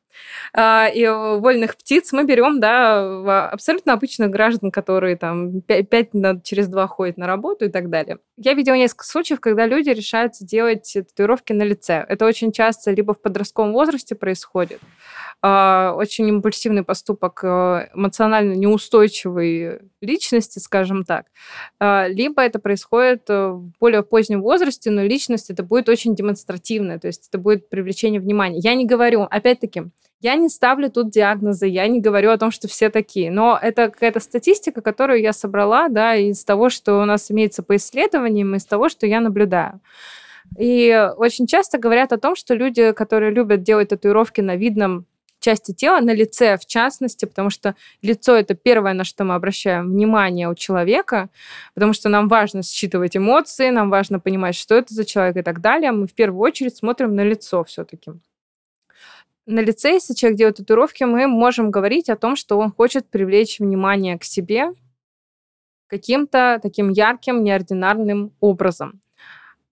и 0.56 1.06
вольных 1.38 1.76
птиц 1.76 2.12
мы 2.12 2.24
берем, 2.24 2.60
да, 2.60 3.48
абсолютно 3.50 3.92
обычных 3.92 4.30
граждан, 4.30 4.70
которые 4.70 5.16
там 5.16 5.60
5, 5.62 5.88
5 5.88 6.42
через 6.42 6.68
2 6.68 6.86
ходят 6.86 7.16
на 7.16 7.26
работу 7.26 7.64
и 7.64 7.68
так 7.68 7.90
далее. 7.90 8.18
Я 8.36 8.54
видела 8.54 8.74
несколько 8.74 9.04
случаев, 9.04 9.40
когда 9.40 9.66
люди 9.66 9.90
решаются 9.90 10.44
делать 10.44 10.90
татуировки 10.92 11.52
на 11.52 11.62
лице. 11.62 12.04
Это 12.08 12.26
очень 12.26 12.52
часто 12.52 12.90
либо 12.90 13.14
в 13.14 13.22
подростковом 13.22 13.72
возрасте 13.72 14.14
происходит, 14.14 14.80
а, 15.42 15.94
очень 15.96 16.28
импульсивный 16.28 16.84
поступок 16.84 17.40
э, 17.44 17.88
эмоционально 17.94 18.54
неустойчивой 18.54 19.80
личности, 20.04 20.58
скажем 20.58 21.04
так, 21.04 21.26
а, 21.78 22.06
либо 22.08 22.42
это 22.42 22.58
происходит 22.58 23.24
э, 23.28 23.48
в 23.48 23.72
более 23.80 24.02
позднем 24.02 24.42
возрасте, 24.42 24.90
но 24.90 25.02
личность 25.02 25.50
это 25.50 25.62
будет 25.62 25.88
очень 25.88 26.14
демонстративная, 26.14 26.98
то 26.98 27.06
есть 27.06 27.28
это 27.28 27.38
будет 27.38 27.68
привлечение 27.68 28.20
внимания. 28.20 28.58
Я 28.58 28.74
не 28.74 28.86
говорю, 28.86 29.22
опять-таки, 29.22 29.84
я 30.20 30.36
не 30.36 30.48
ставлю 30.48 30.90
тут 30.90 31.10
диагнозы, 31.10 31.66
я 31.66 31.86
не 31.86 32.00
говорю 32.00 32.30
о 32.30 32.38
том, 32.38 32.50
что 32.50 32.66
все 32.66 32.88
такие, 32.88 33.30
но 33.30 33.58
это 33.60 33.90
какая-то 33.90 34.20
статистика, 34.20 34.80
которую 34.80 35.20
я 35.20 35.32
собрала, 35.32 35.88
да, 35.88 36.16
из 36.16 36.44
того, 36.44 36.70
что 36.70 37.00
у 37.00 37.04
нас 37.04 37.30
имеется 37.30 37.62
по 37.62 37.76
исследованиям, 37.76 38.54
из 38.54 38.64
того, 38.64 38.88
что 38.88 39.06
я 39.06 39.20
наблюдаю. 39.20 39.80
И 40.58 41.10
очень 41.16 41.46
часто 41.46 41.78
говорят 41.78 42.12
о 42.12 42.18
том, 42.18 42.36
что 42.36 42.54
люди, 42.54 42.92
которые 42.92 43.32
любят 43.32 43.62
делать 43.62 43.88
татуировки 43.88 44.40
на 44.40 44.56
видном 44.56 45.06
части 45.44 45.72
тела, 45.72 46.00
на 46.00 46.14
лице 46.14 46.56
в 46.56 46.66
частности, 46.66 47.26
потому 47.26 47.50
что 47.50 47.74
лицо 48.02 48.34
это 48.34 48.54
первое, 48.54 48.94
на 48.94 49.04
что 49.04 49.24
мы 49.24 49.34
обращаем 49.34 49.90
внимание 49.90 50.48
у 50.48 50.54
человека, 50.54 51.28
потому 51.74 51.92
что 51.92 52.08
нам 52.08 52.28
важно 52.28 52.62
считывать 52.62 53.16
эмоции, 53.16 53.70
нам 53.70 53.90
важно 53.90 54.20
понимать, 54.20 54.54
что 54.54 54.74
это 54.74 54.94
за 54.94 55.04
человек 55.04 55.36
и 55.36 55.42
так 55.42 55.60
далее. 55.60 55.92
Мы 55.92 56.06
в 56.06 56.14
первую 56.14 56.40
очередь 56.40 56.76
смотрим 56.76 57.14
на 57.14 57.24
лицо 57.24 57.62
все-таки. 57.64 58.12
На 59.46 59.60
лице, 59.60 59.92
если 59.92 60.14
человек 60.14 60.38
делает 60.38 60.56
татуировки, 60.56 61.04
мы 61.04 61.26
можем 61.26 61.70
говорить 61.70 62.08
о 62.08 62.16
том, 62.16 62.36
что 62.36 62.58
он 62.58 62.72
хочет 62.72 63.10
привлечь 63.10 63.60
внимание 63.60 64.18
к 64.18 64.24
себе 64.24 64.72
каким-то 65.86 66.58
таким 66.62 66.88
ярким, 66.88 67.44
неординарным 67.44 68.32
образом. 68.40 69.02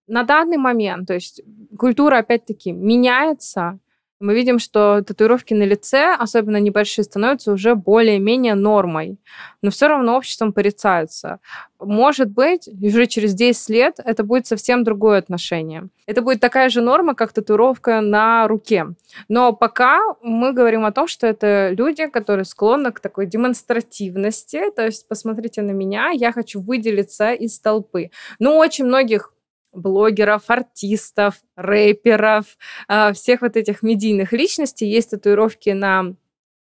На 0.07 0.25
данный 0.25 0.59
момент, 0.59 1.09
то 1.09 1.15
есть 1.15 1.41
культура 1.79 2.19
опять-таки 2.19 2.73
меняется, 2.73 3.79
мы 4.23 4.35
видим, 4.35 4.59
что 4.59 5.03
татуировки 5.03 5.53
на 5.53 5.65
лице, 5.65 6.15
особенно 6.19 6.59
небольшие, 6.59 7.05
становятся 7.05 7.53
уже 7.53 7.75
более-менее 7.75 8.55
нормой. 8.55 9.19
Но 9.63 9.71
все 9.71 9.89
равно 9.89 10.17
обществом 10.17 10.53
порицаются. 10.53 11.41
Может 11.81 12.31
быть, 12.31 12.69
уже 12.69 13.07
через 13.07 13.35
10 13.35 13.69
лет 13.71 13.97
это 14.05 14.23
будет 14.23 14.47
совсем 14.47 14.85
другое 14.85 15.19
отношение. 15.19 15.89
Это 16.07 16.23
будет 16.23 16.41
такая 16.41 16.69
же 16.69 16.81
норма, 16.81 17.15
как 17.15 17.33
татуировка 17.33 18.01
на 18.01 18.47
руке. 18.47 18.87
Но 19.29 19.53
пока 19.53 20.01
мы 20.23 20.53
говорим 20.53 20.85
о 20.85 20.93
том, 20.93 21.09
что 21.09 21.27
это 21.27 21.71
люди, 21.71 22.07
которые 22.07 22.45
склонны 22.45 22.93
к 22.93 23.01
такой 23.01 23.27
демонстративности. 23.27 24.71
То 24.75 24.85
есть, 24.85 25.09
посмотрите 25.09 25.63
на 25.63 25.73
меня, 25.73 26.11
я 26.11 26.33
хочу 26.33 26.61
выделиться 26.61 27.33
из 27.33 27.59
толпы. 27.59 28.11
Ну, 28.39 28.57
очень 28.57 28.85
многих 28.85 29.32
блогеров, 29.73 30.45
артистов, 30.49 31.37
рэперов, 31.57 32.45
а, 32.89 33.13
всех 33.13 33.43
вот 33.43 33.57
этих 33.57 33.83
медийных 33.83 34.33
личностей. 34.33 34.87
Есть 34.87 35.11
татуировки 35.11 35.71
на 35.71 36.15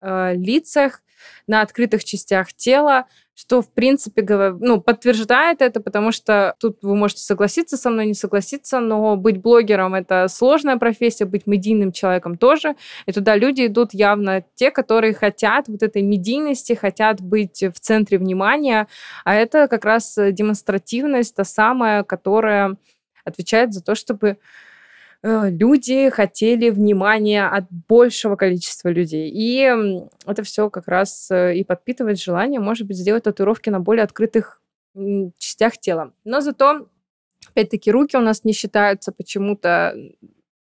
э, 0.00 0.34
лицах, 0.34 1.02
на 1.47 1.61
открытых 1.61 2.05
частях 2.05 2.53
тела, 2.53 3.07
что, 3.37 3.62
в 3.62 3.72
принципе, 3.72 4.22
ну, 4.61 4.81
подтверждает 4.81 5.61
это, 5.61 5.81
потому 5.81 6.12
что 6.12 6.55
тут 6.61 6.79
вы 6.83 6.95
можете 6.95 7.22
согласиться 7.22 7.77
со 7.77 7.91
мной, 7.91 8.07
не 8.07 8.14
согласиться, 8.14 8.79
но 8.79 9.16
быть 9.16 9.39
блогером— 9.39 9.95
это 9.97 10.29
сложная 10.29 10.77
профессия, 10.77 11.25
быть 11.25 11.47
медийным 11.47 11.91
человеком 11.91 12.39
тоже. 12.39 12.77
И 13.07 13.12
туда 13.12 13.35
люди 13.37 13.66
идут 13.66 13.93
явно 13.93 14.45
те, 14.55 14.70
которые 14.70 15.14
хотят 15.14 15.66
вот 15.68 15.83
этой 15.83 16.03
медийности, 16.03 16.75
хотят 16.75 17.20
быть 17.20 17.62
в 17.62 17.81
центре 17.81 18.18
внимания, 18.18 18.87
а 19.25 19.35
это 19.35 19.66
как 19.66 19.85
раз 19.85 20.16
демонстративность, 20.16 21.35
та 21.35 21.45
самая, 21.45 22.05
которая 22.05 22.77
отвечает 23.25 23.72
за 23.72 23.83
то, 23.83 23.95
чтобы 23.95 24.39
люди 25.25 26.11
хотели 26.11 26.68
внимания 26.68 27.47
от 27.47 27.64
большего 27.70 28.37
количества 28.37 28.91
людей. 28.91 29.31
И 29.31 29.72
это 30.27 30.43
все 30.43 30.68
как 30.68 30.87
раз 30.87 31.31
э, 31.31 31.57
и 31.57 31.64
подпитывает 31.64 32.20
желание, 32.20 32.61
может 32.61 32.87
быть, 32.87 32.99
сделать 32.99 33.25
татуировки 33.25 33.70
на 33.70 33.81
более 33.81 34.05
открытых 34.05 34.61
частях 35.39 35.79
тела. 35.79 36.12
Но 36.25 36.41
зато, 36.41 36.89
опять-таки, 37.49 37.91
руки 37.91 38.16
у 38.16 38.20
нас 38.20 38.45
не 38.45 38.53
считаются 38.53 39.12
почему-то 39.12 39.97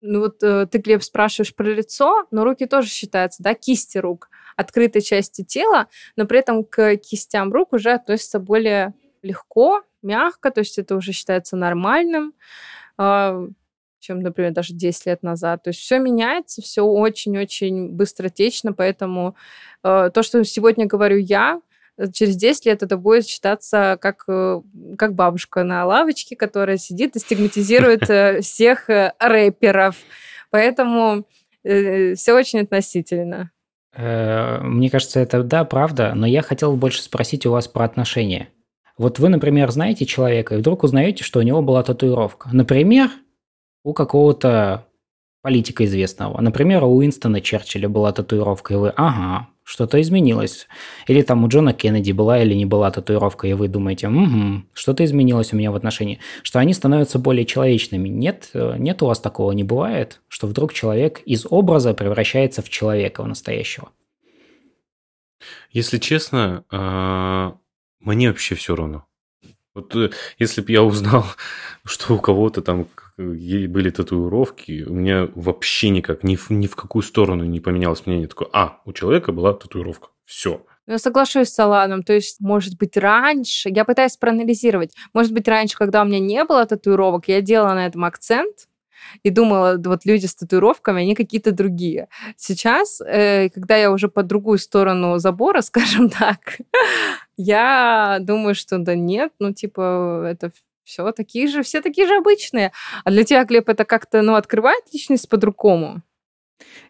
ну 0.06 0.20
вот 0.20 0.42
э, 0.42 0.66
ты, 0.70 0.78
Глеб, 0.78 1.02
спрашиваешь 1.02 1.54
про 1.54 1.64
лицо, 1.64 2.26
но 2.30 2.44
руки 2.44 2.66
тоже 2.66 2.88
считаются, 2.88 3.42
да, 3.42 3.54
кисти 3.54 3.96
рук, 3.96 4.28
открытой 4.54 5.00
части 5.00 5.42
тела, 5.42 5.88
но 6.16 6.26
при 6.26 6.40
этом 6.40 6.62
к 6.64 6.96
кистям 6.96 7.50
рук 7.52 7.72
уже 7.72 7.92
относятся 7.92 8.38
более 8.38 8.92
легко, 9.22 9.82
мягко, 10.02 10.50
то 10.50 10.60
есть 10.60 10.78
это 10.78 10.94
уже 10.94 11.12
считается 11.12 11.56
нормальным, 11.56 12.34
а, 12.98 13.46
чем, 14.04 14.20
например, 14.20 14.52
даже 14.52 14.74
10 14.74 15.06
лет 15.06 15.22
назад. 15.22 15.62
То 15.62 15.70
есть 15.70 15.80
все 15.80 15.98
меняется, 15.98 16.60
все 16.60 16.82
очень-очень 16.82 17.88
быстротечно, 17.88 18.74
поэтому 18.74 19.34
а, 19.82 20.10
то, 20.10 20.22
что 20.22 20.44
сегодня 20.44 20.86
говорю 20.86 21.16
я, 21.16 21.60
через 22.12 22.36
10 22.36 22.66
лет 22.66 22.82
это 22.82 22.96
будет 22.96 23.26
считаться 23.26 23.96
как, 24.00 24.24
э, 24.28 24.60
как 24.98 25.14
бабушка 25.14 25.62
на 25.62 25.86
лавочке, 25.86 26.36
которая 26.36 26.76
сидит 26.76 27.16
и 27.16 27.20
стигматизирует 27.20 28.02
э, 28.10 28.40
всех 28.40 28.90
э, 28.90 29.12
рэперов. 29.18 29.96
Поэтому 30.50 31.26
все 31.62 32.34
очень 32.34 32.60
относительно. 32.60 33.50
Мне 33.96 34.90
кажется, 34.90 35.18
это 35.18 35.42
да, 35.42 35.64
правда, 35.64 36.12
но 36.14 36.26
я 36.26 36.42
хотел 36.42 36.76
больше 36.76 37.00
спросить 37.00 37.46
у 37.46 37.52
вас 37.52 37.68
про 37.68 37.86
отношения. 37.86 38.50
Вот 38.98 39.18
вы, 39.18 39.30
например, 39.30 39.70
знаете 39.70 40.04
человека, 40.04 40.54
и 40.54 40.58
вдруг 40.58 40.84
узнаете, 40.84 41.24
что 41.24 41.40
у 41.40 41.42
него 41.42 41.62
была 41.62 41.82
татуировка. 41.82 42.50
Например, 42.52 43.08
у 43.84 43.92
какого-то 43.92 44.86
политика 45.42 45.84
известного. 45.84 46.40
Например, 46.40 46.82
у 46.84 46.96
Уинстона 46.96 47.40
Черчилля 47.40 47.88
была 47.88 48.12
татуировка, 48.12 48.74
и 48.74 48.76
вы, 48.78 48.88
ага, 48.96 49.48
что-то 49.62 50.00
изменилось. 50.00 50.66
Или 51.06 51.20
там 51.20 51.44
у 51.44 51.48
Джона 51.48 51.74
Кеннеди 51.74 52.12
была 52.12 52.42
или 52.42 52.54
не 52.54 52.64
была 52.64 52.90
татуировка, 52.90 53.46
и 53.46 53.52
вы 53.52 53.68
думаете, 53.68 54.08
угу, 54.08 54.62
что-то 54.72 55.04
изменилось 55.04 55.52
у 55.52 55.56
меня 55.56 55.70
в 55.70 55.76
отношении. 55.76 56.18
Что 56.42 56.60
они 56.60 56.72
становятся 56.72 57.18
более 57.18 57.44
человечными. 57.44 58.08
Нет, 58.08 58.50
нет 58.54 59.02
у 59.02 59.06
вас 59.06 59.20
такого, 59.20 59.52
не 59.52 59.64
бывает, 59.64 60.22
что 60.28 60.46
вдруг 60.46 60.72
человек 60.72 61.20
из 61.26 61.46
образа 61.48 61.92
превращается 61.92 62.62
в 62.62 62.70
человека, 62.70 63.22
в 63.22 63.28
настоящего. 63.28 63.90
Если 65.72 65.98
честно, 65.98 66.64
а, 66.70 67.56
мне 68.00 68.28
вообще 68.28 68.54
все 68.54 68.74
равно. 68.74 69.04
Вот 69.74 69.94
э, 69.96 70.10
если 70.38 70.60
бы 70.62 70.72
я 70.72 70.82
узнал, 70.82 71.24
что 71.84 72.14
у 72.14 72.18
кого-то 72.18 72.62
там 72.62 72.86
были 73.16 73.90
татуировки, 73.90 74.84
у 74.86 74.92
меня 74.92 75.28
вообще 75.34 75.90
никак, 75.90 76.24
ни 76.24 76.36
в, 76.36 76.50
ни 76.50 76.66
в 76.66 76.76
какую 76.76 77.02
сторону 77.02 77.44
не 77.44 77.60
поменялось 77.60 78.06
мнение. 78.06 78.28
Такое, 78.28 78.48
а, 78.52 78.80
у 78.84 78.92
человека 78.92 79.32
была 79.32 79.52
татуировка. 79.52 80.08
Все. 80.24 80.64
Я 80.86 80.98
соглашусь 80.98 81.48
с 81.48 81.58
Аланом. 81.58 82.02
То 82.02 82.12
есть, 82.12 82.40
может 82.40 82.76
быть, 82.76 82.96
раньше, 82.96 83.70
я 83.70 83.84
пытаюсь 83.84 84.16
проанализировать, 84.16 84.94
может 85.14 85.32
быть, 85.32 85.48
раньше, 85.48 85.76
когда 85.76 86.02
у 86.02 86.04
меня 86.04 86.18
не 86.18 86.44
было 86.44 86.66
татуировок, 86.66 87.28
я 87.28 87.40
делала 87.40 87.74
на 87.74 87.86
этом 87.86 88.04
акцент, 88.04 88.68
и 89.22 89.30
думала, 89.30 89.80
вот 89.84 90.04
люди 90.04 90.26
с 90.26 90.34
татуировками, 90.34 91.02
они 91.02 91.14
какие-то 91.14 91.52
другие. 91.52 92.08
Сейчас, 92.36 93.00
э, 93.00 93.48
когда 93.50 93.76
я 93.76 93.90
уже 93.90 94.08
по 94.08 94.22
другую 94.22 94.58
сторону 94.58 95.18
забора, 95.18 95.60
скажем 95.62 96.10
так, 96.10 96.58
я 97.36 98.18
думаю, 98.20 98.54
что 98.54 98.78
да 98.78 98.94
нет, 98.94 99.32
ну, 99.38 99.52
типа, 99.52 100.26
это 100.30 100.52
все 100.84 101.10
такие 101.12 101.48
же, 101.48 101.62
все 101.62 101.80
такие 101.80 102.06
же 102.06 102.16
обычные. 102.16 102.72
А 103.04 103.10
для 103.10 103.24
тебя, 103.24 103.44
Глеб, 103.44 103.68
это 103.68 103.84
как-то, 103.84 104.22
ну, 104.22 104.34
открывает 104.34 104.84
личность 104.92 105.28
по-другому? 105.28 106.02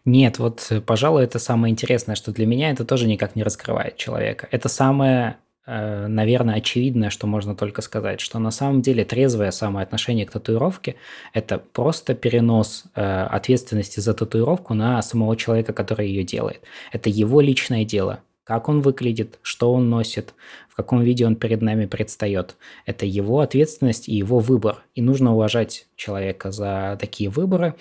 Нет, 0.05 0.39
вот, 0.39 0.67
э, 0.69 0.81
пожалуй, 0.81 1.23
это 1.23 1.39
самое 1.39 1.71
интересное, 1.71 2.15
что 2.15 2.31
для 2.31 2.45
меня 2.45 2.71
это 2.71 2.85
тоже 2.85 3.07
никак 3.07 3.35
не 3.35 3.43
раскрывает 3.43 3.97
человека. 3.97 4.47
Это 4.51 4.69
самое, 4.69 5.37
э, 5.65 6.07
наверное, 6.07 6.55
очевидное, 6.55 7.09
что 7.09 7.27
можно 7.27 7.55
только 7.55 7.81
сказать, 7.81 8.21
что 8.21 8.39
на 8.39 8.51
самом 8.51 8.81
деле 8.81 9.03
трезвое 9.05 9.51
самое 9.51 9.83
отношение 9.83 10.25
к 10.25 10.31
татуировке– 10.31 10.95
это 11.33 11.57
просто 11.57 12.13
перенос 12.13 12.85
э, 12.95 13.01
ответственности 13.01 13.99
за 13.99 14.13
татуировку 14.13 14.73
на 14.73 15.01
самого 15.01 15.35
человека, 15.35 15.73
который 15.73 16.07
ее 16.09 16.23
делает. 16.23 16.61
Это 16.91 17.09
его 17.09 17.41
личное 17.41 17.85
дело 17.85 18.19
как 18.45 18.69
он 18.69 18.81
выглядит, 18.81 19.39
что 19.41 19.73
он 19.73 19.89
носит, 19.89 20.33
в 20.69 20.75
каком 20.75 21.01
виде 21.01 21.25
он 21.25 21.35
перед 21.35 21.61
нами 21.61 21.87
предстает. 21.87 22.55
Это 22.85 23.05
его 23.05 23.39
ответственность 23.39 24.07
и 24.07 24.15
его 24.15 24.39
выбор. 24.39 24.83
И 24.93 25.01
нужно 25.01 25.33
уважать 25.33 25.87
человека 25.95 26.51
за 26.51 26.97
такие 27.01 27.29
выборы. 27.29 27.73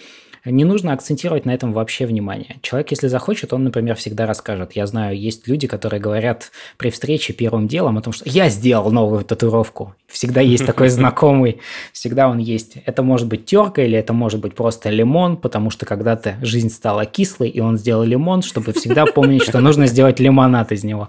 Не 0.45 0.65
нужно 0.65 0.93
акцентировать 0.93 1.47
на 1.47 1.55
этом 1.55 1.73
вообще 1.73 2.05
внимание. 2.05 2.57
Человек, 2.61 2.91
если 2.91 3.09
захочет, 3.09 3.55
он, 3.55 3.65
например, 3.65 3.97
всегда 3.97 4.27
расскажет. 4.27 4.73
Я 4.73 4.87
знаю, 4.87 5.19
есть 5.19 5.49
люди, 5.49 5.67
которые 5.67 6.01
говорят 6.01 6.53
при 6.77 6.91
встрече 6.91 7.33
первым 7.33 7.67
делом 7.67 7.97
о 7.97 8.03
том, 8.03 8.13
что 8.13 8.29
я 8.29 8.51
сделал 8.51 8.91
новую 8.91 9.25
татуировку. 9.25 9.95
Всегда 10.07 10.43
есть 10.43 10.67
такой 10.67 10.89
знакомый, 10.91 11.61
всегда 11.93 12.29
он 12.29 12.39
есть. 12.39 12.77
Это 12.85 13.03
может 13.03 13.27
быть 13.27 13.47
терка 13.47 13.83
или 13.83 13.97
это 13.97 14.13
может 14.13 14.41
быть 14.41 14.55
просто 14.55 14.91
лимон, 14.91 15.39
потому 15.39 15.71
что 15.71 15.87
когда-то 15.87 16.37
жизнь 16.43 16.69
стала 16.69 17.07
кислой, 17.07 17.49
и 17.49 17.61
он 17.61 17.79
сделал 17.79 18.05
лимон, 18.05 18.43
чтобы 18.43 18.75
всегда 18.75 19.07
помнить, 19.07 19.43
что 19.43 19.61
нужно 19.61 19.87
сделать 19.87 20.21
лимонад 20.21 20.73
из 20.73 20.85
него. 20.85 21.09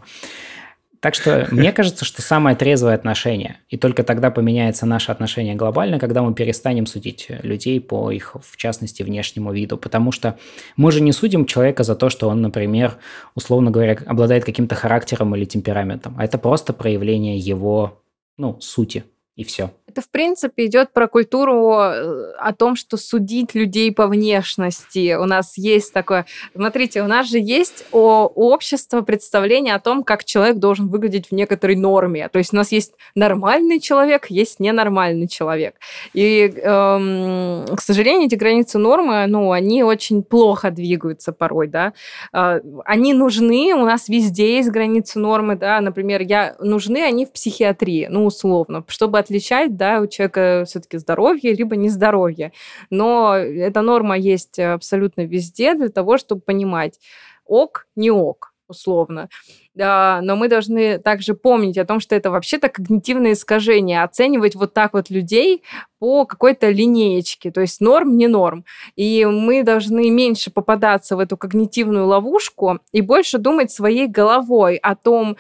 Так 1.06 1.14
что 1.14 1.48
мне 1.52 1.72
кажется, 1.72 2.04
что 2.04 2.24
самое 2.24 2.56
трезвое 2.56 2.96
отношение, 2.96 3.58
и 3.70 3.78
только 3.78 4.04
тогда 4.04 4.32
поменяется 4.32 4.88
наше 4.88 5.12
отношение 5.12 5.54
глобально, 5.54 6.00
когда 6.00 6.24
мы 6.24 6.34
перестанем 6.34 6.88
судить 6.88 7.28
людей 7.44 7.80
по 7.80 8.10
их, 8.10 8.36
в 8.42 8.58
частности, 8.58 9.04
внешнему 9.04 9.54
виду. 9.54 9.78
Потому 9.78 10.12
что 10.12 10.40
мы 10.78 10.92
же 10.92 11.02
не 11.02 11.12
судим 11.12 11.46
человека 11.46 11.84
за 11.84 11.96
то, 11.96 12.10
что 12.10 12.28
он, 12.28 12.42
например, 12.42 12.98
условно 13.36 13.70
говоря, 13.70 14.00
обладает 14.08 14.46
каким-то 14.46 14.74
характером 14.74 15.36
или 15.36 15.46
темпераментом, 15.46 16.16
а 16.18 16.26
это 16.26 16.40
просто 16.40 16.74
проявление 16.74 17.38
его, 17.38 18.02
ну, 18.40 18.60
сути, 18.60 19.04
и 19.36 19.44
все. 19.44 19.70
Это, 19.96 20.02
в 20.02 20.10
принципе, 20.10 20.66
идет 20.66 20.92
про 20.92 21.08
культуру 21.08 21.72
э, 21.80 22.34
о 22.38 22.52
том, 22.52 22.76
что 22.76 22.98
судить 22.98 23.56
людей 23.56 23.94
по 23.94 24.08
внешности. 24.08 25.16
У 25.16 25.24
нас 25.24 25.58
есть 25.58 25.94
такое... 25.94 26.26
Смотрите, 26.54 27.02
у 27.02 27.08
нас 27.08 27.30
же 27.30 27.40
есть 27.40 27.86
у 27.94 28.00
общества 28.00 29.00
представление 29.04 29.74
о 29.74 29.80
том, 29.80 30.04
как 30.04 30.26
человек 30.26 30.58
должен 30.58 30.90
выглядеть 30.90 31.28
в 31.28 31.32
некоторой 31.32 31.78
норме. 31.78 32.28
То 32.28 32.40
есть 32.40 32.52
у 32.52 32.58
нас 32.58 32.74
есть 32.74 32.92
нормальный 33.16 33.80
человек, 33.80 34.26
есть 34.30 34.60
ненормальный 34.60 35.30
человек. 35.30 35.76
И, 36.14 36.54
эм, 36.62 37.66
к 37.74 37.80
сожалению, 37.80 38.28
эти 38.28 38.36
границы 38.36 38.80
нормы, 38.80 39.26
ну, 39.28 39.54
они 39.54 39.82
очень 39.86 40.24
плохо 40.24 40.72
двигаются 40.72 41.32
порой, 41.32 41.68
да. 41.68 41.94
Э, 42.34 42.60
они 42.84 43.14
нужны, 43.14 43.74
у 43.74 43.86
нас 43.86 44.10
везде 44.10 44.58
есть 44.58 44.72
границы 44.72 45.20
нормы, 45.20 45.56
да. 45.56 45.80
Например, 45.80 46.22
я, 46.22 46.58
нужны 46.60 46.98
они 47.02 47.26
в 47.26 47.32
психиатрии, 47.32 48.08
ну, 48.10 48.26
условно, 48.26 48.84
чтобы 48.90 49.20
отличать, 49.20 49.78
да, 49.78 49.85
да, 49.86 50.02
у 50.02 50.08
человека 50.08 50.64
все-таки 50.68 50.98
здоровье, 50.98 51.54
либо 51.54 51.76
нездоровье. 51.76 52.52
Но 52.90 53.36
эта 53.36 53.82
норма 53.82 54.18
есть 54.18 54.58
абсолютно 54.60 55.22
везде 55.22 55.76
для 55.76 55.90
того, 55.90 56.18
чтобы 56.18 56.42
понимать, 56.42 57.00
ок, 57.46 57.88
не 57.96 58.10
ок, 58.10 58.54
условно. 58.68 59.30
Да, 59.76 60.22
но 60.24 60.36
мы 60.36 60.48
должны 60.48 60.98
также 60.98 61.36
помнить 61.36 61.78
о 61.78 61.86
том, 61.86 62.00
что 62.00 62.16
это 62.16 62.32
вообще-то 62.32 62.70
когнитивное 62.70 63.34
искажение, 63.34 64.04
оценивать 64.04 64.56
вот 64.56 64.74
так 64.74 64.94
вот 64.94 65.10
людей 65.10 65.62
по 66.00 66.26
какой-то 66.26 66.70
линеечке, 66.70 67.52
то 67.52 67.62
есть 67.62 67.82
норм, 67.82 68.18
не 68.18 68.28
норм. 68.28 68.66
И 68.96 69.26
мы 69.26 69.64
должны 69.64 70.10
меньше 70.10 70.50
попадаться 70.50 71.16
в 71.16 71.20
эту 71.20 71.38
когнитивную 71.38 72.08
ловушку 72.08 72.80
и 72.92 73.02
больше 73.02 73.38
думать 73.38 73.70
своей 73.72 74.08
головой 74.08 74.78
о 74.78 74.96
том, 74.96 75.38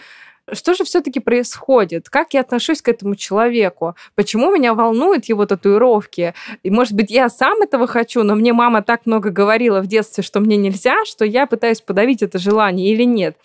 что 0.51 0.73
же 0.73 0.83
все-таки 0.83 1.19
происходит? 1.19 2.09
Как 2.09 2.33
я 2.33 2.41
отношусь 2.41 2.81
к 2.81 2.87
этому 2.87 3.15
человеку? 3.15 3.95
Почему 4.15 4.53
меня 4.53 4.73
волнуют 4.73 5.25
его 5.25 5.45
татуировки? 5.45 6.33
И, 6.63 6.69
может 6.69 6.93
быть, 6.93 7.09
я 7.09 7.29
сам 7.29 7.61
этого 7.61 7.87
хочу, 7.87 8.23
но 8.23 8.35
мне 8.35 8.53
мама 8.53 8.83
так 8.83 9.05
много 9.05 9.31
говорила 9.31 9.81
в 9.81 9.87
детстве, 9.87 10.23
что 10.23 10.39
мне 10.39 10.57
нельзя, 10.57 11.03
что 11.05 11.25
я 11.25 11.47
пытаюсь 11.47 11.81
подавить 11.81 12.21
это 12.21 12.37
желание 12.37 12.91
или 12.91 13.03
нет. 13.03 13.37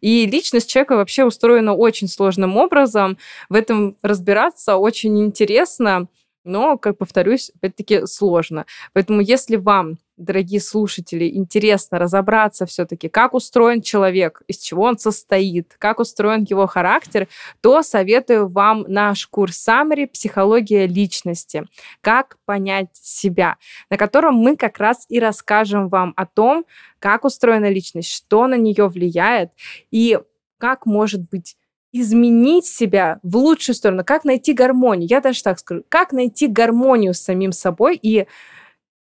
И 0.00 0.26
личность 0.26 0.70
человека 0.70 0.96
вообще 0.96 1.24
устроена 1.24 1.74
очень 1.74 2.08
сложным 2.08 2.56
образом. 2.56 3.18
В 3.48 3.54
этом 3.54 3.96
разбираться 4.02 4.76
очень 4.76 5.24
интересно 5.24 6.08
но, 6.44 6.76
как 6.78 6.98
повторюсь, 6.98 7.50
опять-таки 7.56 8.06
сложно. 8.06 8.66
Поэтому 8.92 9.20
если 9.20 9.56
вам, 9.56 9.98
дорогие 10.16 10.60
слушатели, 10.60 11.28
интересно 11.34 11.98
разобраться 11.98 12.66
все-таки, 12.66 13.08
как 13.08 13.34
устроен 13.34 13.82
человек, 13.82 14.42
из 14.46 14.58
чего 14.58 14.84
он 14.84 14.98
состоит, 14.98 15.74
как 15.78 15.98
устроен 16.00 16.46
его 16.48 16.66
характер, 16.66 17.28
то 17.60 17.82
советую 17.82 18.46
вам 18.46 18.84
наш 18.86 19.26
курс 19.26 19.66
Summary 19.66 20.06
«Психология 20.06 20.86
личности. 20.86 21.66
Как 22.00 22.36
понять 22.44 22.90
себя», 22.92 23.56
на 23.90 23.96
котором 23.96 24.34
мы 24.34 24.56
как 24.56 24.78
раз 24.78 25.06
и 25.08 25.18
расскажем 25.18 25.88
вам 25.88 26.12
о 26.16 26.26
том, 26.26 26.66
как 26.98 27.24
устроена 27.24 27.70
личность, 27.70 28.10
что 28.10 28.46
на 28.46 28.56
нее 28.56 28.88
влияет 28.88 29.50
и 29.90 30.18
как 30.58 30.86
может 30.86 31.28
быть 31.30 31.56
изменить 31.94 32.66
себя 32.66 33.20
в 33.22 33.36
лучшую 33.36 33.76
сторону, 33.76 34.04
как 34.04 34.24
найти 34.24 34.52
гармонию. 34.52 35.08
Я 35.08 35.20
даже 35.20 35.42
так 35.42 35.60
скажу, 35.60 35.84
как 35.88 36.12
найти 36.12 36.48
гармонию 36.48 37.14
с 37.14 37.20
самим 37.20 37.52
собой 37.52 37.96
и 38.02 38.26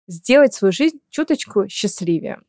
сделать 0.08 0.54
свою 0.54 0.74
жизнь 0.74 1.00
чуточку 1.10 1.70
счастливее. 1.70 2.42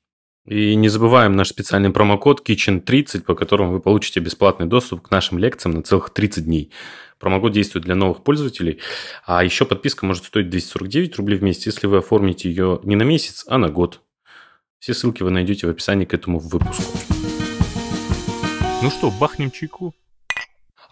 И 0.45 0.75
не 0.75 0.89
забываем 0.89 1.37
наш 1.37 1.51
специальный 1.51 1.91
промокод 1.91 2.43
Kitchen30, 2.45 3.23
по 3.23 3.37
которому 3.37 3.71
вы 3.71 3.79
получите 3.79 4.19
бесплатный 4.19 4.67
доступ 4.67 5.03
к 5.03 5.11
нашим 5.13 5.39
лекциям 5.39 5.77
на 5.77 5.83
целых 5.85 6.11
30 6.11 6.45
дней. 6.45 6.73
Промокод 7.21 7.53
действует 7.53 7.85
для 7.85 7.95
новых 7.95 8.25
пользователей, 8.25 8.81
а 9.25 9.45
еще 9.45 9.65
подписка 9.65 10.05
может 10.05 10.25
стоить 10.25 10.51
249 10.51 11.19
рублей 11.19 11.39
в 11.39 11.45
месяц, 11.45 11.67
если 11.67 11.87
вы 11.87 11.99
оформите 11.99 12.49
ее 12.49 12.81
не 12.83 12.97
на 12.97 13.05
месяц, 13.05 13.45
а 13.47 13.59
на 13.59 13.69
год. 13.69 14.01
Все 14.81 14.93
ссылки 14.93 15.23
вы 15.23 15.31
найдете 15.31 15.69
в 15.69 15.71
описании 15.71 16.05
к 16.05 16.15
этому 16.15 16.41
выпуску. 16.41 16.99
Ну 18.83 18.91
что, 18.91 19.13
бахнем 19.13 19.53
чайку? 19.53 19.95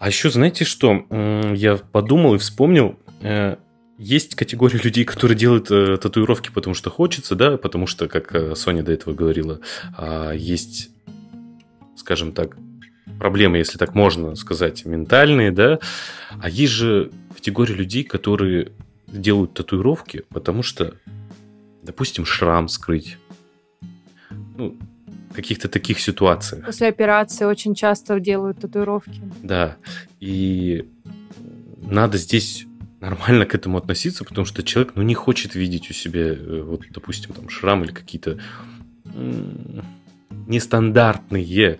А 0.01 0.07
еще, 0.07 0.31
знаете 0.31 0.65
что, 0.65 1.05
я 1.53 1.77
подумал 1.77 2.33
и 2.33 2.39
вспомнил, 2.39 2.97
э, 3.19 3.57
есть 3.99 4.33
категория 4.33 4.79
людей, 4.83 5.05
которые 5.05 5.37
делают 5.37 5.69
э, 5.69 5.95
татуировки, 5.97 6.49
потому 6.49 6.73
что 6.73 6.89
хочется, 6.89 7.35
да, 7.35 7.55
потому 7.55 7.85
что, 7.85 8.07
как 8.07 8.33
э, 8.33 8.55
Соня 8.55 8.81
до 8.81 8.93
этого 8.93 9.13
говорила, 9.13 9.59
а, 9.95 10.31
есть, 10.31 10.89
скажем 11.95 12.31
так, 12.31 12.57
проблемы, 13.19 13.59
если 13.59 13.77
так 13.77 13.93
можно 13.93 14.33
сказать, 14.33 14.85
ментальные, 14.85 15.51
да, 15.51 15.77
а 16.31 16.49
есть 16.49 16.73
же 16.73 17.11
категория 17.35 17.75
людей, 17.75 18.03
которые 18.03 18.71
делают 19.05 19.53
татуировки, 19.53 20.23
потому 20.29 20.63
что, 20.63 20.95
допустим, 21.83 22.25
шрам 22.25 22.69
скрыть. 22.69 23.19
Ну, 24.57 24.79
каких-то 25.41 25.67
таких 25.67 25.99
ситуациях. 25.99 26.65
После 26.65 26.87
операции 26.87 27.45
очень 27.45 27.75
часто 27.75 28.19
делают 28.19 28.59
татуировки. 28.59 29.21
Да, 29.43 29.77
и 30.19 30.85
надо 31.81 32.17
здесь 32.17 32.65
нормально 32.99 33.45
к 33.45 33.55
этому 33.55 33.77
относиться, 33.77 34.23
потому 34.23 34.45
что 34.45 34.63
человек, 34.63 34.93
ну, 34.95 35.01
не 35.01 35.15
хочет 35.15 35.55
видеть 35.55 35.89
у 35.89 35.93
себя, 35.93 36.33
э, 36.33 36.61
вот, 36.61 36.83
допустим, 36.91 37.33
там, 37.33 37.49
шрам 37.49 37.83
или 37.83 37.91
какие-то 37.91 38.39
нестандартные 40.47 41.79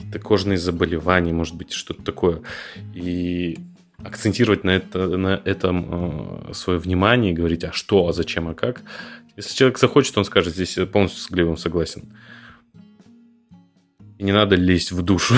какие-то 0.00 0.18
кожные 0.18 0.56
заболевания, 0.56 1.32
может 1.32 1.56
быть, 1.56 1.72
что-то 1.72 2.02
такое. 2.02 2.40
И 2.94 3.58
акцентировать 4.02 4.64
на, 4.64 4.70
это, 4.70 5.16
на 5.16 5.42
этом 5.44 6.48
э, 6.48 6.54
свое 6.54 6.78
внимание 6.78 7.32
и 7.32 7.34
говорить, 7.34 7.64
а 7.64 7.72
что, 7.72 8.08
а 8.08 8.12
зачем, 8.12 8.48
а 8.48 8.54
как. 8.54 8.82
Если 9.36 9.54
человек 9.54 9.78
захочет, 9.78 10.16
он 10.16 10.24
скажет, 10.24 10.54
здесь 10.54 10.78
полностью 10.90 11.20
с 11.20 11.30
Глебом 11.30 11.56
согласен. 11.56 12.08
И 14.20 14.22
не 14.22 14.32
надо 14.32 14.54
лезть 14.54 14.92
в 14.92 15.00
душу. 15.00 15.34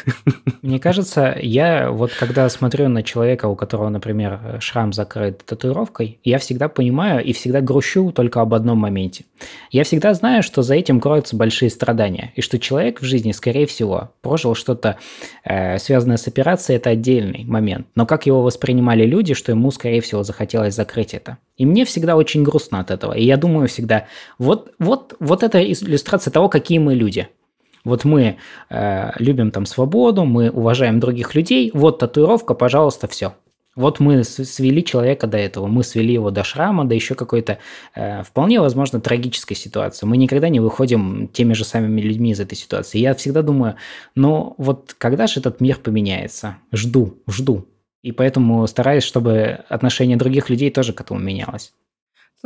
Мне 0.62 0.80
кажется, 0.80 1.36
я 1.38 1.90
вот 1.90 2.10
когда 2.18 2.48
смотрю 2.48 2.88
на 2.88 3.02
человека, 3.02 3.48
у 3.48 3.54
которого, 3.54 3.90
например, 3.90 4.56
шрам 4.60 4.94
закрыт 4.94 5.44
татуировкой, 5.44 6.20
я 6.24 6.38
всегда 6.38 6.70
понимаю 6.70 7.22
и 7.22 7.34
всегда 7.34 7.60
грущу 7.60 8.12
только 8.12 8.40
об 8.40 8.54
одном 8.54 8.78
моменте. 8.78 9.26
Я 9.70 9.84
всегда 9.84 10.14
знаю, 10.14 10.42
что 10.42 10.62
за 10.62 10.74
этим 10.74 11.00
кроются 11.00 11.36
большие 11.36 11.68
страдания, 11.68 12.32
и 12.34 12.40
что 12.40 12.58
человек 12.58 13.02
в 13.02 13.04
жизни, 13.04 13.32
скорее 13.32 13.66
всего, 13.66 14.12
прожил 14.22 14.54
что-то 14.54 14.96
э, 15.44 15.76
связанное 15.78 16.16
с 16.16 16.26
операцией, 16.26 16.78
это 16.78 16.88
отдельный 16.88 17.44
момент. 17.44 17.88
Но 17.94 18.06
как 18.06 18.24
его 18.24 18.40
воспринимали 18.40 19.04
люди, 19.04 19.34
что 19.34 19.52
ему, 19.52 19.70
скорее 19.70 20.00
всего, 20.00 20.22
захотелось 20.22 20.74
закрыть 20.74 21.12
это. 21.12 21.36
И 21.58 21.66
мне 21.66 21.84
всегда 21.84 22.16
очень 22.16 22.42
грустно 22.42 22.80
от 22.80 22.90
этого. 22.90 23.12
И 23.12 23.22
я 23.22 23.36
думаю 23.36 23.68
всегда, 23.68 24.06
вот, 24.38 24.72
вот, 24.78 25.14
вот 25.20 25.42
это 25.42 25.62
иллюстрация 25.62 26.30
того, 26.30 26.48
какие 26.48 26.78
мы 26.78 26.94
люди– 26.94 27.28
вот 27.84 28.04
мы 28.04 28.36
э, 28.70 29.10
любим 29.18 29.50
там 29.50 29.66
свободу, 29.66 30.24
мы 30.24 30.50
уважаем 30.50 31.00
других 31.00 31.34
людей, 31.34 31.70
вот 31.74 31.98
татуировка, 31.98 32.54
пожалуйста, 32.54 33.08
все. 33.08 33.34
Вот 33.76 33.98
мы 33.98 34.22
свели 34.22 34.84
человека 34.84 35.26
до 35.26 35.36
этого, 35.36 35.66
мы 35.66 35.82
свели 35.82 36.14
его 36.14 36.30
до 36.30 36.44
шрама, 36.44 36.84
до 36.84 36.94
еще 36.94 37.14
какой-то 37.14 37.58
э, 37.94 38.22
вполне 38.22 38.60
возможно 38.60 39.00
трагической 39.00 39.56
ситуации. 39.56 40.06
Мы 40.06 40.16
никогда 40.16 40.48
не 40.48 40.60
выходим 40.60 41.28
теми 41.28 41.54
же 41.54 41.64
самыми 41.64 42.00
людьми 42.00 42.30
из 42.30 42.40
этой 42.40 42.54
ситуации. 42.54 42.98
Я 42.98 43.14
всегда 43.14 43.42
думаю, 43.42 43.74
ну 44.14 44.54
вот 44.58 44.94
когда 44.96 45.26
же 45.26 45.40
этот 45.40 45.60
мир 45.60 45.78
поменяется? 45.78 46.58
Жду, 46.72 47.18
жду. 47.26 47.66
И 48.02 48.12
поэтому 48.12 48.66
стараюсь, 48.66 49.02
чтобы 49.02 49.64
отношение 49.68 50.16
других 50.16 50.50
людей 50.50 50.70
тоже 50.70 50.92
к 50.92 51.00
этому 51.00 51.18
менялось. 51.18 51.72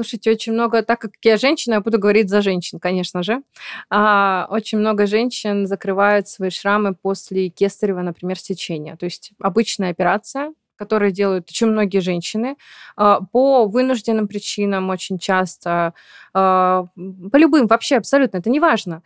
Слушайте, 0.00 0.30
очень 0.30 0.52
много, 0.52 0.84
так 0.84 1.00
как 1.00 1.10
я 1.24 1.36
женщина, 1.36 1.74
я 1.74 1.80
буду 1.80 1.98
говорить 1.98 2.28
за 2.30 2.40
женщин, 2.40 2.78
конечно 2.78 3.24
же. 3.24 3.42
А, 3.90 4.46
очень 4.48 4.78
много 4.78 5.08
женщин 5.08 5.66
закрывают 5.66 6.28
свои 6.28 6.50
шрамы 6.50 6.94
после 6.94 7.48
кесарева, 7.48 8.02
например, 8.02 8.38
сечения. 8.38 8.94
То 8.94 9.06
есть 9.06 9.32
обычная 9.40 9.90
операция, 9.90 10.52
которые 10.76 11.10
делают 11.10 11.50
очень 11.50 11.66
многие 11.66 11.98
женщины, 11.98 12.54
а, 12.96 13.22
по 13.32 13.66
вынужденным 13.66 14.28
причинам 14.28 14.88
очень 14.88 15.18
часто, 15.18 15.94
а, 16.32 16.84
по 17.32 17.36
любым, 17.36 17.66
вообще 17.66 17.96
абсолютно, 17.96 18.36
это 18.38 18.50
не 18.50 18.60
важно. 18.60 19.02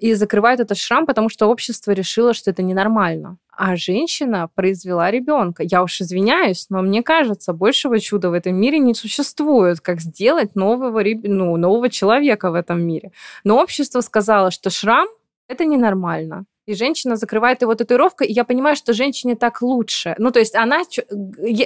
И 0.00 0.14
закрывают 0.14 0.60
этот 0.60 0.78
шрам, 0.78 1.06
потому 1.06 1.28
что 1.28 1.46
общество 1.46 1.92
решило, 1.92 2.32
что 2.34 2.50
это 2.50 2.62
ненормально. 2.62 3.36
А 3.50 3.76
женщина 3.76 4.48
произвела 4.54 5.10
ребенка. 5.10 5.62
Я 5.62 5.82
уж 5.82 6.00
извиняюсь, 6.00 6.66
но 6.70 6.80
мне 6.82 7.02
кажется, 7.02 7.52
большего 7.52 8.00
чуда 8.00 8.30
в 8.30 8.32
этом 8.32 8.56
мире 8.56 8.78
не 8.78 8.94
существует, 8.94 9.80
как 9.80 10.00
сделать 10.00 10.56
нового, 10.56 11.02
ну, 11.22 11.56
нового 11.56 11.90
человека 11.90 12.50
в 12.50 12.54
этом 12.54 12.82
мире. 12.82 13.12
Но 13.44 13.60
общество 13.60 14.00
сказало, 14.00 14.50
что 14.50 14.70
шрам– 14.70 15.06
это 15.48 15.66
ненормально 15.66 16.46
и 16.70 16.74
женщина 16.74 17.16
закрывает 17.16 17.62
его 17.62 17.74
татуировкой, 17.74 18.28
и 18.28 18.32
я 18.32 18.44
понимаю, 18.44 18.76
что 18.76 18.92
женщине 18.92 19.34
так 19.34 19.60
лучше. 19.60 20.14
Ну, 20.18 20.30
то 20.30 20.38
есть 20.38 20.54
она, 20.54 20.82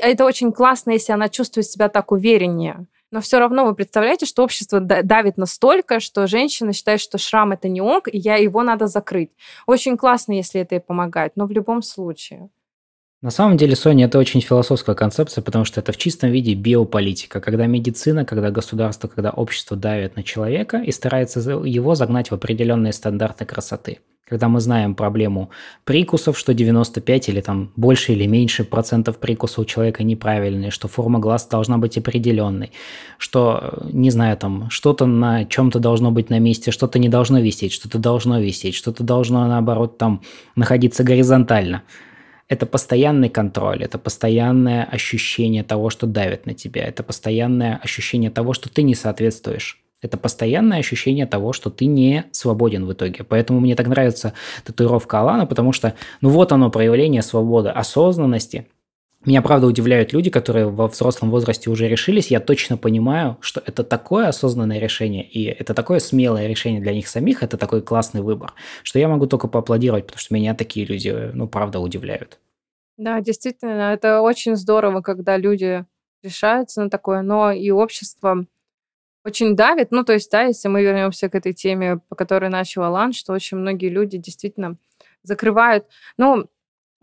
это 0.03 0.25
очень 0.25 0.51
классно, 0.53 0.93
если 0.93 1.13
она 1.13 1.29
чувствует 1.29 1.67
себя 1.67 1.89
так 1.89 2.11
увереннее. 2.11 2.87
Но 3.15 3.21
все 3.21 3.39
равно 3.39 3.65
вы 3.65 3.77
представляете, 3.77 4.27
что 4.27 4.43
общество 4.43 4.81
давит 4.81 5.37
настолько, 5.37 6.01
что 6.01 6.27
женщина 6.27 6.73
считает, 6.73 7.01
что 7.01 7.17
шрам 7.17 7.53
это 7.53 7.69
не 7.69 7.81
ок, 7.81 8.09
и 8.09 8.19
я 8.19 8.35
его 8.35 8.65
надо 8.65 8.89
закрыть. 8.89 9.31
Очень 9.67 9.97
классно, 9.97 10.33
если 10.33 10.63
это 10.63 10.75
ей 10.75 10.81
помогает, 10.81 11.37
но 11.37 11.47
в 11.47 11.53
любом 11.53 11.83
случае. 11.83 12.49
На 13.25 13.31
самом 13.31 13.57
деле, 13.57 13.75
Соня, 13.75 14.05
это 14.05 14.19
очень 14.19 14.43
философская 14.43 14.95
концепция, 14.95 15.41
потому 15.41 15.65
что 15.65 15.81
это 15.81 15.93
в 15.93 15.97
чистом 15.97 16.31
виде 16.31 16.53
биополитика, 16.53 17.41
когда 17.41 17.65
медицина, 17.65 18.27
когда 18.27 18.51
государство, 18.51 19.09
когда 19.09 19.31
общество 19.31 19.79
давит 19.79 20.15
на 20.15 20.23
человека 20.23 20.83
и 20.85 20.93
старается 20.93 21.41
его 21.41 21.95
загнать 21.95 22.31
в 22.31 22.35
определенные 22.35 22.93
стандарты 22.93 23.47
красоты. 23.47 24.01
Когда 24.29 24.49
мы 24.49 24.61
знаем 24.61 24.95
проблему 24.95 25.49
прикусов, 25.85 26.39
что 26.39 26.53
95 26.53 27.31
или 27.31 27.41
там 27.41 27.73
больше 27.77 28.13
или 28.13 28.27
меньше 28.27 28.63
процентов 28.63 29.17
прикуса 29.17 29.63
у 29.63 29.65
человека 29.65 30.05
неправильные, 30.05 30.71
что 30.71 30.87
форма 30.89 31.19
глаз 31.19 31.47
должна 31.47 31.79
быть 31.79 31.97
определенной, 31.97 32.73
что, 33.17 33.79
не 33.91 34.11
знаю, 34.11 34.37
там 34.37 34.69
что-то 34.69 35.07
на 35.07 35.47
чем-то 35.47 35.79
должно 35.79 36.11
быть 36.11 36.29
на 36.29 36.39
месте, 36.39 36.73
что-то 36.73 36.99
не 36.99 37.09
должно 37.09 37.41
висеть, 37.41 37.73
что-то 37.73 37.97
должно 37.97 38.39
висеть, 38.39 38.75
что-то 38.75 39.03
должно, 39.03 39.49
наоборот, 39.49 39.97
там 39.97 40.21
находиться 40.57 41.05
горизонтально– 41.05 41.85
это 42.49 42.67
постоянный 42.67 43.29
контроль, 43.29 43.83
это 43.83 43.99
постоянное 43.99 44.85
ощущение 44.85 45.65
того, 45.65 45.91
что 45.91 46.07
давит 46.07 46.47
на 46.47 46.55
тебя, 46.55 46.85
это 46.85 47.03
постоянное 47.03 47.81
ощущение 47.83 48.31
того, 48.31 48.53
что 48.53 48.69
ты 48.69 48.83
не 48.83 48.95
соответствуешь. 48.95 49.81
Это 50.03 50.19
постоянное 50.19 50.81
ощущение 50.81 51.25
того, 51.25 51.55
что 51.55 51.71
ты 51.71 51.87
не 51.87 52.27
свободен 52.31 52.85
в 52.85 52.93
итоге. 52.93 53.25
Поэтому 53.25 53.61
мне 53.61 53.75
так 53.75 53.87
нравится 53.87 54.35
татуировка 54.63 55.21
Алана, 55.21 55.47
потому 55.47 55.73
что, 55.73 55.95
ну 56.21 56.29
вот 56.29 56.53
оно, 56.53 56.71
проявление 56.71 57.23
свободы, 57.23 57.71
осознанности. 57.71 58.67
Меня, 59.25 59.41
правда, 59.41 59.67
удивляют 59.67 60.13
люди, 60.13 60.31
которые 60.31 60.69
во 60.69 60.87
взрослом 60.89 61.31
возрасте 61.31 61.71
уже 61.71 61.89
решились. 61.89 62.31
Я 62.31 62.41
точно 62.41 62.77
понимаю, 62.77 63.39
что 63.41 63.63
это 63.65 63.83
такое 63.83 64.29
осознанное 64.29 64.79
решение, 64.79 65.27
и 65.27 65.45
это 65.45 65.73
такое 65.73 65.99
смелое 65.99 66.47
решение 66.47 66.81
для 66.83 66.93
них 66.93 67.09
самих, 67.09 67.43
это 67.43 67.57
такой 67.57 67.81
классный 67.81 68.21
выбор, 68.21 68.53
что 68.83 68.99
я 68.99 69.09
могу 69.09 69.27
только 69.27 69.49
поаплодировать, 69.49 70.07
потому 70.07 70.19
что 70.21 70.35
меня 70.35 70.55
такие 70.55 70.85
люди, 70.85 71.31
ну, 71.33 71.49
правда, 71.49 71.81
удивляют. 71.81 72.39
Да, 72.99 73.21
действительно, 73.21 73.93
это 73.93 74.21
очень 74.21 74.57
здорово, 74.57 75.01
когда 75.01 75.37
люди 75.39 75.85
решаются 76.23 76.83
на 76.83 76.91
такое, 76.91 77.23
но 77.23 77.51
и 77.51 77.71
общество 77.71 78.47
очень 79.25 79.57
давит. 79.57 79.91
Ну, 79.91 80.05
то 80.05 80.13
есть, 80.13 80.31
да, 80.31 80.43
если 80.43 80.69
мы 80.69 80.83
вернемся 80.83 81.29
к 81.29 81.35
этой 81.35 81.55
теме, 81.55 81.99
по 82.09 82.15
которой 82.15 82.51
начал 82.51 82.85
Алан, 82.85 83.13
что 83.15 83.33
очень 83.33 83.57
многие 83.57 83.89
люди 83.89 84.19
действительно 84.19 84.77
закрывают. 85.23 85.87
Ну, 86.19 86.47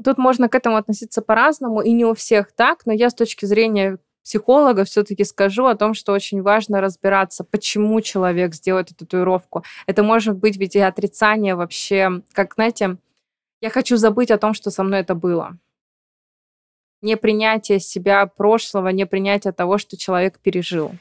тут 0.04 0.18
можно 0.18 0.50
к 0.50 0.56
этому 0.56 0.78
относиться 0.78 1.22
по-разному, 1.22 1.82
и 1.82 1.92
не 1.92 2.06
у 2.06 2.14
всех 2.14 2.52
так, 2.52 2.86
но 2.86 2.94
я 2.94 3.10
с 3.10 3.14
точки 3.14 3.46
зрения 3.46 3.98
психолога 4.24 4.84
все-таки 4.84 5.24
скажу 5.24 5.66
о 5.66 5.76
том, 5.76 5.94
что 5.94 6.14
очень 6.14 6.42
важно 6.42 6.82
разбираться, 6.82 7.44
почему 7.44 8.02
человек 8.02 8.54
сделает 8.54 8.92
эту 8.92 9.06
татуировку. 9.06 9.64
Это 9.88 10.04
может 10.04 10.38
быть 10.38 10.58
ведь 10.58 10.76
и 10.76 10.80
отрицание 10.80 11.56
вообще, 11.56 12.22
как, 12.34 12.54
знаете, 12.56 12.98
я 13.62 13.70
хочу 13.70 13.98
забыть 13.98 14.32
о 14.32 14.38
том, 14.38 14.54
что 14.54 14.72
со 14.72 14.84
мной 14.84 15.02
это 15.02 15.16
было 15.16 15.58
непринятие 17.02 17.80
себя 17.80 18.26
прошлого, 18.26 18.90
непринятие 18.90 19.54
того, 19.54 19.78
что 19.78 19.98
человек 19.98 20.40
пережил. 20.40 20.92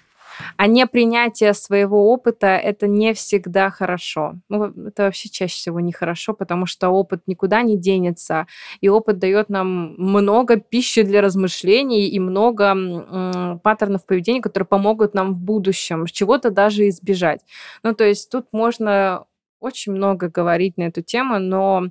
А 0.56 0.66
непринятие 0.66 1.54
своего 1.54 2.10
опыта– 2.12 2.46
это 2.64 2.86
не 2.86 3.14
всегда 3.14 3.70
хорошо. 3.70 4.34
Ну, 4.48 4.64
это 4.86 5.04
вообще 5.04 5.28
чаще 5.28 5.54
всего 5.54 5.80
нехорошо, 5.80 6.34
потому 6.34 6.66
что 6.66 6.88
опыт 6.90 7.22
никуда 7.26 7.62
не 7.62 7.76
денется, 7.78 8.46
и 8.80 8.88
опыт 8.88 9.18
дает 9.18 9.48
нам 9.48 9.94
много 9.96 10.56
пищи 10.56 11.02
для 11.02 11.20
размышлений 11.22 12.08
и 12.08 12.18
много 12.20 12.64
м, 12.66 13.60
паттернов 13.60 14.06
поведения, 14.06 14.40
которые 14.42 14.66
помогут 14.66 15.14
нам 15.14 15.32
в 15.34 15.38
будущем 15.38 16.06
чего-то 16.06 16.50
даже 16.50 16.88
избежать. 16.88 17.40
Ну, 17.82 17.94
то 17.94 18.04
есть 18.04 18.30
тут 18.30 18.46
можно 18.52 19.24
очень 19.60 19.92
много 19.92 20.28
говорить 20.28 20.76
на 20.78 20.84
эту 20.84 21.02
тему, 21.02 21.38
но 21.38 21.84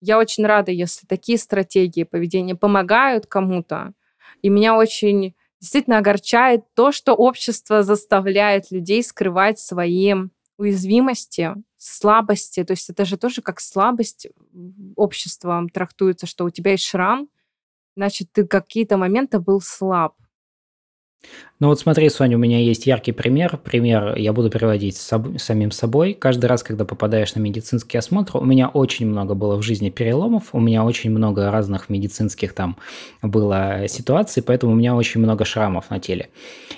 я 0.00 0.18
очень 0.18 0.46
рада, 0.46 0.70
если 0.72 1.06
такие 1.06 1.38
стратегии 1.38 2.04
поведения 2.04 2.54
помогают 2.54 3.26
кому-то. 3.26 3.92
И 4.42 4.48
меня 4.48 4.76
очень 4.76 5.34
действительно 5.60 5.98
огорчает 5.98 6.62
то, 6.74 6.92
что 6.92 7.14
общество 7.14 7.82
заставляет 7.82 8.70
людей 8.70 9.02
скрывать 9.02 9.58
свои 9.58 10.14
уязвимости, 10.56 11.54
слабости. 11.76 12.64
То 12.64 12.72
есть 12.72 12.90
это 12.90 13.04
же 13.04 13.16
тоже 13.16 13.42
как 13.42 13.60
слабость 13.60 14.28
обществом 14.96 15.68
трактуется, 15.68 16.26
что 16.26 16.44
у 16.44 16.50
тебя 16.50 16.72
есть 16.72 16.84
шрам, 16.84 17.28
значит, 17.96 18.32
ты 18.32 18.46
какие-то 18.46 18.96
моменты 18.96 19.38
был 19.38 19.60
слаб. 19.60 20.14
Ну 21.60 21.66
вот 21.66 21.80
смотри, 21.80 22.08
Соня, 22.08 22.36
у 22.36 22.40
меня 22.40 22.60
есть 22.60 22.86
яркий 22.86 23.10
пример. 23.10 23.56
Пример 23.56 24.16
я 24.16 24.32
буду 24.32 24.48
приводить 24.48 24.96
с 24.96 25.12
соб- 25.12 25.38
самим 25.38 25.72
собой. 25.72 26.14
Каждый 26.14 26.46
раз, 26.46 26.62
когда 26.62 26.84
попадаешь 26.84 27.34
на 27.34 27.40
медицинский 27.40 27.98
осмотр, 27.98 28.36
у 28.36 28.44
меня 28.44 28.68
очень 28.68 29.08
много 29.08 29.34
было 29.34 29.56
в 29.56 29.62
жизни 29.62 29.90
переломов, 29.90 30.50
у 30.52 30.60
меня 30.60 30.84
очень 30.84 31.10
много 31.10 31.50
разных 31.50 31.88
медицинских 31.88 32.52
там 32.52 32.76
было 33.22 33.88
ситуаций, 33.88 34.40
поэтому 34.40 34.72
у 34.72 34.76
меня 34.76 34.94
очень 34.94 35.20
много 35.20 35.44
шрамов 35.44 35.90
на 35.90 35.98
теле. 35.98 36.28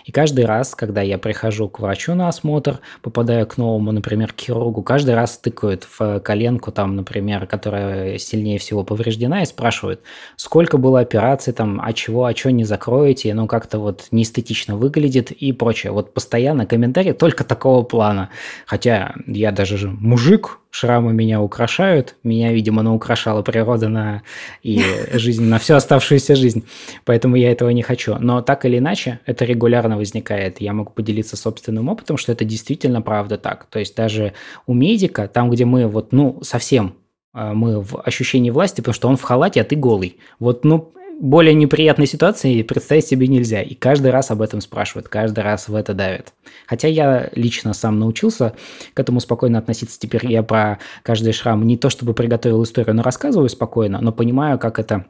И 0.07 0.13
каждый 0.13 0.47
раз, 0.47 0.75
когда 0.75 1.03
я 1.03 1.19
прихожу 1.19 1.69
к 1.69 1.81
врачу 1.81 2.15
на 2.15 2.29
осмотр, 2.29 2.81
попадаю 3.03 3.47
к 3.47 3.59
новому, 3.59 3.93
например, 3.93 4.33
к 4.33 4.41
хирургу, 4.41 4.83
каждый 4.83 5.15
раз 5.15 5.37
тыкают 5.37 5.87
в 5.99 6.21
коленку 6.21 6.73
там, 6.73 6.97
например, 6.97 7.47
которая 7.47 8.17
сильнее 8.17 8.59
всего 8.59 8.83
повреждена, 8.83 9.43
и 9.43 9.47
спрашивают, 9.47 10.01
сколько 10.37 10.79
было 10.79 11.01
операций 11.01 11.53
там, 11.53 11.83
а 11.85 11.93
чего, 11.93 12.25
а 12.25 12.33
чего 12.33 12.51
не 12.51 12.65
закроете, 12.65 13.35
ну 13.35 13.47
как-то 13.47 13.79
вот 13.79 14.07
неэстетично 14.31 14.77
выглядит 14.77 15.33
и 15.33 15.53
прочее. 15.53 15.93
Вот 15.93 16.15
постоянно 16.15 16.67
комментарии 16.67 17.13
только 17.13 17.45
такого 17.45 17.83
плана. 17.83 18.31
Хотя 18.67 19.15
я 19.27 19.53
даже 19.53 19.77
же 19.77 19.89
мужик, 19.89 20.59
шрамы 20.71 21.13
меня 21.13 21.41
украшают, 21.41 22.15
меня, 22.23 22.53
видимо, 22.53 22.83
наукрашала 22.83 23.43
природа 23.43 23.89
на 23.89 24.23
и 24.63 24.83
жизнь, 25.13 25.45
на 25.45 25.59
всю 25.59 25.75
оставшуюся 25.75 26.37
жизнь, 26.37 26.65
поэтому 27.05 27.37
я 27.37 27.51
этого 27.51 27.71
не 27.71 27.83
хочу. 27.83 28.17
Но 28.21 28.43
так 28.43 28.65
или 28.65 28.79
иначе, 28.79 29.19
это 29.27 29.45
регулярно 29.45 29.97
возникает. 29.97 30.61
Я 30.61 30.73
могу 30.73 30.93
поделиться 30.93 31.37
собственным 31.37 31.89
опытом, 31.89 32.17
что 32.17 32.33
это 32.33 32.45
действительно 32.45 33.03
правда 33.03 33.37
так. 33.37 33.67
То 33.71 33.79
есть 33.79 33.97
даже 33.97 34.33
у 34.67 34.75
медика, 34.75 35.27
там, 35.27 35.51
где 35.51 35.65
мы 35.65 35.87
вот, 35.87 36.13
ну, 36.13 36.39
совсем 36.43 36.95
э, 37.35 37.53
мы 37.53 37.81
в 37.81 38.01
ощущении 38.05 38.51
власти, 38.51 38.81
потому 38.81 38.95
что 38.95 39.09
он 39.09 39.17
в 39.17 39.23
халате, 39.23 39.61
а 39.61 39.65
ты 39.65 39.77
голый. 39.77 40.17
Вот, 40.39 40.65
ну, 40.65 40.93
более 41.21 41.53
неприятной 41.53 42.07
ситуации 42.07 42.63
представить 42.63 43.07
себе 43.07 43.29
нельзя. 43.29 43.61
И 43.61 43.75
каждый 43.75 44.11
раз 44.11 44.31
об 44.31 44.41
этом 44.41 44.63
спрашивают, 44.63 45.09
каждый 45.09 45.45
раз 45.45 45.69
в 45.69 45.75
это 45.75 45.93
давят. 45.93 46.33
Хотя 46.67 46.89
я 46.89 47.29
лично 47.35 47.75
сам 47.75 47.99
научился 47.99 48.57
к 48.95 48.99
этому 48.99 49.21
спокойно 49.21 49.59
относиться. 49.59 50.01
Теперь 50.01 50.27
я 50.33 50.43
про 50.43 50.79
каждый 51.03 51.35
шрам 51.35 51.63
не 51.67 51.77
то 51.77 51.91
чтобы 51.91 52.15
приготовил 52.15 52.63
историю, 52.63 52.95
но 52.97 53.03
рассказываю 53.03 53.51
спокойно, 53.51 54.01
но 54.01 54.13
понимаю, 54.13 54.59
как 54.59 54.79
это 54.79 55.07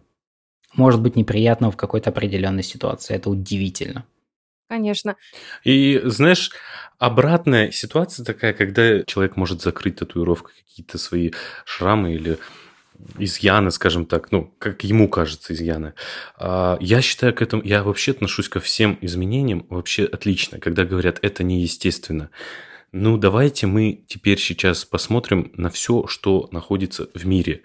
может 0.74 1.00
быть 1.00 1.14
неприятно 1.14 1.70
в 1.70 1.76
какой-то 1.76 2.10
определенной 2.10 2.64
ситуации. 2.64 3.14
Это 3.14 3.30
удивительно. 3.30 4.04
Конечно. 4.68 5.16
И 5.62 6.00
знаешь, 6.04 6.50
обратная 6.98 7.70
ситуация 7.70 8.24
такая, 8.24 8.52
когда 8.52 9.04
человек 9.04 9.36
может 9.36 9.62
закрыть 9.62 9.96
татуировкой 9.96 10.54
какие-то 10.66 10.98
свои 10.98 11.30
шрамы 11.64 12.14
или 12.14 12.38
изъяны, 13.18 13.70
скажем 13.70 14.06
так, 14.06 14.32
ну, 14.32 14.54
как 14.58 14.84
ему 14.84 15.08
кажется, 15.08 15.52
изъяны. 15.52 15.94
А, 16.36 16.76
я 16.80 17.00
считаю 17.02 17.34
к 17.34 17.42
этому, 17.42 17.62
я 17.64 17.82
вообще 17.82 18.12
отношусь 18.12 18.48
ко 18.48 18.60
всем 18.60 18.98
изменениям 19.00 19.66
вообще 19.68 20.04
отлично, 20.04 20.58
когда 20.58 20.84
говорят, 20.84 21.18
это 21.22 21.42
неестественно. 21.42 22.30
Ну, 22.92 23.18
давайте 23.18 23.66
мы 23.66 24.04
теперь 24.06 24.38
сейчас 24.38 24.84
посмотрим 24.84 25.52
на 25.54 25.70
все, 25.70 26.06
что 26.06 26.48
находится 26.50 27.08
в 27.14 27.26
мире. 27.26 27.62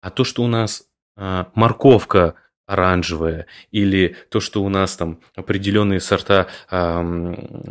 А 0.00 0.10
то, 0.10 0.24
что 0.24 0.42
у 0.42 0.46
нас 0.46 0.84
а, 1.16 1.50
морковка 1.54 2.34
оранжевая, 2.66 3.46
или 3.70 4.16
то, 4.30 4.40
что 4.40 4.62
у 4.62 4.68
нас 4.68 4.96
там 4.96 5.20
определенные 5.34 6.00
сорта 6.00 6.46
а, 6.70 7.04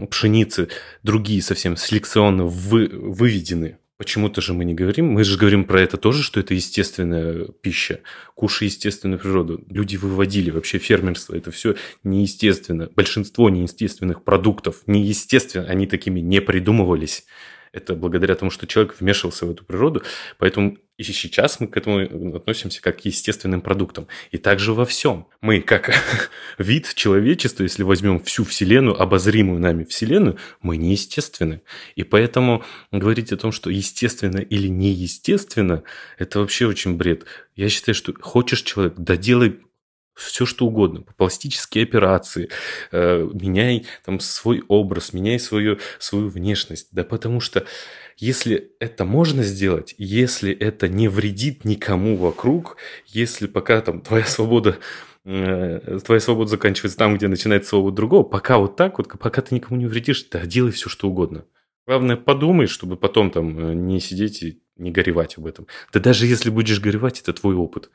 пшеницы, 0.09 0.70
другие 1.01 1.41
совсем 1.41 1.78
селекционно 1.78 2.45
вы, 2.45 2.88
выведены 2.88 3.80
Почему-то 4.02 4.41
же 4.41 4.56
мы 4.56 4.66
не 4.66 4.74
говорим. 4.74 5.10
Мы 5.10 5.24
же 5.24 5.38
говорим 5.38 5.64
про 5.64 5.80
это 5.80 5.95
тоже, 5.95 6.24
что 6.24 6.39
это 6.39 6.56
естественная 6.56 7.45
пища. 7.62 7.99
Кушай 8.34 8.68
естественную 8.68 9.20
природу. 9.20 9.64
Люди 9.70 9.95
выводили 9.95 10.49
вообще 10.49 10.80
фермерство. 10.80 11.36
Это 11.36 11.52
все 11.52 11.76
неестественно. 12.04 12.89
Большинство 12.95 13.52
неестественных 13.52 14.24
продуктов 14.24 14.82
неестественно. 14.88 15.68
Они 15.68 15.86
такими 15.86 16.20
не 16.20 16.41
придумывались. 16.41 17.26
Это 17.74 17.96
благодаря 17.96 18.36
тому, 18.36 18.52
что 18.52 18.68
человек 18.68 18.96
вмешивался 19.00 19.46
в 19.46 19.52
эту 19.52 19.64
природу. 19.64 20.04
Поэтому 20.38 20.78
и 20.98 21.04
сейчас 21.04 21.60
мы 21.60 21.68
к 21.68 21.78
этому 21.78 22.36
относимся 22.36 22.82
как 22.82 23.02
к 23.02 23.06
естественным 23.06 23.62
продуктам. 23.62 24.08
И 24.30 24.38
также 24.38 24.74
во 24.74 24.86
всем. 24.86 25.26
Мы, 25.42 25.62
как 25.62 25.90
вид 26.60 26.94
человечества, 26.94 27.64
если 27.64 27.84
возьмем 27.84 28.20
всю 28.20 28.44
Вселенную, 28.44 29.02
обозримую 29.02 29.60
нами 29.60 29.84
Вселенную, 29.84 30.38
мы 30.62 30.78
неестественны. 30.78 31.62
И 31.96 32.04
поэтому 32.04 32.64
говорить 32.92 33.32
о 33.32 33.38
том, 33.38 33.52
что 33.52 33.70
естественно 33.70 34.38
или 34.40 34.68
неестественно, 34.68 35.84
это 36.20 36.40
вообще 36.40 36.68
очень 36.68 36.98
бред. 36.98 37.26
Я 37.56 37.70
считаю, 37.70 37.96
что 37.96 38.14
хочешь 38.22 38.62
человек, 38.62 38.94
доделай 38.96 39.60
все 40.16 40.45
что 40.45 40.68
угодно, 40.68 41.03
пластические 41.18 41.84
операции, 41.84 42.49
э, 42.91 43.30
меняй 43.34 43.86
там 44.05 44.20
свой 44.20 44.64
образ, 44.68 45.14
меняй 45.14 45.39
свою, 45.39 45.80
свою 45.99 46.30
внешность, 46.30 46.89
да 46.91 47.03
потому 47.03 47.39
что 47.39 47.66
если 48.18 48.72
это 48.80 49.05
можно 49.05 49.41
сделать, 49.43 49.95
если 49.97 50.53
это 50.53 50.88
не 50.88 51.07
вредит 51.07 51.66
никому 51.66 52.18
вокруг, 52.18 52.78
если 53.07 53.47
пока 53.47 53.82
там 53.82 54.01
твоя 54.01 54.26
свобода 54.26 54.78
э, 55.26 55.99
твоя 56.05 56.20
свобода 56.20 56.49
заканчивается 56.49 56.97
там, 56.97 57.16
где 57.18 57.28
начинается 57.28 57.70
свобода 57.70 57.95
другого, 57.95 58.24
пока 58.24 58.57
вот 58.57 58.76
так 58.76 58.97
вот, 58.97 59.07
пока 59.20 59.41
ты 59.41 59.55
никому 59.55 59.80
не 59.80 59.88
вредишь, 59.88 60.28
да, 60.30 60.45
делай 60.45 60.72
все, 60.72 60.89
что 60.89 61.09
угодно. 61.09 61.45
Главное, 61.88 62.16
подумай, 62.16 62.68
чтобы 62.68 62.95
потом 62.95 63.32
там 63.32 63.57
э, 63.57 63.74
не 63.74 63.99
сидеть 63.99 64.43
и 64.43 64.62
не 64.78 64.91
горевать 64.91 65.38
об 65.38 65.45
этом. 65.45 65.68
Да 65.91 65.99
даже 65.99 66.26
если 66.28 66.49
будешь 66.49 66.80
горевать, 66.80 67.22
это 67.22 67.34
твой 67.34 67.55
опыт. 67.55 67.89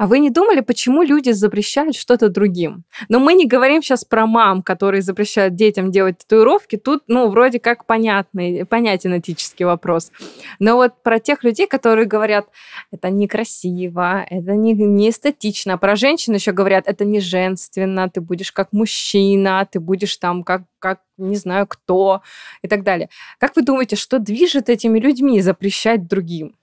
А 0.00 0.06
вы 0.06 0.18
не 0.18 0.30
думали, 0.30 0.60
почему 0.62 1.02
люди 1.02 1.28
запрещают 1.28 1.94
что-то 1.94 2.30
другим? 2.30 2.84
Но 3.10 3.18
мы 3.18 3.34
не 3.34 3.46
говорим 3.46 3.82
сейчас 3.82 4.02
про 4.02 4.26
мам, 4.26 4.62
которые 4.62 5.02
запрещают 5.02 5.56
детям 5.56 5.90
делать 5.90 6.16
татуировки. 6.16 6.76
Тут, 6.76 7.02
ну, 7.06 7.28
вроде 7.28 7.60
как 7.60 7.84
понятный, 7.84 8.64
понятен 8.64 9.18
этический 9.18 9.66
вопрос. 9.66 10.10
Но 10.58 10.76
вот 10.76 11.02
про 11.02 11.20
тех 11.20 11.44
людей, 11.44 11.66
которые 11.66 12.06
говорят, 12.06 12.46
это 12.90 13.10
некрасиво, 13.10 14.24
это 14.30 14.52
не, 14.52 14.72
не 14.72 15.10
эстетично. 15.10 15.76
Про 15.76 15.96
женщин 15.96 16.32
еще 16.32 16.52
говорят, 16.52 16.84
это 16.86 17.04
не 17.04 17.20
женственно, 17.20 18.08
ты 18.08 18.22
будешь 18.22 18.52
как 18.52 18.72
мужчина, 18.72 19.68
ты 19.70 19.80
будешь 19.80 20.16
там 20.16 20.44
как, 20.44 20.62
как 20.78 21.00
не 21.18 21.36
знаю 21.36 21.66
кто 21.66 22.22
и 22.62 22.68
так 22.68 22.84
далее. 22.84 23.10
Как 23.38 23.54
вы 23.54 23.60
думаете, 23.60 23.96
что 23.96 24.18
движет 24.18 24.70
этими 24.70 24.98
людьми 24.98 25.42
запрещать 25.42 26.08
другим? 26.08 26.56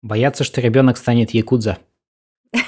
Боятся, 0.00 0.44
что 0.44 0.62
ребенок 0.62 0.96
станет 0.96 1.32
якудза. 1.32 1.76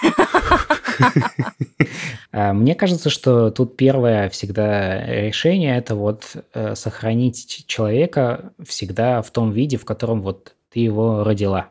А, 2.35 2.55
мне 2.55 2.74
кажется, 2.74 3.11
что 3.11 3.51
тут 3.51 3.76
первое 3.76 4.30
всегда 4.30 5.05
решение– 5.05 5.76
это 5.78 5.95
вот 5.95 6.35
э, 6.55 6.74
сохранить 6.74 7.64
человека 7.66 8.53
всегда 8.66 9.20
в 9.20 9.30
том 9.30 9.53
виде, 9.53 9.76
в 9.76 9.85
котором 9.85 10.22
вот 10.22 10.55
ты 10.70 10.80
его 10.80 11.24
родила. 11.24 11.68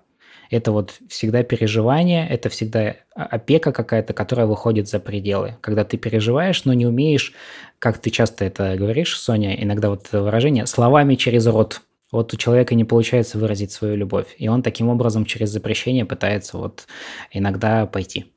Это 0.52 0.72
вот 0.72 1.00
всегда 1.08 1.42
переживание, 1.42 2.28
это 2.30 2.50
всегда 2.50 2.96
опека 3.16 3.72
какая-то, 3.72 4.14
которая 4.14 4.46
выходит 4.46 4.88
за 4.88 5.00
пределы. 5.00 5.58
Когда 5.62 5.84
ты 5.84 5.98
переживаешь, 5.98 6.66
но 6.66 6.74
не 6.74 6.86
умеешь, 6.86 7.34
как 7.80 7.98
ты 7.98 8.12
часто 8.12 8.46
это 8.46 8.76
говоришь, 8.78 9.18
Соня, 9.18 9.56
иногда 9.64 9.90
вот 9.90 10.06
это 10.08 10.22
выражение, 10.22 10.68
словами 10.68 11.16
через 11.16 11.48
рот 11.48 11.82
вот 12.12 12.34
у 12.34 12.38
человека 12.38 12.76
не 12.76 12.84
получается 12.86 13.38
выразить 13.38 13.72
свою 13.72 13.96
любовь, 13.96 14.36
и 14.38 14.48
он 14.48 14.64
таким 14.64 14.90
образом 14.90 15.26
через 15.26 15.50
запрещение 15.50 16.06
пытается 16.06 16.58
вот 16.58 16.88
иногда 17.32 17.86
пойти. 17.86 18.34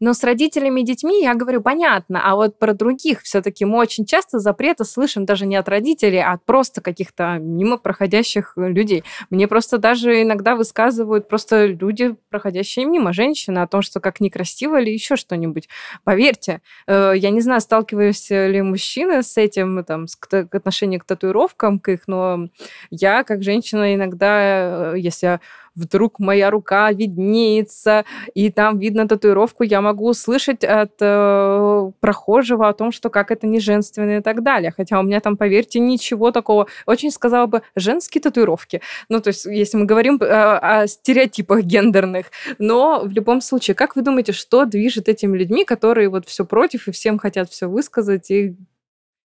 Но 0.00 0.14
с 0.14 0.24
родителями 0.24 0.80
и 0.80 0.84
детьми 0.84 1.22
я 1.22 1.34
говорю, 1.34 1.60
понятно, 1.60 2.20
а 2.24 2.36
вот 2.36 2.58
про 2.58 2.74
других 2.74 3.22
все-таки 3.22 3.64
мы 3.64 3.78
очень 3.78 4.06
часто 4.06 4.38
запреты 4.38 4.84
слышим 4.84 5.24
даже 5.24 5.46
не 5.46 5.56
от 5.56 5.68
родителей, 5.68 6.20
а 6.20 6.32
от 6.32 6.44
просто 6.44 6.80
каких-то 6.80 7.38
мимо 7.38 7.76
проходящих 7.76 8.54
людей. 8.56 9.04
Мне 9.30 9.48
просто 9.48 9.78
даже 9.78 10.22
иногда 10.22 10.56
высказывают 10.56 11.28
просто 11.28 11.66
люди, 11.66 12.14
проходящие 12.30 12.86
мимо, 12.86 13.12
женщины, 13.12 13.58
о 13.58 13.66
том, 13.66 13.82
что 13.82 14.00
как 14.00 14.20
некрасиво 14.20 14.80
или 14.80 14.90
еще 14.90 15.16
что-нибудь. 15.16 15.68
Поверьте, 16.04 16.60
э, 16.86 17.14
я 17.16 17.30
не 17.30 17.40
знаю, 17.40 17.60
сталкиваюсь 17.60 18.30
ли 18.30 18.62
мужчины 18.62 19.22
с 19.22 19.36
этим, 19.36 19.84
там, 19.84 20.06
с 20.06 20.16
к 20.16 20.54
отношению 20.54 21.00
к 21.00 21.04
татуировкам, 21.04 21.78
к 21.78 21.88
их, 21.88 22.02
но 22.06 22.48
я, 22.90 23.24
как 23.24 23.42
женщина, 23.42 23.94
иногда, 23.94 24.92
э, 24.92 24.98
если 24.98 25.40
вдруг 25.74 26.18
моя 26.18 26.50
рука 26.50 26.92
виднеется, 26.92 28.04
и 28.34 28.50
там 28.50 28.78
видно 28.78 29.08
татуировку, 29.08 29.62
я 29.62 29.80
могу 29.80 30.08
услышать 30.08 30.64
от 30.64 30.92
э, 31.00 31.90
прохожего 32.00 32.68
о 32.68 32.72
том, 32.72 32.92
что 32.92 33.10
как 33.10 33.30
это 33.30 33.46
не 33.46 33.60
женственно 33.60 34.18
и 34.18 34.20
так 34.20 34.42
далее. 34.42 34.72
Хотя 34.76 35.00
у 35.00 35.02
меня 35.02 35.20
там, 35.20 35.36
поверьте, 35.36 35.80
ничего 35.80 36.30
такого. 36.30 36.66
Очень 36.86 37.10
сказала 37.10 37.46
бы 37.46 37.62
женские 37.74 38.22
татуировки. 38.22 38.80
Ну, 39.08 39.20
то 39.20 39.28
есть, 39.28 39.44
если 39.46 39.76
мы 39.76 39.84
говорим 39.86 40.18
э, 40.20 40.26
о 40.26 40.86
стереотипах 40.86 41.62
гендерных. 41.62 42.26
Но 42.58 43.02
в 43.04 43.10
любом 43.10 43.40
случае, 43.40 43.74
как 43.74 43.96
вы 43.96 44.02
думаете, 44.02 44.32
что 44.32 44.64
движет 44.64 45.08
этими 45.08 45.36
людьми, 45.36 45.64
которые 45.64 46.08
вот 46.08 46.26
все 46.26 46.44
против 46.44 46.88
и 46.88 46.92
всем 46.92 47.18
хотят 47.18 47.50
все 47.50 47.66
высказать 47.66 48.30
и 48.30 48.56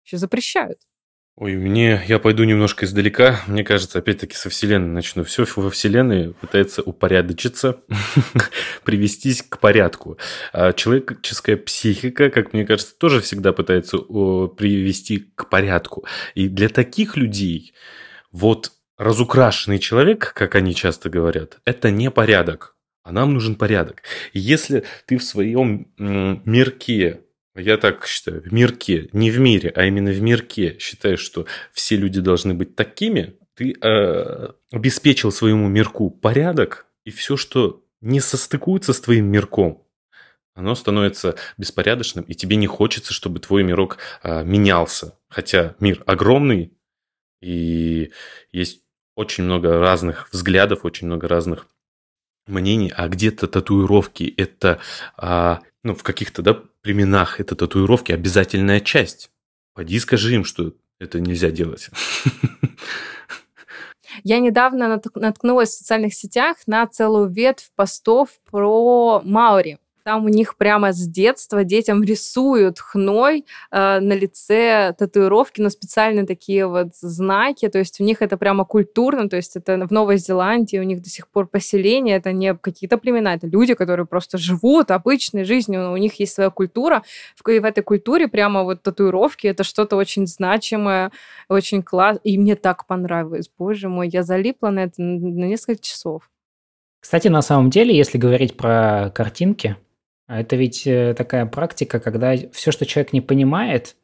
еще 0.04 0.18
запрещают? 0.18 0.78
Ой, 1.38 1.54
мне, 1.54 2.02
я 2.08 2.18
пойду 2.18 2.44
немножко 2.44 2.86
издалека. 2.86 3.42
Мне 3.46 3.62
кажется, 3.62 3.98
опять-таки 3.98 4.34
со 4.34 4.48
Вселенной 4.48 4.88
начну. 4.88 5.22
Все 5.22 5.44
во 5.56 5.68
Вселенной 5.68 6.32
пытается 6.32 6.80
упорядочиться, 6.80 7.82
привестись 8.84 9.42
к 9.42 9.58
порядку. 9.58 10.16
А 10.54 10.72
человеческая 10.72 11.58
психика, 11.58 12.30
как 12.30 12.54
мне 12.54 12.64
кажется, 12.64 12.96
тоже 12.96 13.20
всегда 13.20 13.52
пытается 13.52 13.98
привести 13.98 15.30
к 15.34 15.50
порядку. 15.50 16.06
И 16.34 16.48
для 16.48 16.70
таких 16.70 17.18
людей 17.18 17.74
вот 18.32 18.72
разукрашенный 18.96 19.78
человек, 19.78 20.32
как 20.34 20.54
они 20.54 20.74
часто 20.74 21.10
говорят, 21.10 21.58
это 21.66 21.90
не 21.90 22.10
порядок. 22.10 22.76
А 23.02 23.12
нам 23.12 23.34
нужен 23.34 23.56
порядок. 23.56 24.02
Если 24.32 24.84
ты 25.04 25.18
в 25.18 25.22
своем 25.22 25.92
мирке 25.98 27.25
я 27.56 27.76
так 27.76 28.06
считаю, 28.06 28.42
в 28.42 28.52
мирке, 28.52 29.08
не 29.12 29.30
в 29.30 29.38
мире, 29.38 29.72
а 29.74 29.84
именно 29.84 30.10
в 30.10 30.20
мирке 30.20 30.76
считаешь, 30.78 31.20
что 31.20 31.46
все 31.72 31.96
люди 31.96 32.20
должны 32.20 32.54
быть 32.54 32.76
такими, 32.76 33.36
ты 33.54 33.74
э, 33.80 34.48
обеспечил 34.70 35.32
своему 35.32 35.68
мирку 35.68 36.10
порядок, 36.10 36.86
и 37.04 37.10
все, 37.10 37.36
что 37.36 37.82
не 38.00 38.20
состыкуется 38.20 38.92
с 38.92 39.00
твоим 39.00 39.26
мирком, 39.26 39.86
оно 40.54 40.74
становится 40.74 41.36
беспорядочным, 41.58 42.24
и 42.24 42.34
тебе 42.34 42.56
не 42.56 42.66
хочется, 42.66 43.12
чтобы 43.12 43.40
твой 43.40 43.62
мирок 43.62 43.98
э, 44.22 44.42
менялся. 44.42 45.18
Хотя 45.28 45.76
мир 45.80 46.02
огромный, 46.06 46.72
и 47.42 48.12
есть 48.52 48.82
очень 49.14 49.44
много 49.44 49.78
разных 49.78 50.28
взглядов, 50.32 50.84
очень 50.84 51.06
много 51.06 51.28
разных 51.28 51.66
мнений, 52.46 52.92
а 52.96 53.08
где-то 53.08 53.46
татуировки 53.46 54.32
это 54.36 54.80
а, 55.16 55.60
ну, 55.82 55.94
в 55.94 56.02
каких-то 56.02 56.42
да, 56.42 56.62
племенах 56.82 57.40
это 57.40 57.54
татуировки 57.54 58.12
обязательная 58.12 58.80
часть. 58.80 59.30
Пойди 59.74 59.98
скажи 59.98 60.34
им, 60.34 60.44
что 60.44 60.72
это 60.98 61.20
нельзя 61.20 61.50
делать. 61.50 61.90
Я 64.24 64.38
недавно 64.38 65.00
наткнулась 65.14 65.70
в 65.70 65.78
социальных 65.78 66.14
сетях 66.14 66.56
на 66.66 66.86
целую 66.86 67.28
ветвь 67.28 67.70
постов 67.74 68.30
про 68.50 69.20
Маури. 69.24 69.78
Там 70.06 70.24
у 70.24 70.28
них 70.28 70.56
прямо 70.56 70.92
с 70.92 71.08
детства 71.08 71.64
детям 71.64 72.04
рисуют 72.04 72.78
хной 72.78 73.44
э, 73.72 73.98
на 73.98 74.12
лице 74.12 74.94
татуировки, 74.96 75.60
но 75.60 75.68
специальные 75.68 76.26
такие 76.26 76.68
вот 76.68 76.94
знаки. 76.94 77.68
То 77.68 77.80
есть 77.80 78.00
у 78.00 78.04
них 78.04 78.22
это 78.22 78.36
прямо 78.36 78.64
культурно. 78.64 79.28
То 79.28 79.34
есть 79.34 79.56
это 79.56 79.84
в 79.84 79.90
Новой 79.90 80.18
Зеландии 80.18 80.78
у 80.78 80.84
них 80.84 81.02
до 81.02 81.10
сих 81.10 81.26
пор 81.26 81.48
поселение. 81.48 82.18
Это 82.18 82.30
не 82.30 82.54
какие-то 82.54 82.98
племена, 82.98 83.34
это 83.34 83.48
люди, 83.48 83.74
которые 83.74 84.06
просто 84.06 84.38
живут 84.38 84.92
обычной 84.92 85.42
жизнью. 85.42 85.90
У 85.90 85.96
них 85.96 86.20
есть 86.20 86.34
своя 86.34 86.50
культура. 86.50 87.02
И 87.48 87.58
в 87.58 87.64
этой 87.64 87.82
культуре 87.82 88.28
прямо 88.28 88.62
вот 88.62 88.84
татуировки 88.84 89.48
это 89.48 89.64
что-то 89.64 89.96
очень 89.96 90.28
значимое, 90.28 91.10
очень 91.48 91.82
классно. 91.82 92.20
И 92.22 92.38
мне 92.38 92.54
так 92.54 92.86
понравилось. 92.86 93.50
Боже 93.58 93.88
мой, 93.88 94.08
я 94.08 94.22
залипла 94.22 94.68
на 94.68 94.84
это 94.84 95.02
на 95.02 95.46
несколько 95.46 95.82
часов. 95.82 96.30
Кстати, 97.00 97.26
на 97.26 97.42
самом 97.42 97.70
деле, 97.70 97.96
если 97.96 98.18
говорить 98.18 98.56
про 98.56 99.10
картинки, 99.12 99.76
это 100.28 100.56
ведь 100.56 100.86
э, 100.86 101.14
такая 101.14 101.46
практика, 101.46 102.00
когда 102.00 102.34
все, 102.52 102.72
что 102.72 102.86
человек 102.86 103.12
не 103.12 103.20
понимает, 103.20 103.96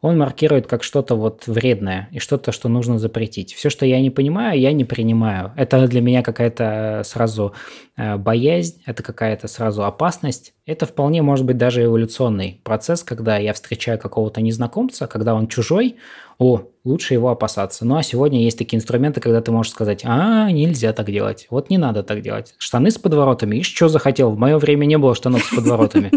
он 0.00 0.16
маркирует 0.16 0.66
как 0.66 0.82
что-то 0.82 1.14
вот 1.14 1.46
вредное 1.46 2.08
и 2.10 2.18
что-то, 2.18 2.52
что 2.52 2.68
нужно 2.68 2.98
запретить. 2.98 3.52
Все, 3.52 3.68
что 3.68 3.84
я 3.84 4.00
не 4.00 4.10
понимаю, 4.10 4.58
я 4.58 4.72
не 4.72 4.84
принимаю. 4.84 5.52
Это 5.56 5.86
для 5.86 6.00
меня 6.00 6.22
какая-то 6.22 7.02
сразу 7.04 7.52
э, 7.98 8.16
боязнь, 8.16 8.82
это 8.86 9.02
какая-то 9.02 9.46
сразу 9.46 9.84
опасность. 9.84 10.54
Это 10.64 10.86
вполне 10.86 11.20
может 11.20 11.44
быть 11.44 11.58
даже 11.58 11.84
эволюционный 11.84 12.60
процесс, 12.64 13.02
когда 13.02 13.36
я 13.36 13.52
встречаю 13.52 13.98
какого-то 13.98 14.40
незнакомца, 14.40 15.06
когда 15.06 15.34
он 15.34 15.48
чужой, 15.48 15.96
о, 16.38 16.62
лучше 16.84 17.12
его 17.12 17.28
опасаться. 17.28 17.84
Ну 17.84 17.96
а 17.96 18.02
сегодня 18.02 18.42
есть 18.42 18.56
такие 18.56 18.78
инструменты, 18.78 19.20
когда 19.20 19.42
ты 19.42 19.52
можешь 19.52 19.72
сказать, 19.72 20.00
а, 20.04 20.50
нельзя 20.50 20.94
так 20.94 21.10
делать, 21.10 21.46
вот 21.50 21.68
не 21.68 21.76
надо 21.76 22.02
так 22.02 22.22
делать. 22.22 22.54
Штаны 22.56 22.90
с 22.90 22.96
подворотами, 22.96 23.56
и 23.56 23.62
что 23.62 23.88
захотел, 23.88 24.30
в 24.30 24.38
мое 24.38 24.56
время 24.56 24.86
не 24.86 24.96
было 24.96 25.14
штанов 25.14 25.44
с 25.44 25.54
подворотами. 25.54 26.10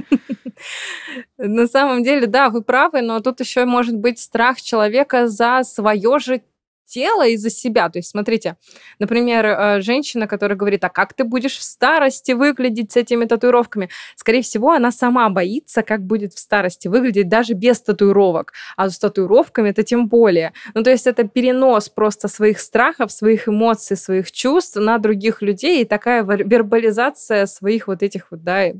На 1.37 1.67
самом 1.67 2.03
деле, 2.03 2.27
да, 2.27 2.49
вы 2.49 2.61
правы, 2.61 3.01
но 3.01 3.19
тут 3.19 3.39
еще 3.39 3.65
может 3.65 3.97
быть 3.97 4.19
страх 4.19 4.61
человека 4.61 5.27
за 5.27 5.63
свое 5.63 6.19
же 6.19 6.41
тело 6.85 7.27
и 7.27 7.37
за 7.37 7.49
себя. 7.49 7.89
То 7.89 7.99
есть, 7.99 8.09
смотрите, 8.09 8.57
например, 8.99 9.45
э, 9.45 9.81
женщина, 9.81 10.27
которая 10.27 10.57
говорит, 10.57 10.83
а 10.83 10.89
как 10.89 11.13
ты 11.13 11.23
будешь 11.23 11.57
в 11.57 11.63
старости 11.63 12.33
выглядеть 12.33 12.91
с 12.91 12.97
этими 12.97 13.25
татуировками? 13.25 13.89
Скорее 14.15 14.41
всего, 14.41 14.71
она 14.71 14.91
сама 14.91 15.29
боится, 15.29 15.81
как 15.81 16.01
будет 16.03 16.33
в 16.33 16.39
старости 16.39 16.87
выглядеть 16.87 17.29
даже 17.29 17.53
без 17.53 17.81
татуировок. 17.81 18.53
А 18.77 18.89
с 18.89 18.99
татуировками 18.99 19.69
это 19.69 19.83
тем 19.83 20.07
более. 20.07 20.53
Ну, 20.75 20.83
то 20.83 20.91
есть 20.91 21.07
это 21.07 21.23
перенос 21.23 21.89
просто 21.89 22.27
своих 22.27 22.59
страхов, 22.59 23.11
своих 23.11 23.47
эмоций, 23.47 23.97
своих 23.97 24.31
чувств 24.31 24.75
на 24.75 24.97
других 24.97 25.41
людей 25.41 25.81
и 25.81 25.85
такая 25.85 26.23
вербализация 26.23 27.45
своих 27.45 27.87
вот 27.87 28.03
этих 28.03 28.27
вот, 28.31 28.43
да, 28.43 28.73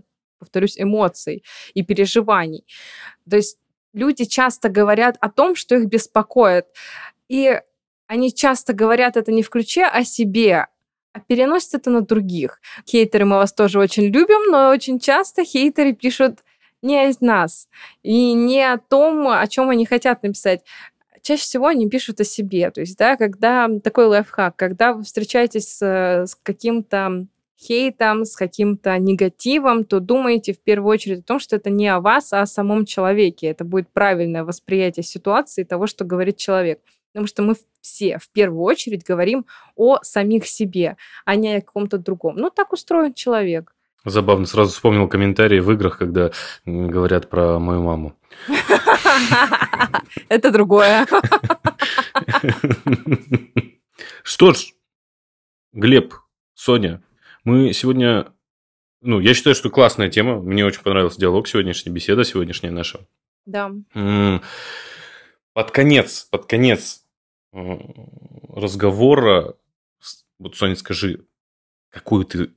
повторюсь, 0.44 0.80
эмоций 0.80 1.44
и 1.74 1.84
переживаний. 1.84 2.66
То 3.30 3.38
есть 3.38 3.58
люди 3.94 4.26
часто 4.26 4.70
говорят 4.70 5.18
о 5.20 5.30
том, 5.30 5.56
что 5.56 5.76
их 5.76 5.86
беспокоит. 5.86 6.66
И 7.30 7.60
они 8.08 8.34
часто 8.34 8.74
говорят 8.74 9.18
это 9.18 9.32
не 9.32 9.44
в 9.44 9.50
ключе 9.50 9.86
о 9.86 10.04
себе, 10.04 10.68
а 11.14 11.20
переносят 11.20 11.76
это 11.76 11.90
на 11.90 12.02
других. 12.02 12.60
Хейтеры 12.88 13.26
мы 13.26 13.38
вас 13.38 13.54
тоже 13.54 13.80
очень 13.80 14.06
любим, 14.06 14.52
но 14.52 14.70
очень 14.70 15.00
часто 15.00 15.44
хейтеры 15.44 15.94
пишут 15.94 16.40
не 16.82 17.00
о 17.00 17.12
нас 17.22 17.70
и 18.02 18.34
не 18.34 18.62
о 18.62 18.78
том, 18.78 19.28
о 19.28 19.48
чем 19.48 19.70
они 19.70 19.86
хотят 19.86 20.24
написать. 20.24 20.64
Чаще 21.22 21.44
всего 21.44 21.68
они 21.68 21.88
пишут 21.88 22.20
о 22.20 22.26
себе. 22.26 22.70
То 22.72 22.82
есть, 22.82 22.98
да, 22.98 23.16
когда 23.16 23.70
такой 23.82 24.08
лайфхак, 24.08 24.58
когда 24.58 24.94
вы 24.94 25.04
встречаетесь 25.04 25.70
с, 25.70 25.82
с 25.82 26.36
каким-то 26.44 27.28
хейтом, 27.68 28.26
с 28.26 28.36
каким-то 28.36 28.98
негативом, 28.98 29.86
то 29.86 30.00
думайте 30.00 30.54
в 30.54 30.60
первую 30.60 30.92
очередь 30.92 31.20
о 31.20 31.24
том, 31.24 31.40
что 31.40 31.56
это 31.56 31.70
не 31.70 31.88
о 31.88 32.00
вас, 32.00 32.34
а 32.34 32.42
о 32.42 32.46
самом 32.46 32.86
человеке. 32.86 33.48
Это 33.48 33.64
будет 33.64 33.90
правильное 33.92 34.44
восприятие 34.44 35.04
ситуации 35.04 35.64
того, 35.64 35.88
что 35.88 36.06
говорит 36.06 36.38
человек. 36.38 36.80
Потому 37.14 37.28
что 37.28 37.44
мы 37.44 37.56
все 37.82 38.18
в 38.18 38.30
первую 38.30 38.64
очередь 38.64 39.04
говорим 39.04 39.46
о 39.76 40.00
самих 40.02 40.48
себе, 40.48 40.98
а 41.26 41.36
не 41.36 41.56
о 41.56 41.62
каком-то 41.62 41.98
другом. 41.98 42.36
Ну, 42.38 42.50
так 42.50 42.74
устроен 42.74 43.14
человек. 43.14 43.74
Забавно, 44.06 44.46
сразу 44.46 44.72
вспомнил 44.72 45.08
комментарии 45.08 45.60
в 45.60 45.72
играх, 45.72 45.98
когда 45.98 46.32
говорят 46.66 47.30
про 47.30 47.60
мою 47.60 47.84
маму. 47.84 48.16
Это 50.30 50.52
другое. 50.52 51.06
Что 54.24 54.54
ж, 54.54 54.74
Глеб, 55.72 56.16
Соня, 56.54 57.02
мы 57.44 57.74
сегодня... 57.74 58.34
Ну, 59.02 59.20
я 59.20 59.34
считаю, 59.34 59.56
что 59.56 59.70
классная 59.70 60.10
тема. 60.10 60.42
Мне 60.42 60.66
очень 60.66 60.82
понравился 60.82 61.20
диалог 61.20 61.48
сегодняшняя, 61.48 61.92
беседа 61.92 62.24
сегодняшняя 62.24 62.72
наша. 62.72 63.06
Да. 63.46 63.72
Под 65.54 65.72
конец, 65.72 66.28
под 66.32 66.46
конец 66.46 67.06
разговора, 67.52 69.56
вот, 70.40 70.56
Соня, 70.56 70.76
скажи, 70.76 71.26
какую 71.90 72.26
ты 72.26 72.52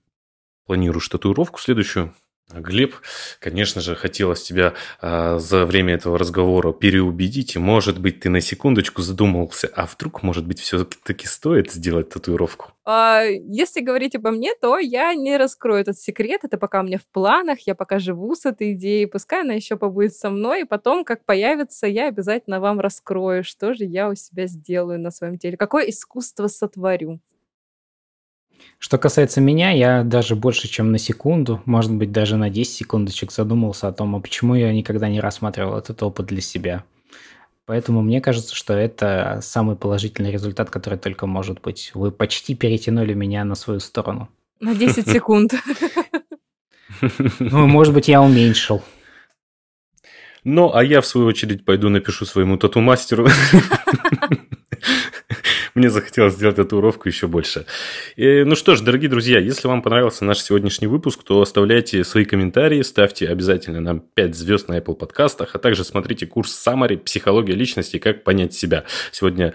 планируешь 0.64 1.09
татуировку 1.09 1.61
следующую? 1.61 2.14
Глеб, 2.55 2.94
конечно 3.40 3.80
же, 3.80 3.97
хотелось 3.97 4.42
тебя 4.42 4.74
а, 5.01 5.40
за 5.40 5.66
время 5.66 5.94
этого 5.94 6.16
разговора 6.16 6.72
переубедить, 6.72 7.57
и, 7.57 7.59
может 7.59 8.01
быть, 8.01 8.20
ты 8.20 8.30
на 8.30 8.40
секундочку 8.40 9.03
задумался, 9.03 9.68
а 9.74 9.86
вдруг, 9.86 10.22
может 10.22 10.47
быть, 10.47 10.61
все-таки 10.61 11.26
стоит 11.26 11.72
сделать 11.72 12.09
татуировку? 12.09 12.70
А, 12.84 13.22
если 13.24 13.80
говорить 13.80 14.14
обо 14.14 14.30
мне, 14.30 14.55
то 14.55 14.78
я 14.78 15.12
не 15.14 15.36
раскрою 15.36 15.80
этот 15.80 15.99
секрет, 15.99 16.42
это 16.44 16.57
пока 16.57 16.80
у 16.80 16.84
меня 16.84 16.99
в 16.99 17.12
планах, 17.12 17.59
я 17.66 17.74
пока 17.74 17.99
живу 17.99 18.36
с 18.36 18.47
этой 18.47 18.74
идеей, 18.74 19.07
пускай 19.07 19.40
она 19.40 19.55
еще 19.55 19.76
побудет 19.76 20.14
со 20.14 20.30
мной, 20.30 20.62
и 20.62 20.64
потом, 20.64 21.05
как 21.05 21.24
появится, 21.24 21.88
я 21.88 22.07
обязательно 22.07 22.61
вам 22.61 22.78
раскрою, 22.78 23.42
что 23.42 23.74
же 23.74 23.84
я 23.84 24.09
у 24.09 24.14
себя 24.14 24.47
сделаю 24.47 25.01
на 25.01 25.11
своем 25.11 25.36
теле, 25.36 25.57
какое 25.57 25.90
искусство 25.90 26.47
сотворю. 26.47 27.20
Что 28.79 28.99
касается 28.99 29.41
меня, 29.41 29.71
я 29.71 30.03
даже 30.03 30.37
больше, 30.37 30.69
чем 30.69 30.93
на 30.93 30.99
секунду, 30.99 31.62
может 31.64 31.93
быть, 31.93 32.12
даже 32.12 32.37
на 32.37 32.51
10 32.51 32.73
секундочек 32.73 33.33
задумался 33.33 33.89
о 33.89 33.93
том, 33.93 34.14
а 34.14 34.21
почему 34.21 34.55
я 34.55 34.73
никогда 34.73 35.09
не 35.09 35.21
рассматривал 35.21 35.77
этот 35.79 36.03
опыт 36.03 36.27
для 36.27 36.41
себя. 36.41 36.85
Поэтому 37.64 38.01
мне 38.01 38.21
кажется, 38.21 38.55
что 38.55 38.75
это 38.75 39.41
самый 39.43 39.75
положительный 39.75 40.31
результат, 40.31 40.71
который 40.71 40.99
только 40.99 41.27
может 41.27 41.61
быть. 41.61 41.91
Вы 41.95 42.12
почти 42.12 42.55
перетянули 42.55 43.12
меня 43.12 43.45
на 43.45 43.57
свою 43.57 43.81
сторону. 43.81 44.29
На 44.61 44.75
10 44.75 45.09
секунд. 45.09 45.55
Ну, 47.41 47.67
может 47.67 47.93
быть, 47.93 48.09
я 48.09 48.23
уменьшил. 48.23 48.83
Ну, 50.45 50.73
а 50.73 50.85
я, 50.85 51.01
в 51.01 51.07
свою 51.07 51.27
очередь, 51.27 51.64
пойду 51.64 51.89
напишу 51.89 52.25
своему 52.25 52.57
тату-мастеру. 52.57 53.27
Мне 55.77 55.91
захотелось 55.91 56.33
сделать 56.33 56.57
татуировку 56.57 57.07
еще 57.07 57.27
больше. 57.27 57.66
И, 58.16 58.45
ну 58.45 58.57
что 58.57 58.77
ж, 58.77 58.81
дорогие 58.81 59.11
друзья, 59.11 59.39
если 59.39 59.68
вам 59.68 59.83
понравился 59.83 60.24
наш 60.24 60.39
сегодняшний 60.39 60.87
выпуск, 60.87 61.22
то 61.22 61.43
оставляйте 61.43 62.03
свои 62.03 62.24
комментарии, 62.24 62.81
ставьте 62.81 63.29
обязательно 63.29 63.83
нам 63.83 64.01
5 64.01 64.35
звезд 64.35 64.68
на 64.68 64.79
Apple 64.79 64.95
подкастах, 64.95 65.55
а 65.55 65.59
также 65.59 65.85
смотрите 65.85 66.27
курс 66.27 66.66
Summary 66.66 66.97
«Психология 66.97 67.53
личности. 67.53 67.99
Как 67.99 68.24
понять 68.24 68.55
себя». 68.55 68.85
Сегодня 69.12 69.53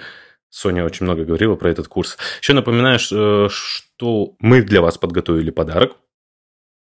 Соня 0.52 0.86
очень 0.86 1.06
много 1.06 1.26
говорила 1.26 1.56
про 1.56 1.72
этот 1.72 1.88
курс. 1.88 2.20
Еще 2.40 2.54
напоминаю, 2.54 3.00
э, 3.00 3.48
что 3.50 4.36
мы 4.38 4.62
для 4.62 4.82
вас 4.82 5.00
подготовили 5.00 5.50
подарок. 5.50 5.96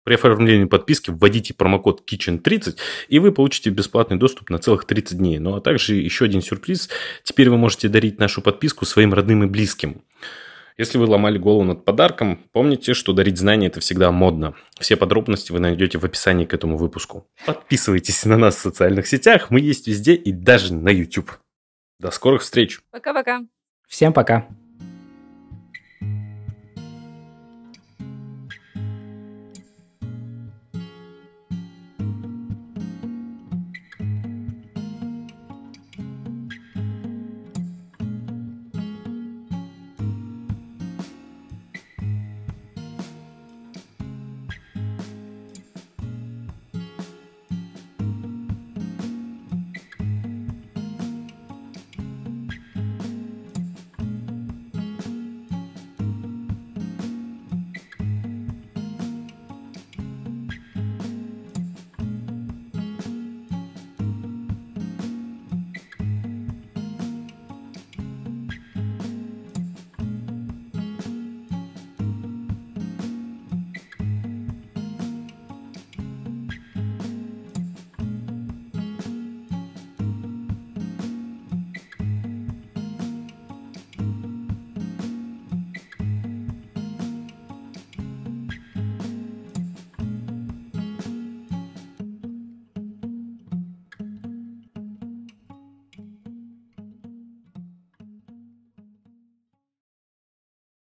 При 0.03 0.15
оформлении 0.15 0.65
подписки 0.65 1.11
вводите 1.11 1.53
промокод 1.53 2.03
Kitchen30, 2.09 2.75
и 3.07 3.19
вы 3.19 3.31
получите 3.31 3.69
бесплатный 3.69 4.17
доступ 4.17 4.49
на 4.49 4.59
целых 4.59 4.85
30 4.85 5.17
дней. 5.17 5.39
Ну 5.39 5.55
а 5.55 5.61
также 5.61 5.95
еще 5.95 6.25
один 6.25 6.41
сюрприз. 6.41 6.89
Теперь 7.23 7.49
вы 7.49 7.57
можете 7.57 7.87
дарить 7.87 8.19
нашу 8.19 8.41
подписку 8.41 8.85
своим 8.85 9.13
родным 9.13 9.43
и 9.43 9.47
близким. 9.47 10.01
Если 10.77 10.97
вы 10.97 11.05
ломали 11.05 11.37
голову 11.37 11.63
над 11.63 11.85
подарком, 11.85 12.39
помните, 12.51 12.95
что 12.95 13.13
дарить 13.13 13.37
знания– 13.37 13.67
это 13.67 13.79
всегда 13.79 14.11
модно. 14.11 14.55
Все 14.79 14.97
подробности 14.97 15.51
вы 15.51 15.59
найдете 15.59 15.99
в 15.99 16.03
описании 16.03 16.45
к 16.45 16.53
этому 16.53 16.77
выпуску. 16.77 17.27
Подписывайтесь 17.45 18.25
на 18.25 18.37
нас 18.37 18.55
в 18.55 18.59
социальных 18.59 19.05
сетях, 19.07 19.51
мы 19.51 19.59
есть 19.59 19.87
везде 19.87 20.15
и 20.15 20.31
даже 20.31 20.73
на 20.73 20.89
YouTube. 20.89 21.31
До 21.99 22.09
скорых 22.09 22.41
встреч. 22.41 22.81
Пока-пока. 22.91 23.43
Всем 23.87 24.13
пока. 24.13 24.47